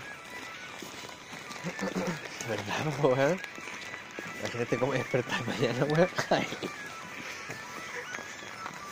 [2.50, 3.40] ¿Verdad, weón?
[4.40, 6.10] Imagínate cómo despertar mañana, weón.
[6.30, 6.48] Ay.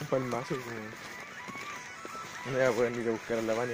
[0.01, 0.91] Un palmazo, weón.
[2.45, 3.73] No voy a poder ni ir a buscar a la baña.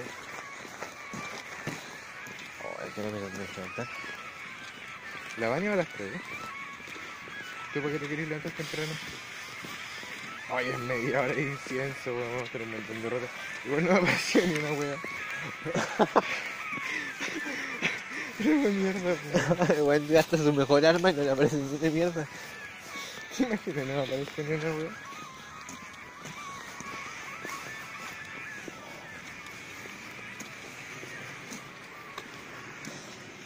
[2.79, 3.87] Ay, que no me levantar.
[5.37, 6.11] ¿La baña o a las 3?
[7.77, 8.91] ¿Tú por qué te querés levantar temprano?
[10.51, 12.27] Ay, es media hora de incienso, weón.
[12.27, 13.29] Vamos a hacer un montón de rotas.
[13.65, 14.97] Igual no me apareció ni una wea.
[18.39, 19.15] Qué mierda,
[19.69, 19.87] weón.
[19.87, 22.27] Weón, gasta su mejor arma y no le aparece ni de mierda.
[23.37, 24.89] Imagínate, no me apareció ni una wea.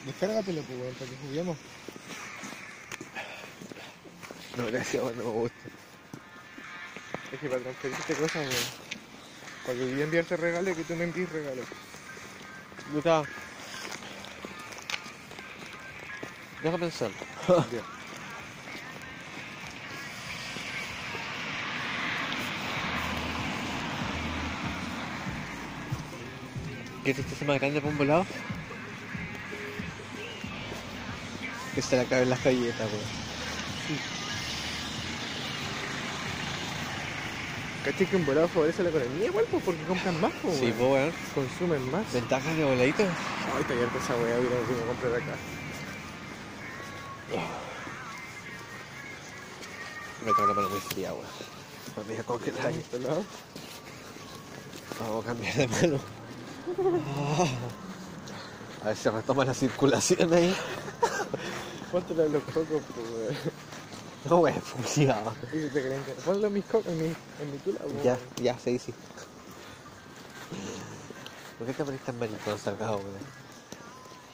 [0.06, 1.58] Descárgatelo, pues, weón, para que juguemos.
[4.62, 5.58] No, gracias, weón, no me gusta.
[7.32, 8.92] Es que para transferirte cosas, weón.
[9.66, 11.66] Para que yo enviarte regalos que tú me envíes regalos.
[12.94, 13.24] Luca.
[16.64, 17.12] Deja pensar.
[17.48, 17.82] Ya.
[27.04, 28.26] ¿Qué tristeza más grande por un volado?
[31.74, 33.31] Que se le acaben las galletas, weón.
[37.84, 39.46] ¿Cachai que un volado favorece la economía igual?
[39.50, 41.12] Pues porque compran más, pues, Sí, pues, weón.
[41.34, 42.14] Consumen más.
[42.14, 43.04] Ventajas de voladito.
[43.04, 45.36] Ay, está abierta esa weá, hubiera que comprar acá.
[50.24, 51.26] Me tengo la mano muy fría, weón.
[51.98, 52.72] Me voy a congelar.
[52.72, 53.24] ¿Este lado?
[55.00, 56.00] Vamos a cambiar de mano.
[58.84, 60.56] A ver si retoma la circulación ahí.
[61.92, 63.38] Póntelo en los cocos, pues, weón.
[64.30, 65.34] No, wey, fusilado.
[65.52, 67.06] Y te creen que- Ponlo en cocos, en mi,
[67.40, 68.04] en mi tula, weón.
[68.04, 68.94] Ya, ya, sí, sí.
[71.58, 73.20] ¿Por qué te pones tan maricón sacado, weón?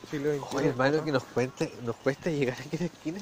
[0.10, 0.58] Sí, lo entiendo.
[0.58, 3.20] Oye, hermano, que nos cuente, nos cuesta llegar aquí a la esquina.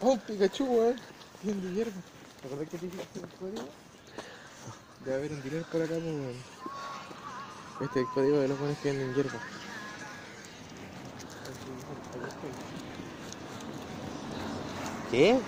[0.00, 1.00] Oh, un Pikachu, weón.
[1.42, 1.92] Tiene de hierba.
[2.40, 3.68] ¿Te acordás que te dije el código?
[5.04, 6.36] Debe haber un dealer por acá, pues, weón.
[7.80, 9.38] Este es el código de los buenos que venden hierba.
[15.10, 15.40] ¿Qué?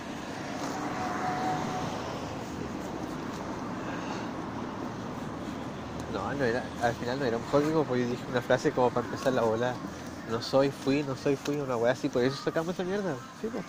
[6.37, 9.07] No, era, al final no era un código, pues yo dije una frase como para
[9.07, 9.75] empezar la bola.
[10.29, 13.17] No soy, fui, no soy, fui, una weá así, por eso sacamos esa mierda.
[13.41, 13.65] Sí, pues.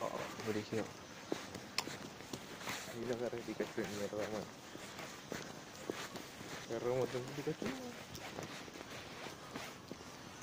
[0.00, 0.08] Oh,
[0.46, 0.84] brígido.
[2.92, 4.63] Ahí lo agarré Pikachu de mierda, weón.
[6.82, 7.64] Un montón de Pikachu,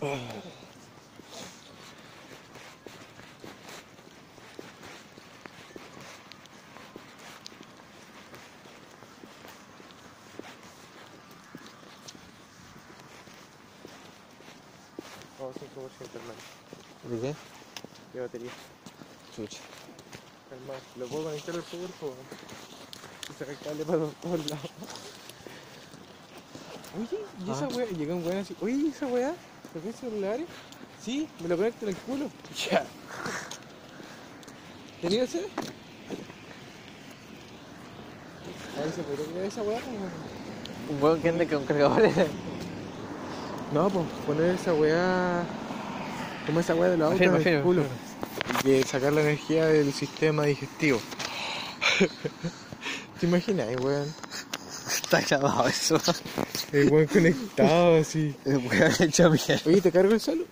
[0.01, 0.21] weón.
[15.39, 16.41] Vamos 5% hermano.
[17.09, 17.35] ¿De qué?
[18.13, 18.51] De batería.
[19.35, 19.59] Chucha.
[20.51, 22.13] Hermano, lo puedo conectar al power, po.
[23.29, 24.70] Y sacar cable para los- todos lados.
[26.99, 27.75] Oye, ¿y esa Ah.
[27.75, 27.85] weá?
[27.87, 28.55] Llega un weón así.
[28.61, 29.33] Oye, ¿y esa weá?
[29.73, 30.45] ¿Lo ves celulares?
[31.03, 32.25] Sí, me lo conecto en el culo.
[32.71, 32.83] Ya.
[35.01, 35.39] ¿Tenía ese?
[38.77, 39.79] A ver, ¿se podría creer esa weá?
[40.89, 42.13] Un weón que anda con cargadores.
[43.73, 45.43] No, pues poner esa weá.
[46.45, 47.83] Como esa weá de autos Afirma, en el afirma, culo.
[48.63, 50.99] que sacar la energía del sistema digestivo.
[53.19, 54.13] ¿Te imaginas, weón?
[54.87, 55.97] Está grabado eso.
[56.71, 58.35] El weón conectado así.
[58.45, 59.61] El weón hecho mierda.
[59.65, 60.45] Oye, ¿te cargo el salud?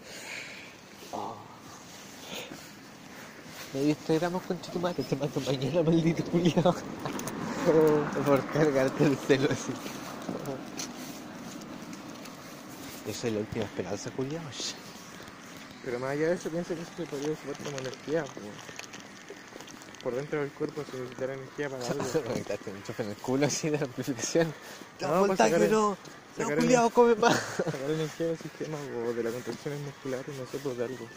[3.73, 6.75] Me distraigamos con Chitumate, te mato mañana, maldito culiao.
[8.25, 9.71] Por cargarte el celo así.
[13.07, 14.41] Esa es la última esperanza, culiao.
[15.85, 18.23] Pero más allá de eso, piensa que eso se podría usar como energía.
[18.23, 18.41] po.
[20.03, 22.03] Por dentro del cuerpo se necesitará energía para algo.
[22.03, 24.53] Un enchufe en el culo así de la amplificación.
[25.01, 25.97] No, No, voltaje sacar- no.
[26.37, 27.37] No, culiao, come más.
[27.57, 31.07] Sacar energía del sistema o de las contracciones musculares, no sé, pues de algo.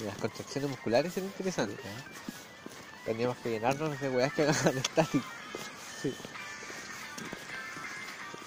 [0.00, 1.78] Y las contracciones musculares son interesantes.
[1.78, 1.88] ¿eh?
[3.06, 5.24] Teníamos que llenarnos de weas que hagan estático.
[6.02, 6.14] Sí.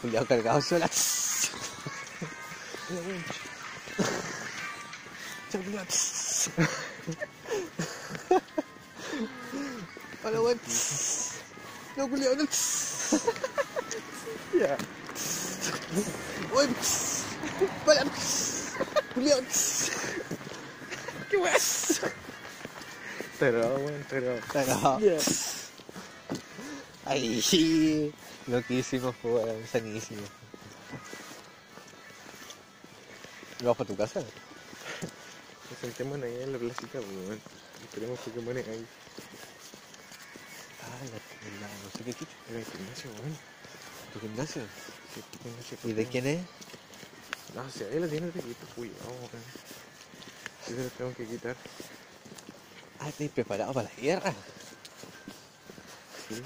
[0.02, 0.88] Culiao cargado sola.
[5.52, 5.86] Culiao.
[10.26, 10.60] Hola, weón.
[11.95, 12.45] No, culiao, no.
[14.60, 14.76] Ya.
[16.52, 16.76] Weón.
[17.85, 18.06] Para.
[19.14, 19.39] Culiao.
[21.30, 22.02] ¿Qué weas?
[23.38, 24.39] Pero, weón, pero.
[24.52, 24.99] Cagado.
[24.99, 25.15] Ya.
[27.06, 28.03] Ay,
[28.47, 28.64] lo
[29.14, 30.23] fue weón, sanísimo.
[33.60, 34.22] ¿Vamos para tu casa?
[34.22, 37.39] Nos sentémonos ahí en la placita, pues, weón.
[37.84, 38.88] Esperemos Pokémon ahí.
[41.98, 43.38] Sé qué el gimnasio, weón.
[44.14, 44.62] ¿Tu gimnasio?
[45.14, 46.12] Sí, gimnasio ¿Y de Pokémon.
[46.12, 46.42] quién es?
[47.56, 49.44] No, si ahí la tiene de quito, cuidado, weón.
[50.68, 51.56] Yo tengo que quitar.
[53.00, 54.34] Ah, ¿estás preparado para la guerra?
[56.28, 56.42] Sí.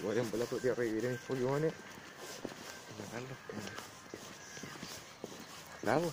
[0.00, 1.72] Igual en bola podría revivir a mis Pokémones.
[1.72, 3.84] Y matarlos, weón.
[5.82, 6.12] Claro.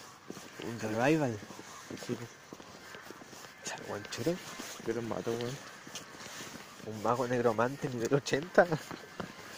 [0.68, 1.40] Un revival.
[2.06, 2.30] Sí, pues.
[4.86, 5.71] Yo los mato, weón.
[6.90, 8.64] Un mago negromante nivel 80.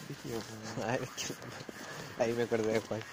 [0.07, 0.89] Sí, tío, weón.
[0.89, 1.35] Ay, es que-
[2.17, 3.05] Ahí me acordé de Juan.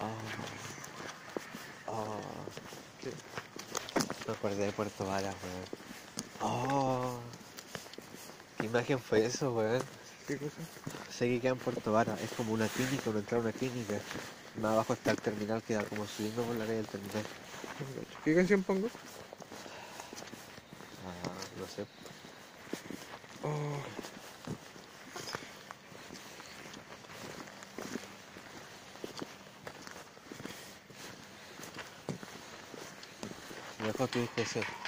[0.00, 0.74] Oh.
[1.86, 2.52] Oh.
[2.98, 3.18] ¿Qué?
[4.26, 5.70] Me acordé de Puerto Varas, weón.
[6.40, 7.38] Oh.
[8.56, 9.88] ¿Qué imagen fue eso, weón?
[10.26, 10.68] ¿Qué cosa?
[11.08, 14.04] Sé que queda en Puerto Vara, es como una clínica, uno entra a una clínica.
[14.54, 17.26] Más abajo está el terminal, queda como subiendo por la área del terminal.
[18.24, 18.90] ¿Qué canción pongo?
[21.76, 21.86] Ah, no sé.
[23.42, 23.82] Oh.
[33.84, 34.83] Mejor tienes que ser.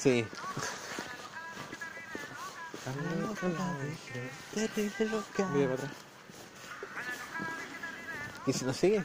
[0.00, 0.24] Sí.
[5.52, 5.90] Mira para atrás.
[8.46, 9.04] ¿Y si nos sigue?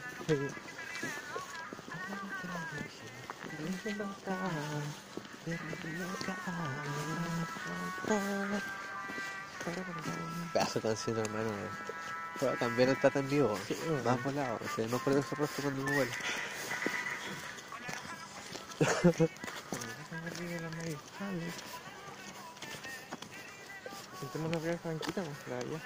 [10.54, 11.50] Pedazo de canción, hermano.
[12.40, 13.58] Pero también está tan vivo.
[14.02, 14.58] Más volado.
[14.64, 16.16] O sea, no por su rostro cuando me vuela.
[24.20, 25.80] Sentémonos arriba de esa banquita, pues, la.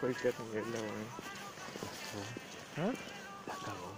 [0.00, 1.08] Cualquier mierda, weón.
[2.76, 2.92] ¿Ah?
[3.46, 3.92] La cagó.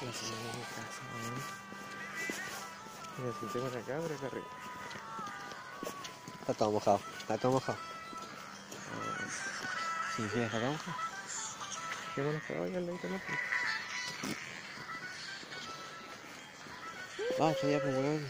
[0.00, 1.40] La señora de casa, weón.
[3.18, 4.46] Mira, sentémonos acá, pero acá arriba.
[6.40, 7.00] Está todo mojado.
[7.18, 7.78] Está todo mojado.
[10.16, 11.12] Sí, sí, está todo mojado.
[12.14, 12.98] Al ¿no?
[12.98, 13.51] Pues.
[17.44, 18.24] Ah, está ya, pues, weón.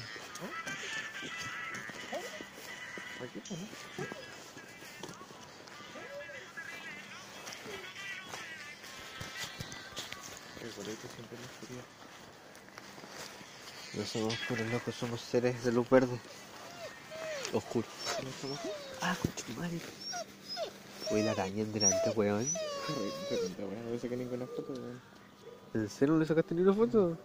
[3.21, 3.67] Aquí, pues, ¿no?
[10.63, 11.85] El boleto siempre me quería.
[13.93, 16.19] No somos puros locos, somos seres de luz verde.
[17.53, 17.87] Oscuro.
[18.25, 18.61] ¿No somos?
[19.03, 19.79] Ah, concha tu madre.
[21.11, 22.49] Uy, la araña en delante, weón.
[23.59, 23.93] Weón.
[23.93, 25.03] No saqué ninguna foto, weón.
[25.75, 27.19] ¿En serio no le sacaste ni una foto?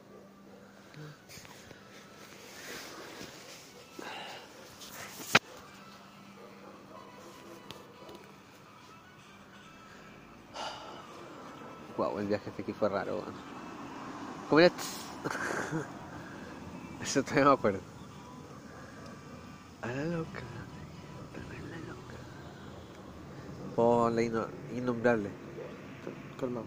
[12.37, 13.33] Viaje hasta aquí fue raro, weón.
[14.49, 14.75] ¿Cómo era?
[17.01, 17.79] Eso todavía me acuerdo.
[19.81, 20.43] A la loca,
[21.35, 21.43] a la
[21.87, 22.17] loca.
[23.75, 25.29] Pon la inno- innombrable.
[26.39, 26.61] Calma.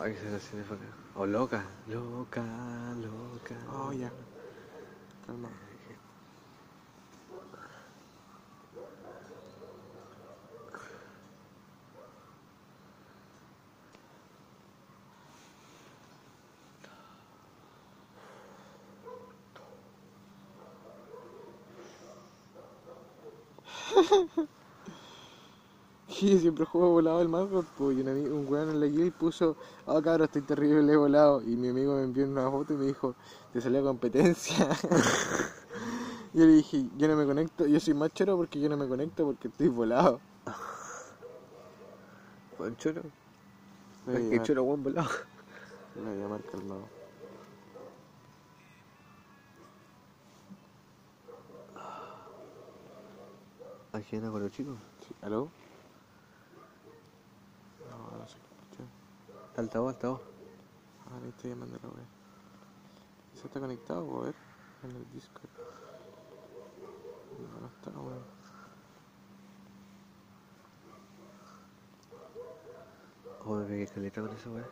[0.00, 0.88] Ay, canción es bacán.
[1.16, 2.42] O loca, loca,
[3.00, 3.54] loca.
[3.72, 4.10] Oh, ya.
[26.40, 29.56] Siempre juego volado el mago, pues y un, amigo, un weón en la guild puso,
[29.86, 33.14] ah cabrón, estoy terrible volado, y mi amigo me envió una foto y me dijo,
[33.52, 34.68] te salió competencia.
[36.34, 38.88] yo le dije, yo no me conecto, yo soy más choro porque yo no me
[38.88, 40.20] conecto porque estoy volado.
[42.58, 43.02] Buen choro.
[44.06, 45.10] Es que choro buen volado.
[45.94, 46.88] le voy a llamar calmado.
[53.92, 54.78] Aquí anda con los chicos.
[55.06, 55.50] Sí, ¿Aló?
[57.90, 58.84] No, no se escucha.
[59.56, 60.20] Altavoz, altavoz.
[61.06, 62.06] Ah, le estoy llamando a la wea.
[63.34, 64.20] ¿Se está conectado?
[64.20, 64.34] A ver,
[64.82, 65.50] en el Discord.
[67.38, 68.24] No, no está, weón.
[73.46, 74.68] Oh, me pegué caleta con esa weá.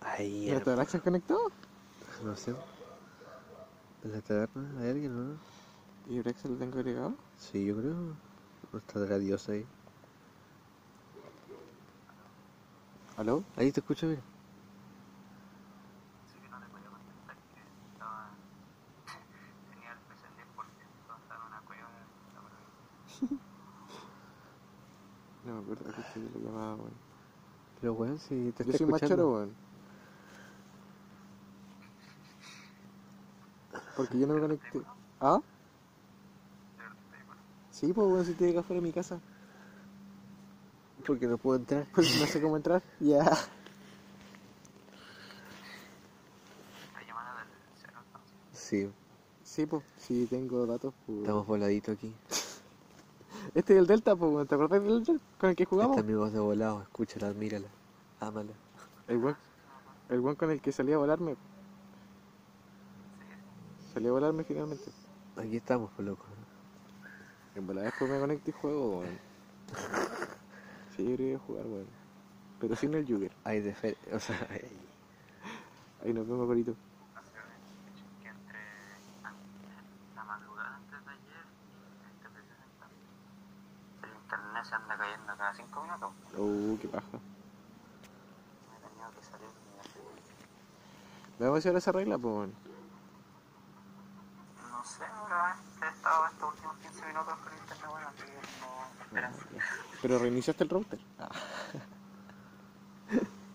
[0.00, 1.40] Ahí, ¿Ya te habrás conectado?
[2.24, 2.50] no sé.
[4.04, 5.36] ¿En la taberna hay alguien no?
[6.08, 7.14] ¿Y Brex lo tengo agregado?
[7.38, 7.94] Sí, yo creo.
[8.72, 9.66] No está la diosa ahí.
[9.66, 9.68] ¿Aló?
[9.68, 9.84] Ahí
[11.08, 11.96] te escucho, mira.
[11.96, 11.96] Así que no te podía contestar que estaba.
[11.96, 13.07] tenía el PC al 10%, estaba en
[21.46, 23.40] una cueva en la provincia.
[25.46, 26.92] No me acuerdo que estoy la llamada, weón.
[27.80, 29.32] Pero weón, si te Yo está soy más choro, escuchando.
[29.32, 29.56] weón.
[33.96, 34.80] Porque yo no me conecté.
[35.20, 35.40] ¿Ah?
[37.70, 39.20] Sí, pues weón, si te llega afuera de mi casa.
[41.08, 41.86] Porque no puedo entrar.
[41.94, 42.82] Pues no sé cómo entrar.
[43.00, 43.20] Ya.
[43.22, 43.40] Esta
[47.06, 47.48] llamada del
[47.80, 47.98] cero.
[48.52, 48.90] Sí,
[49.42, 51.20] Sí, pues, sí tengo datos, pues.
[51.20, 52.14] estamos voladitos aquí.
[53.54, 54.46] Este es el Delta, pues.
[54.46, 55.96] ¿te acuerdas del Delta con el que jugamos?
[55.96, 56.82] Esta es mi voz de volado.
[56.82, 57.68] Escúchala, mírala.
[58.20, 58.52] Ámala.
[59.08, 59.36] El weón,
[60.10, 61.36] el weón con el que salí a volarme.
[63.94, 64.84] Salí a volarme finalmente.
[65.38, 66.26] Aquí estamos, pues loco.
[67.54, 69.18] En volada después me conecto y juego, weón.
[70.98, 71.86] Sí, yo quería jugar, weón.
[72.58, 73.30] Pero sin el Jugger.
[73.44, 73.96] Hay de fe...
[74.12, 74.68] O sea, hay...
[76.02, 76.74] Ahí nos vemos, corito.
[84.32, 86.12] que se anda cayendo cada 5 minutos.
[86.36, 87.06] Uh, qué paja.
[87.12, 90.00] Me he tenido que salir de mi casa.
[91.38, 92.54] Vamos a hacer esa regla, pues, weón.
[94.72, 98.40] No sé, ahora he estado estos últimos 15 minutos con internet esa weá, así que
[98.60, 99.46] como esperanza.
[100.02, 100.98] Pero reiniciaste el router.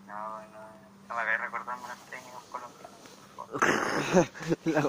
[0.06, 0.60] No, no,
[1.08, 2.98] no me recordando técnicos colombianos.
[4.64, 4.80] La.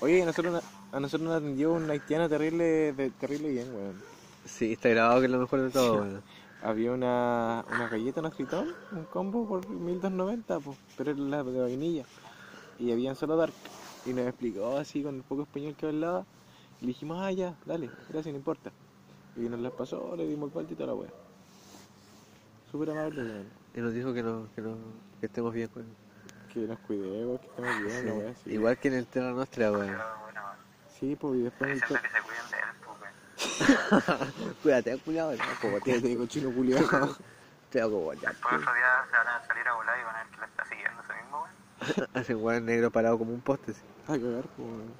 [0.00, 0.62] Oye, a nosotros,
[0.92, 4.02] a nosotros nos atendió un haitiano terrible, de, terrible bien, weón.
[4.44, 6.22] Sí, está grabado que es lo mejor de todo, weón.
[6.62, 11.60] Había una, una galleta, un tritón, un combo por 1290, pues, pero era la de
[11.60, 12.04] vainilla.
[12.78, 13.52] Y habían solo dark.
[14.04, 16.24] Y nos explicó así con el poco español que hablaba.
[16.80, 18.72] Y le dijimos, ah, ya, dale, gracias, no importa.
[19.36, 21.10] Y nos las pasó, le dimos el vuelta y toda la wea.
[22.70, 23.46] Súper amable, weón.
[23.74, 24.76] Y nos dijo que, no, que, no,
[25.20, 25.88] que estemos bien, weón.
[26.52, 28.06] Que nos cuidemos, que estemos bien, Sí.
[28.06, 28.34] la wea.
[28.34, 28.50] Sí.
[28.52, 29.96] Igual que en el Terra Nostra, weón.
[30.98, 34.54] Sí, pues, y después el que se cuiden de él, pues, weón.
[34.62, 35.40] Cuídate, cuidado, weón.
[35.60, 37.16] Como te cochino culiado.
[37.70, 38.32] Te hago guayar.
[38.32, 40.46] Después otro día se van a salir a volar y van a ver que la
[40.46, 42.08] está siguiendo ese mismo, weón.
[42.14, 43.82] Hace un weón negro parado como un poste, sí.
[44.04, 44.94] A cagar, pues, weón.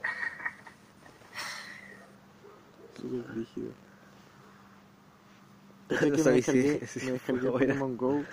[3.00, 3.85] Súper rígido.
[5.88, 6.88] ¿Cachai No que me descargué,
[7.32, 7.74] me buena.
[7.74, 8.24] Pokémon Go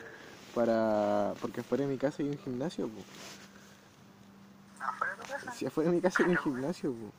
[0.56, 1.34] para...
[1.42, 3.06] porque afuera de mi casa hay un gimnasio, pues.
[4.80, 5.52] Afuera de tu casa.
[5.52, 7.12] Si afuera de mi casa hay un gimnasio, pues.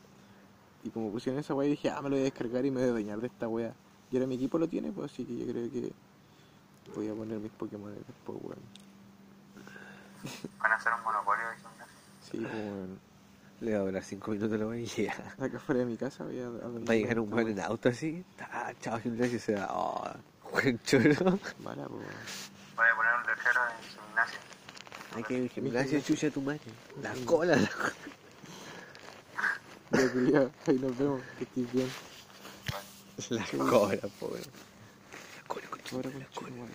[0.85, 2.91] Y como pusieron esa weá, dije, ah, me lo voy a descargar y me voy
[2.91, 3.73] a dañar de esta weá.
[4.11, 5.93] Y ahora mi equipo lo tiene, pues así que yo creo que
[6.95, 8.59] voy a poner mis Pokémon después, weón.
[10.59, 11.95] Van a hacer un monopolio de gimnasio.
[12.23, 13.14] Sí, pues weón.
[13.61, 15.15] Le va a durar 5 minutos la ya.
[15.39, 16.49] Acá afuera de mi casa voy a...
[16.49, 18.25] Va a llegar un weón en auto así.
[18.41, 19.69] Ah, chao, gimnasio se da.
[19.71, 20.05] Oh,
[20.53, 21.39] buen choro.
[21.63, 22.51] Mala, pues.
[22.77, 24.39] Voy a poner un letrero en gimnasio.
[25.15, 26.61] Hay que ir al gimnasio, chucha tu madre.
[27.01, 27.93] La cola, la cola.
[29.93, 31.89] Ya, culiao, ahí nos vemos, que estés bien.
[33.31, 34.43] La cola, po, weón.
[34.43, 36.51] La cola, concha, Ahora, la concha, cola.
[36.57, 36.75] madre.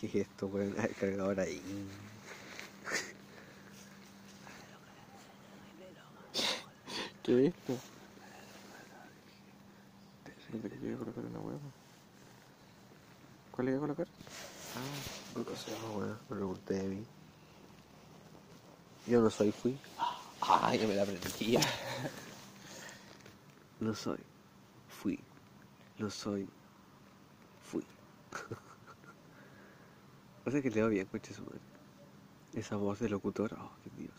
[0.00, 0.74] ¿Qué es esto, weón?
[0.78, 1.60] Ah, El cargador ahí.
[7.26, 7.76] ¿Qué es esto?
[10.52, 11.58] ¿Dónde que quiero colocar una hueá?
[13.50, 14.06] ¿Cuál le voy a colocar?
[14.76, 16.10] Ah, ¿qué se llama, weón?
[16.10, 17.04] Me lo pregunté de mí.
[19.08, 19.76] Yo no soy fui.
[20.40, 21.58] Ah, ya me la aprendí.
[23.80, 24.20] No soy.
[24.88, 25.18] Fui.
[25.98, 26.48] No soy.
[27.64, 27.84] Fui.
[30.46, 31.58] o sea que leo bien, coche su madre.
[32.54, 34.14] Esa voz de locutor, oh, qué Dios.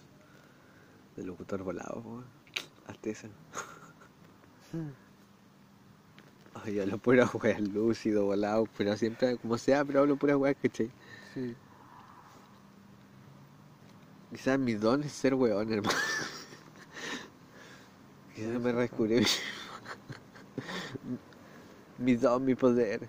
[1.16, 2.37] De locutor volado, weón.
[2.88, 3.28] Alteza.
[6.64, 10.54] Ay, yo hablo pura weá, lúcido, volado, pero siempre, como sea, pero hablo pura weá,
[10.54, 10.92] ¿cachai?
[11.34, 11.56] Sí.
[14.30, 15.98] Quizás mi don es ser weón, hermano.
[18.36, 19.26] Quizás me descubrí mi...
[21.98, 23.08] mi don, mi poder.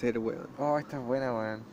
[0.00, 0.48] Ser weón.
[0.58, 1.64] Oh, esta es buena, weón.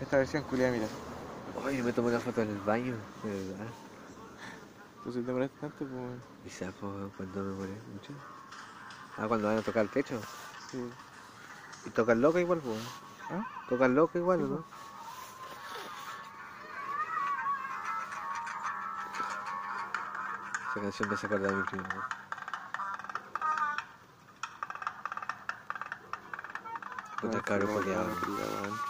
[0.00, 0.86] Esta versión culiada, mira.
[1.56, 3.66] Oye, me tomé una foto en el baño, de verdad.
[4.98, 6.20] Entonces te molesta tanto, pues.
[6.44, 8.12] Quizás pues, cuando me morí mucho.
[9.16, 10.20] Ah, cuando van a tocar el techo.
[10.70, 10.90] Sí.
[11.86, 12.78] Y tocan loca igual, pues.
[13.30, 13.46] ¿Ah?
[13.68, 14.64] Tocan loca igual, ¿o ¿no?
[20.70, 21.84] Esa canción me hace acordar de mi primo.
[27.22, 27.30] ¿no?
[27.30, 28.80] Puta weón.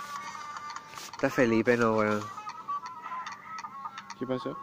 [1.12, 2.39] Está Felipe, no, weón.
[4.20, 4.54] ¿Qué pasó?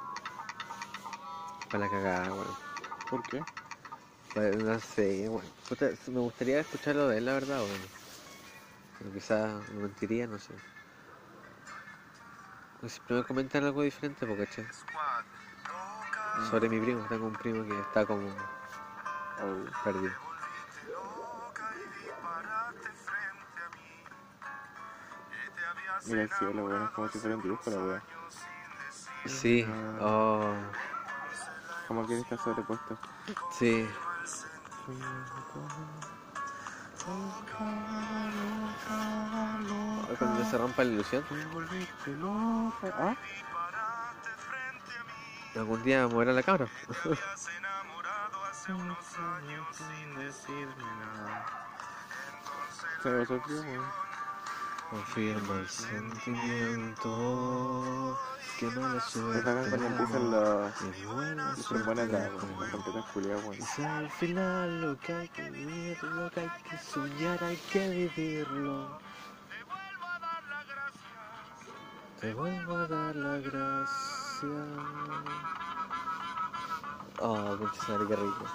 [1.71, 2.55] Para la cagada, weón.
[3.09, 3.43] ¿Por qué?
[4.33, 5.43] Pues, No sé, weón.
[5.67, 7.81] Puta, me gustaría escucharlo de él, la verdad, weón.
[8.99, 10.53] Pero quizás me mentiría, no sé.
[12.79, 14.63] Pues siempre me comentan algo diferente, porque che.
[16.51, 18.29] Sobre mi primo, tengo un primo que está como
[19.39, 19.83] Oh.
[19.83, 20.13] perdido.
[26.05, 26.83] Mira el cielo, weón.
[26.83, 28.03] Es como si fuera un dibujo la weá.
[29.27, 29.67] Sí,
[29.99, 30.53] oh,
[31.87, 32.97] Como que está sobrepuesto.
[33.51, 33.87] sí.
[40.17, 41.23] Cuando se rompa la ilusión,
[42.93, 43.15] ¿Ah?
[45.55, 46.67] algún día moverá la cabra.
[53.03, 54.06] Se me weón.
[54.89, 57.09] Confirma el sentimiento
[58.57, 59.41] que no la Es suerte.
[59.41, 63.55] bacán cuando empiezan vuela Son buenas las las trompetas culiadas, weón.
[63.55, 67.89] Es al final lo que hay que vivir, lo que hay que soñar, hay que
[67.89, 68.99] vivirlo.
[72.21, 74.65] Te vuelvo a dar la gracia.
[77.19, 78.45] Oh, concha su madre, qué rico.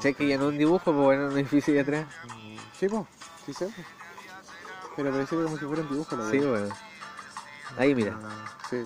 [0.00, 2.06] ¿Cachai que ya no un dibujo, pues bueno, un edificio ahí atrás?
[2.78, 3.06] Sí, po,
[3.44, 3.82] sí sé, po.
[4.96, 6.50] Pero parece como si fuera un dibujo, la Sí, wea.
[6.52, 6.72] weón.
[7.76, 8.76] Ahí mira, Ah, Sí.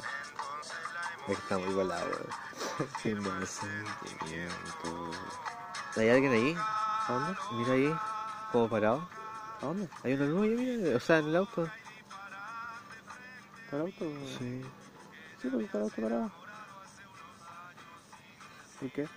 [1.28, 2.10] ahí estamos igualados,
[2.80, 2.90] weón.
[3.00, 3.48] Sin más.
[3.48, 5.10] Sentimiento.
[5.96, 6.56] ¿Hay alguien ahí?
[6.58, 7.38] ¿A dónde?
[7.52, 7.96] Mira ahí,
[8.50, 9.08] como parado.
[9.62, 9.88] ¿A dónde?
[10.02, 11.62] Hay una luz ahí, mira, o sea, en el auto.
[13.64, 14.04] ¿Está el auto?
[14.36, 14.64] Sí.
[15.40, 16.32] Sí, porque está el auto parado.
[18.80, 19.08] ¿Y qué?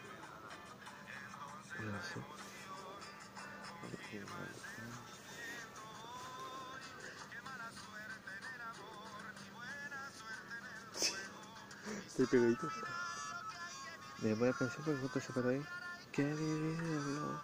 [12.07, 12.69] Estoy pegadito.
[14.21, 15.63] Mira, voy a pensar porque justo se paró ahí.
[16.11, 17.41] Que vivirlo,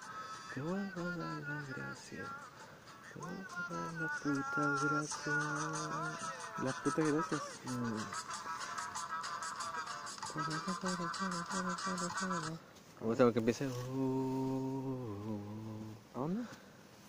[0.54, 2.26] te vuelvo a dar la gracia.
[3.14, 5.34] Te vuelvo a dar la puta gracia.
[6.64, 7.42] Las putas gracias.
[7.66, 7.98] Mm.
[13.04, 13.66] Me gusta porque empieza.
[13.66, 15.36] uh,
[16.16, 16.48] ¿A dónde?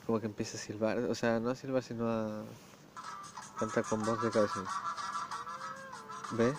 [0.04, 2.42] Como que empieza a silbar, o sea, no a silbar, sino a
[3.60, 4.64] cantar con voz de cabeza.
[6.32, 6.56] ¿Ves?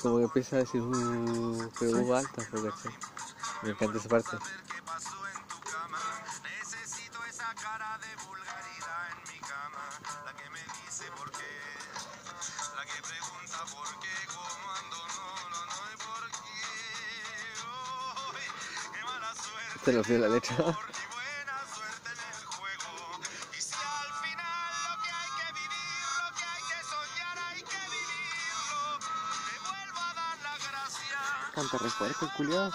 [0.00, 2.42] Como que empieza a decir, uh, pero uh, alta.
[3.62, 4.38] Me encanta esa parte.
[19.94, 20.56] Lo fío la letra.
[31.54, 32.72] Canta re fuerte culiado.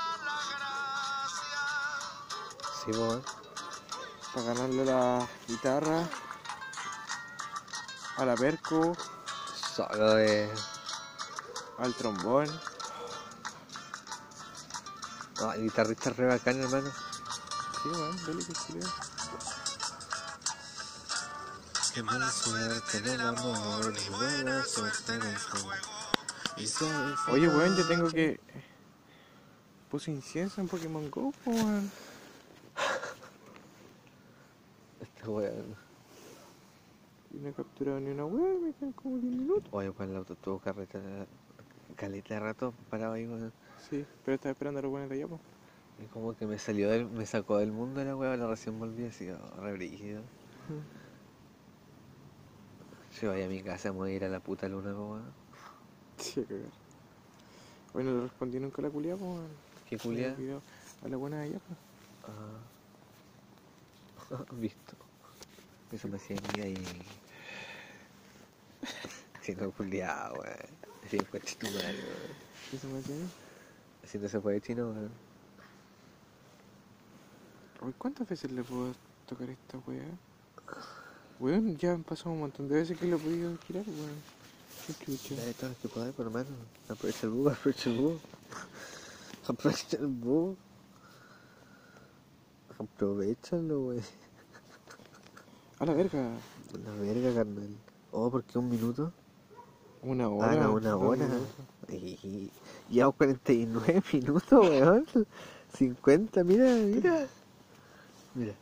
[2.85, 3.19] Sí, pues.
[4.33, 6.07] Para ganarle la guitarra.
[8.15, 8.95] A la perco.
[9.75, 10.49] Solo de.
[11.79, 12.61] Al trombón.
[15.41, 17.08] No, el guitarrista es re bacán, hermano.
[17.81, 18.91] Sí, weón, que culiado.
[21.93, 25.69] Qué mala suerte, no la amor, qué buena suerte en el juego.
[26.57, 28.41] Y sabes Oye, weón, yo tengo que.
[29.89, 31.89] Puse incienso en Pokémon Go, weón.
[35.01, 35.75] Este weón.
[37.31, 39.69] Y no he capturado ni una weón, me quedan como 10 minutos.
[39.71, 40.99] Oye, pues el auto tuvo carreta.
[41.95, 43.53] Caleta de rato parado ahí, weón.
[43.89, 45.39] Sí, pero estaba esperando a los buenos de allá, po.
[46.01, 49.05] Y como que me salió del, me sacó del mundo la weá, la recién volví
[49.05, 50.21] así, oh, re brígido.
[53.21, 55.23] Vaya a mi casa, me voy a ir a la puta luna, weón.
[56.17, 56.69] Sí, cagar.
[57.93, 59.15] Bueno, no le respondí nunca a la culia.
[59.89, 60.35] ¿Qué culia?
[61.03, 61.59] A la buena de allá.
[64.29, 64.29] Ah.
[64.53, 64.95] Visto.
[65.91, 66.75] Eso me hacía mía y.
[69.39, 70.55] Haciendo culiado, weón.
[71.05, 72.49] Así fue madre, weón.
[72.71, 72.87] ¿Qué se
[74.17, 74.61] me hacía?
[74.61, 75.28] Chino, weón.
[77.81, 78.93] Uy, ¿cuántas veces le puedo
[79.27, 80.05] tocar esta weá?
[81.39, 84.39] Weón, ya han pasado un montón de veces que lo he podido girar, weón.
[84.87, 85.35] Qué chucha.
[85.35, 86.47] Dale todo lo que podáis, por hermano.
[86.89, 88.19] Aprovecha el búho, aprovecha el búho.
[89.47, 90.55] Aprovecha el búho.
[92.77, 94.01] Aprovechalo, wey.
[95.79, 96.31] A la verga.
[96.85, 97.75] La verga, carnal.
[98.11, 99.11] Oh, ¿por qué un minuto?
[100.01, 100.55] Una Ah, hora.
[100.63, 101.25] no, una hora.
[101.27, 101.47] minutos.
[101.89, 102.51] Y
[102.89, 105.05] llevamos 49 minutos, weón.
[105.77, 107.27] 50, mira, mira.
[108.39, 108.53] Mira.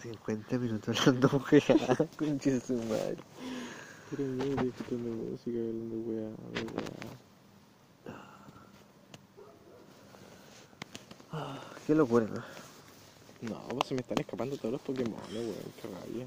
[0.00, 1.62] 50 minutos hablando mujer.
[2.16, 3.18] Concha de su madre.
[4.10, 6.96] Pero mira, escuchando música, hablando weá, weá.
[11.86, 12.42] Qué locura, ¿no?
[13.42, 16.26] No, pues se me están escapando todos los Pokémon, weón, qué rabia.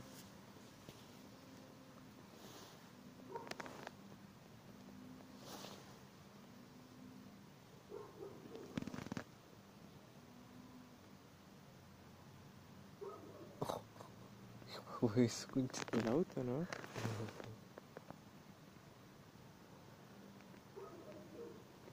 [15.13, 15.83] Concha.
[15.91, 16.65] El auto, ¿no?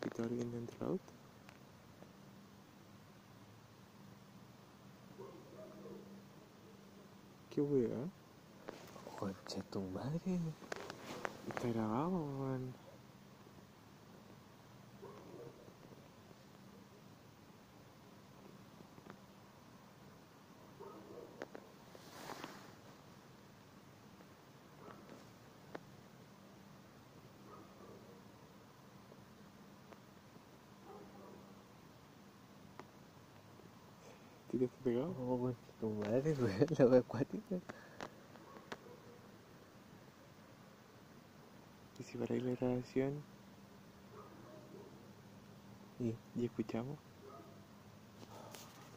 [0.03, 1.13] ¿Quitó alguien dentro del auto?
[7.51, 8.09] ¿Qué weá?
[9.19, 10.39] Concha tu madre.
[11.47, 12.90] Está grabado, weón.
[42.01, 43.23] ¿Y si para ir la grabación?
[45.99, 46.99] ¿Y, y escuchamos?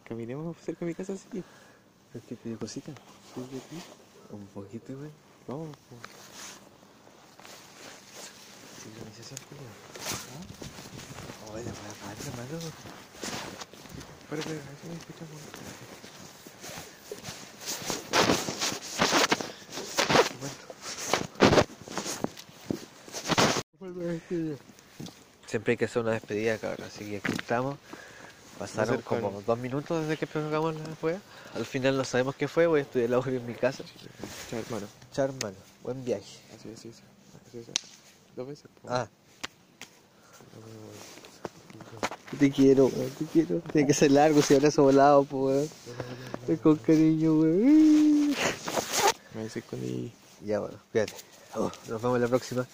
[0.06, 1.44] Caminemos cerca de mi casa, sí.
[2.14, 2.94] ¿Es que te dio cosita?
[4.32, 5.12] Un poquito, weón.
[5.48, 6.02] Vamos, pues.
[8.84, 9.40] Sincronización.
[10.32, 11.54] ¿Ah?
[11.54, 11.66] Oye.
[14.30, 16.03] Para escuchamos.
[25.48, 26.88] Siempre hay que hacer una despedida, cabrón.
[26.88, 27.78] Así que aquí estamos.
[28.58, 31.20] Pasaron con- como dos minutos desde que pegamos la wea.
[31.56, 33.84] Al final no sabemos qué fue, voy a estudiar la audio en mi casa.
[34.50, 34.88] Chao, hermano.
[35.12, 35.56] Chao, hermano.
[35.84, 36.24] Buen viaje.
[36.56, 37.02] Así, así, así.
[37.50, 37.72] así, así.
[38.36, 38.66] Dos veces.
[38.82, 38.90] po.
[38.90, 39.08] Ah.
[42.40, 43.60] Te quiero, weón, te quiero.
[43.72, 45.70] Tiene que ser largo si abrazo volado, pues,
[46.48, 46.58] weón.
[46.60, 48.36] Con cariño, weón.
[49.36, 49.80] Me dice con.
[50.46, 51.14] Ya, bueno, cuídate.
[51.56, 52.66] Oh, nos vemos la próxima.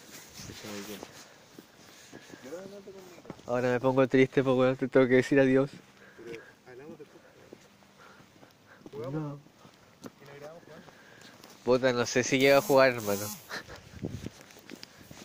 [3.50, 4.78] Ahora me pongo triste, pues, weón.
[4.78, 5.72] Te tengo que decir adiós.
[9.12, 9.40] No.
[11.66, 13.28] Puta, no sé si llega a jugar, hermano.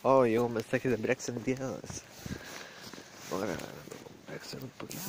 [0.02, 2.02] Oh, llegó un mensaje de Braxton Díaz.
[3.30, 3.56] Ahora,
[4.28, 5.02] Braxton un poquito.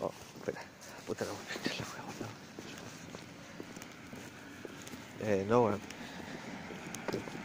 [0.00, 0.60] Oh, espera.
[1.06, 2.48] Puta, no voy a echar la hueá, weón.
[5.20, 5.80] Eh, no, weón.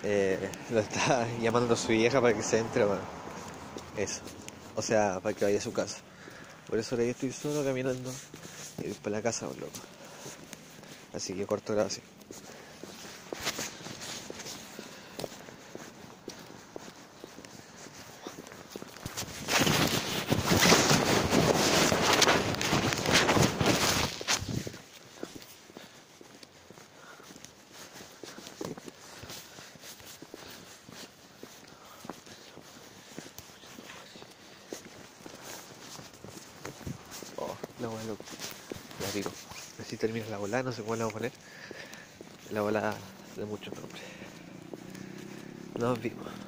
[0.04, 2.98] Eh, lo está llamando a su vieja para que se entre, weón.
[3.96, 4.22] Eso.
[4.76, 6.00] O sea, para que vaya a su casa.
[6.68, 8.12] Por eso ahora estoy solo caminando
[8.80, 9.70] y voy para la casa, loco.
[11.14, 12.04] Así que corto gracias.
[37.36, 38.24] Oh, la bola loco.
[39.02, 39.32] Ya digo.
[39.82, 41.34] Así termina la bola, no sé cómo la vamos a poner.
[42.46, 43.02] La bola
[43.36, 44.06] de muchos nombres.
[45.76, 46.43] Nos vimos.